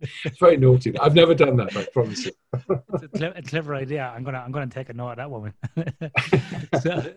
it's 0.24 0.38
very 0.38 0.56
naughty. 0.56 0.96
I've 0.98 1.14
never 1.14 1.34
done 1.34 1.56
that. 1.56 1.76
I 1.76 1.86
promise 1.92 2.26
you. 2.26 2.32
it's 2.54 3.20
a 3.20 3.42
clever, 3.42 3.74
idea. 3.74 4.12
I'm 4.14 4.24
gonna 4.24 4.38
I'm 4.38 4.52
gonna 4.52 4.66
take 4.66 4.88
a 4.88 4.94
note 4.94 5.12
of 5.12 5.16
that 5.16 5.30
woman. 5.30 5.54
so, 6.82 7.14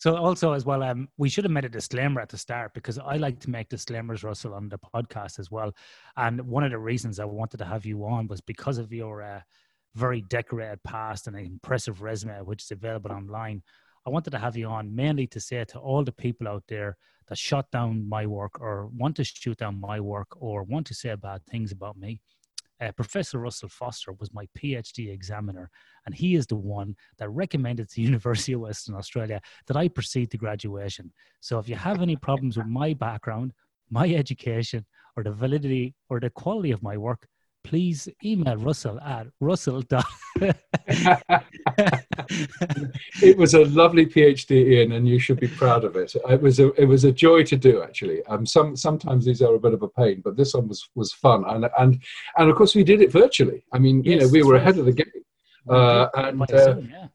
so 0.00 0.16
also 0.16 0.54
as 0.54 0.64
well, 0.64 0.82
um, 0.82 1.08
we 1.18 1.28
should 1.28 1.44
have 1.44 1.52
made 1.52 1.66
a 1.66 1.68
disclaimer 1.68 2.22
at 2.22 2.30
the 2.30 2.38
start 2.38 2.72
because 2.72 2.98
I 2.98 3.18
like 3.18 3.38
to 3.40 3.50
make 3.50 3.68
disclaimers, 3.68 4.24
Russell, 4.24 4.54
on 4.54 4.70
the 4.70 4.78
podcast 4.78 5.38
as 5.38 5.50
well. 5.50 5.74
And 6.16 6.40
one 6.40 6.64
of 6.64 6.70
the 6.70 6.78
reasons 6.78 7.20
I 7.20 7.26
wanted 7.26 7.58
to 7.58 7.66
have 7.66 7.84
you 7.84 8.02
on 8.06 8.26
was 8.26 8.40
because 8.40 8.78
of 8.78 8.94
your 8.94 9.22
uh, 9.22 9.40
very 9.94 10.22
decorated 10.22 10.82
past 10.84 11.26
and 11.26 11.36
an 11.36 11.44
impressive 11.44 12.00
resume, 12.00 12.40
which 12.44 12.62
is 12.62 12.70
available 12.70 13.12
online. 13.12 13.62
I 14.06 14.10
wanted 14.10 14.30
to 14.30 14.38
have 14.38 14.56
you 14.56 14.68
on 14.68 14.94
mainly 14.94 15.26
to 15.26 15.38
say 15.38 15.62
to 15.66 15.78
all 15.78 16.02
the 16.02 16.12
people 16.12 16.48
out 16.48 16.64
there 16.66 16.96
that 17.28 17.36
shot 17.36 17.70
down 17.70 18.08
my 18.08 18.24
work 18.24 18.58
or 18.58 18.86
want 18.96 19.16
to 19.16 19.24
shoot 19.24 19.58
down 19.58 19.78
my 19.78 20.00
work 20.00 20.28
or 20.40 20.62
want 20.62 20.86
to 20.86 20.94
say 20.94 21.14
bad 21.14 21.42
things 21.44 21.72
about 21.72 21.98
me 21.98 22.22
uh, 22.80 22.92
Professor 22.92 23.38
Russell 23.38 23.68
Foster 23.68 24.12
was 24.12 24.32
my 24.32 24.48
PhD 24.58 25.12
examiner, 25.12 25.70
and 26.06 26.14
he 26.14 26.34
is 26.34 26.46
the 26.46 26.56
one 26.56 26.96
that 27.18 27.28
recommended 27.28 27.88
to 27.88 27.96
the 27.96 28.02
University 28.10 28.52
of 28.52 28.60
Western 28.60 28.94
Australia 28.94 29.40
that 29.66 29.76
I 29.76 29.88
proceed 29.88 30.30
to 30.30 30.38
graduation. 30.38 31.12
So 31.40 31.58
if 31.58 31.68
you 31.68 31.76
have 31.76 32.02
any 32.02 32.16
problems 32.16 32.56
with 32.56 32.66
my 32.66 32.94
background, 32.94 33.52
my 33.90 34.08
education, 34.08 34.86
or 35.16 35.24
the 35.24 35.32
validity 35.32 35.94
or 36.08 36.20
the 36.20 36.30
quality 36.30 36.70
of 36.70 36.82
my 36.82 36.96
work, 36.96 37.26
please 37.64 38.08
email 38.24 38.56
Russell 38.56 38.98
at 39.00 39.26
russell. 39.40 39.82
it 43.22 43.36
was 43.36 43.54
a 43.54 43.64
lovely 43.66 44.06
PhD, 44.06 44.50
Ian, 44.50 44.92
and 44.92 45.08
you 45.08 45.18
should 45.18 45.40
be 45.40 45.48
proud 45.48 45.84
of 45.84 45.96
it. 45.96 46.14
It 46.28 46.40
was 46.40 46.60
a 46.60 46.72
it 46.80 46.86
was 46.86 47.04
a 47.04 47.12
joy 47.12 47.44
to 47.44 47.56
do 47.56 47.82
actually. 47.82 48.24
Um, 48.26 48.46
some 48.46 48.76
sometimes 48.76 49.24
these 49.24 49.42
are 49.42 49.54
a 49.54 49.60
bit 49.60 49.74
of 49.74 49.82
a 49.82 49.88
pain, 49.88 50.22
but 50.24 50.36
this 50.36 50.54
one 50.54 50.68
was 50.68 50.88
was 50.94 51.12
fun, 51.12 51.44
and 51.46 51.68
and 51.78 52.02
and 52.36 52.50
of 52.50 52.56
course 52.56 52.74
we 52.74 52.84
did 52.84 53.00
it 53.02 53.12
virtually. 53.12 53.64
I 53.72 53.78
mean, 53.78 54.02
yes, 54.04 54.12
you 54.12 54.20
know, 54.20 54.28
we 54.28 54.42
were 54.42 54.54
right. 54.54 54.62
ahead 54.62 54.78
of 54.78 54.86
the 54.86 54.92
game, 54.92 55.06
uh, 55.68 56.08
and 56.14 56.42
uh, 56.42 56.76
yeah. 56.78 57.06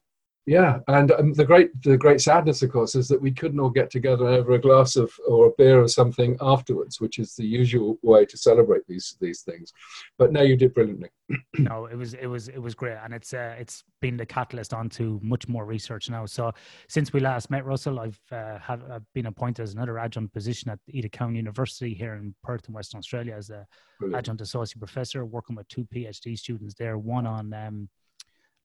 Yeah, 0.48 0.80
and 0.88 1.12
um, 1.12 1.34
the 1.34 1.44
great 1.44 1.72
the 1.82 1.98
great 1.98 2.22
sadness, 2.22 2.62
of 2.62 2.72
course, 2.72 2.94
is 2.94 3.08
that 3.08 3.22
we 3.22 3.32
couldn't 3.32 3.60
all 3.60 3.72
get 3.72 3.90
together 3.90 4.28
over 4.28 4.52
a 4.52 4.62
glass 4.62 4.96
of 4.96 5.12
or 5.28 5.48
a 5.48 5.52
beer 5.58 5.82
or 5.82 5.88
something 5.88 6.38
afterwards, 6.40 7.02
which 7.02 7.18
is 7.18 7.36
the 7.36 7.46
usual 7.46 7.98
way 8.04 8.26
to 8.26 8.38
celebrate 8.38 8.86
these 8.88 9.18
these 9.20 9.42
things. 9.42 9.74
But 10.20 10.32
no, 10.32 10.44
you 10.44 10.56
did 10.56 10.76
brilliantly. 10.76 11.10
no, 11.58 11.88
it 11.88 11.96
was 11.96 12.14
it 12.14 12.28
was 12.28 12.48
it 12.50 12.60
was 12.60 12.76
great, 12.76 12.98
and 13.04 13.12
it's 13.12 13.34
uh, 13.34 13.56
it's 13.58 13.84
been 14.02 14.18
the 14.18 14.26
catalyst 14.26 14.72
onto 14.72 15.20
much 15.24 15.48
more 15.48 15.66
research 15.66 16.12
now. 16.12 16.28
So 16.28 16.52
since 16.88 17.12
we 17.12 17.22
last 17.22 17.50
met, 17.50 17.66
Russell, 17.66 18.00
I've 18.00 18.20
uh, 18.32 18.60
have 18.60 18.84
I've 18.92 19.14
been 19.16 19.26
appointed 19.26 19.64
as 19.64 19.74
another 19.74 19.98
adjunct 19.98 20.32
position 20.32 20.70
at 20.70 20.78
Edith 20.88 21.12
Cowan 21.12 21.34
University 21.34 21.96
here 21.96 22.14
in 22.14 22.36
Perth, 22.44 22.68
in 22.68 22.74
Western 22.76 23.00
Australia, 23.00 23.34
as 23.36 23.50
a 23.50 23.66
brilliant. 23.98 24.20
adjunct 24.20 24.42
associate 24.42 24.78
professor, 24.78 25.26
working 25.26 25.56
with 25.56 25.68
two 25.70 25.86
PhD 25.86 26.38
students 26.38 26.76
there, 26.78 27.00
one 27.00 27.26
on 27.26 27.52
um, 27.52 27.90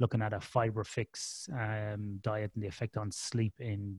looking 0.01 0.23
at 0.23 0.33
a 0.33 0.41
fiber 0.41 0.83
fix 0.83 1.49
um, 1.53 2.19
diet 2.23 2.51
and 2.55 2.65
the 2.65 2.69
effect 2.69 2.97
on 2.97 3.13
sleep 3.13 3.53
in 3.59 3.97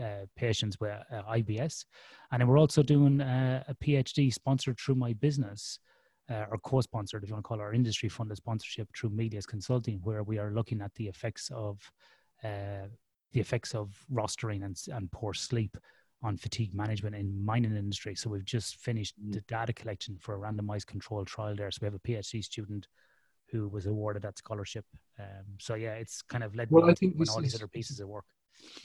uh, 0.00 0.26
patients 0.36 0.80
with 0.80 0.92
uh, 1.12 1.22
IBS. 1.34 1.84
And 2.30 2.40
then 2.40 2.48
we're 2.48 2.58
also 2.58 2.82
doing 2.82 3.20
uh, 3.20 3.62
a 3.68 3.74
PhD 3.74 4.32
sponsored 4.32 4.78
through 4.78 4.94
my 4.94 5.12
business. 5.12 5.78
Uh, 6.30 6.46
or 6.50 6.58
co-sponsored, 6.58 7.22
if 7.22 7.28
you 7.28 7.34
want 7.34 7.44
to 7.44 7.48
call 7.48 7.58
it, 7.58 7.60
our 7.60 7.74
industry 7.74 8.08
funded 8.08 8.36
sponsorship 8.36 8.88
through 8.96 9.10
Melius 9.10 9.44
Consulting, 9.44 9.98
where 10.04 10.22
we 10.22 10.38
are 10.38 10.52
looking 10.52 10.80
at 10.80 10.94
the 10.94 11.08
effects 11.08 11.50
of 11.52 11.78
uh, 12.44 12.86
the 13.32 13.40
effects 13.40 13.74
of 13.74 13.90
rostering 14.10 14.64
and, 14.64 14.76
and 14.94 15.10
poor 15.10 15.34
sleep 15.34 15.76
on 16.22 16.36
fatigue 16.36 16.74
management 16.74 17.16
in 17.16 17.44
mining 17.44 17.76
industry. 17.76 18.14
So 18.14 18.30
we've 18.30 18.44
just 18.44 18.76
finished 18.76 19.14
mm. 19.20 19.32
the 19.32 19.40
data 19.42 19.72
collection 19.72 20.16
for 20.20 20.36
a 20.36 20.38
randomized 20.38 20.86
controlled 20.86 21.26
trial 21.26 21.56
there. 21.56 21.70
So 21.70 21.80
we 21.82 21.86
have 21.86 21.94
a 21.94 21.98
PhD 21.98 22.42
student 22.44 22.86
who 23.52 23.68
was 23.68 23.86
awarded 23.86 24.22
that 24.22 24.38
scholarship. 24.38 24.84
Um, 25.20 25.44
so 25.58 25.74
yeah, 25.74 25.94
it's 25.94 26.22
kind 26.22 26.42
of 26.42 26.54
led 26.56 26.70
well, 26.70 26.90
I 26.90 26.94
think 26.94 27.16
all 27.28 27.40
these 27.40 27.54
other 27.54 27.68
pieces 27.68 28.00
of 28.00 28.08
work. 28.08 28.24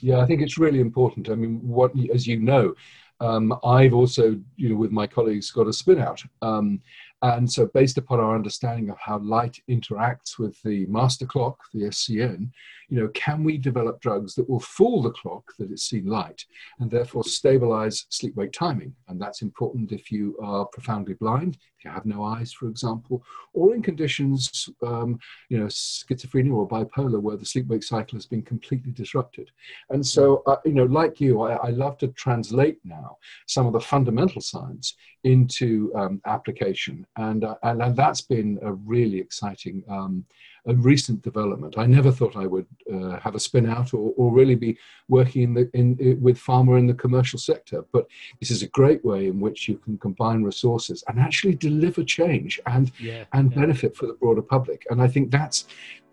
Yeah, 0.00 0.18
I 0.18 0.26
think 0.26 0.42
it's 0.42 0.58
really 0.58 0.80
important. 0.80 1.30
I 1.30 1.34
mean, 1.34 1.60
what 1.62 1.92
as 2.12 2.26
you 2.26 2.38
know, 2.38 2.74
um, 3.20 3.58
I've 3.64 3.94
also, 3.94 4.38
you 4.56 4.68
know, 4.68 4.76
with 4.76 4.92
my 4.92 5.06
colleagues, 5.06 5.50
got 5.50 5.66
a 5.66 5.72
spin 5.72 6.00
out. 6.00 6.22
Um, 6.42 6.80
and 7.22 7.50
so, 7.50 7.66
based 7.66 7.98
upon 7.98 8.20
our 8.20 8.34
understanding 8.34 8.90
of 8.90 8.98
how 8.98 9.18
light 9.18 9.58
interacts 9.68 10.38
with 10.38 10.60
the 10.62 10.86
master 10.86 11.26
clock, 11.26 11.58
the 11.74 11.84
SCN, 11.84 12.50
you 12.88 12.98
know, 12.98 13.08
can 13.08 13.44
we 13.44 13.58
develop 13.58 14.00
drugs 14.00 14.34
that 14.34 14.48
will 14.48 14.60
fool 14.60 15.02
the 15.02 15.10
clock 15.10 15.52
that 15.58 15.70
it's 15.70 15.88
seen 15.88 16.06
light 16.06 16.44
and 16.78 16.90
therefore 16.90 17.24
stabilize 17.24 18.06
sleep 18.08 18.34
wake 18.36 18.52
timing? 18.52 18.94
And 19.08 19.20
that's 19.20 19.42
important 19.42 19.92
if 19.92 20.10
you 20.10 20.36
are 20.42 20.64
profoundly 20.66 21.14
blind, 21.14 21.58
if 21.78 21.84
you 21.84 21.90
have 21.90 22.06
no 22.06 22.24
eyes, 22.24 22.52
for 22.52 22.66
example, 22.66 23.22
or 23.52 23.74
in 23.74 23.82
conditions, 23.82 24.68
um, 24.82 25.18
you 25.48 25.58
know, 25.58 25.66
schizophrenia 25.66 26.54
or 26.54 26.66
bipolar, 26.66 27.20
where 27.20 27.36
the 27.36 27.44
sleep 27.44 27.66
wake 27.66 27.82
cycle 27.84 28.16
has 28.16 28.26
been 28.26 28.42
completely 28.42 28.92
disrupted. 28.92 29.50
And 29.90 30.04
so, 30.04 30.42
uh, 30.46 30.56
you 30.64 30.72
know, 30.72 30.84
like 30.84 31.20
you, 31.20 31.42
I, 31.42 31.54
I, 31.56 31.70
love 31.70 31.98
to 31.98 32.08
translate 32.08 32.78
now 32.84 33.18
some 33.46 33.66
of 33.66 33.72
the 33.72 33.80
fundamental 33.80 34.40
science 34.40 34.96
into 35.24 35.92
um, 35.94 36.20
application. 36.26 37.06
And, 37.18 37.44
uh, 37.44 37.56
and, 37.62 37.82
and 37.82 37.96
that's 37.96 38.20
been 38.20 38.58
a 38.62 38.72
really 38.72 39.18
exciting 39.18 39.84
um, 39.88 40.24
a 40.66 40.74
recent 40.74 41.22
development. 41.22 41.74
I 41.78 41.86
never 41.86 42.12
thought 42.12 42.36
I 42.36 42.46
would 42.46 42.66
uh, 42.92 43.18
have 43.20 43.34
a 43.34 43.40
spin 43.40 43.68
out 43.68 43.94
or, 43.94 44.12
or 44.16 44.32
really 44.32 44.54
be 44.54 44.78
working 45.08 45.42
in 45.42 45.54
the, 45.54 45.70
in, 45.72 45.96
in, 45.98 46.20
with 46.20 46.38
pharma 46.38 46.78
in 46.78 46.86
the 46.86 46.94
commercial 46.94 47.38
sector. 47.38 47.84
But 47.92 48.06
this 48.38 48.50
is 48.50 48.62
a 48.62 48.68
great 48.68 49.04
way 49.04 49.28
in 49.28 49.40
which 49.40 49.68
you 49.68 49.78
can 49.78 49.98
combine 49.98 50.42
resources 50.42 51.02
and 51.08 51.18
actually 51.18 51.54
deliver 51.54 52.04
change 52.04 52.60
and, 52.66 52.92
yeah, 53.00 53.24
and 53.32 53.50
yeah. 53.50 53.58
benefit 53.58 53.96
for 53.96 54.06
the 54.06 54.14
broader 54.14 54.42
public. 54.42 54.86
And 54.90 55.02
I 55.02 55.08
think 55.08 55.30
that's 55.30 55.66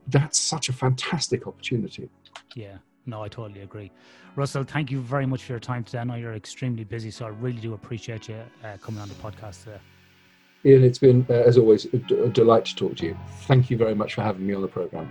that's 0.08 0.40
such 0.40 0.70
a 0.70 0.74
fantastic 0.74 1.48
opportunity. 1.48 2.08
Yeah, 2.54 2.78
no, 3.08 3.24
I 3.24 3.28
totally 3.28 3.62
agree. 3.62 3.92
Russell, 4.36 4.64
thank 4.64 4.92
you 4.92 5.02
very 5.02 5.26
much 5.26 5.44
for 5.44 5.54
your 5.54 5.60
time 5.60 5.84
today. 5.84 6.00
I 6.00 6.04
know 6.04 6.16
you're 6.16 6.36
extremely 6.36 6.84
busy, 6.84 7.10
so 7.10 7.26
I 7.26 7.30
really 7.30 7.60
do 7.60 7.74
appreciate 7.74 8.30
you 8.30 8.38
uh, 8.64 8.78
coming 8.78 9.02
on 9.02 9.10
the 9.10 9.16
podcast 9.16 9.64
today. 9.64 9.80
Ian, 10.66 10.84
it's 10.84 10.98
been, 10.98 11.26
uh, 11.30 11.34
as 11.34 11.58
always, 11.58 11.86
a, 11.94 11.98
delight 12.30 12.66
to 12.66 12.76
talk 12.76 12.96
to 12.98 13.06
you. 13.06 13.18
Thank 13.42 13.70
you 13.70 13.78
very 13.78 13.94
much 13.94 14.16
for 14.16 14.24
having 14.24 14.48
me 14.48 14.54
on 14.54 14.64
the 14.64 14.68
program. 14.68 15.08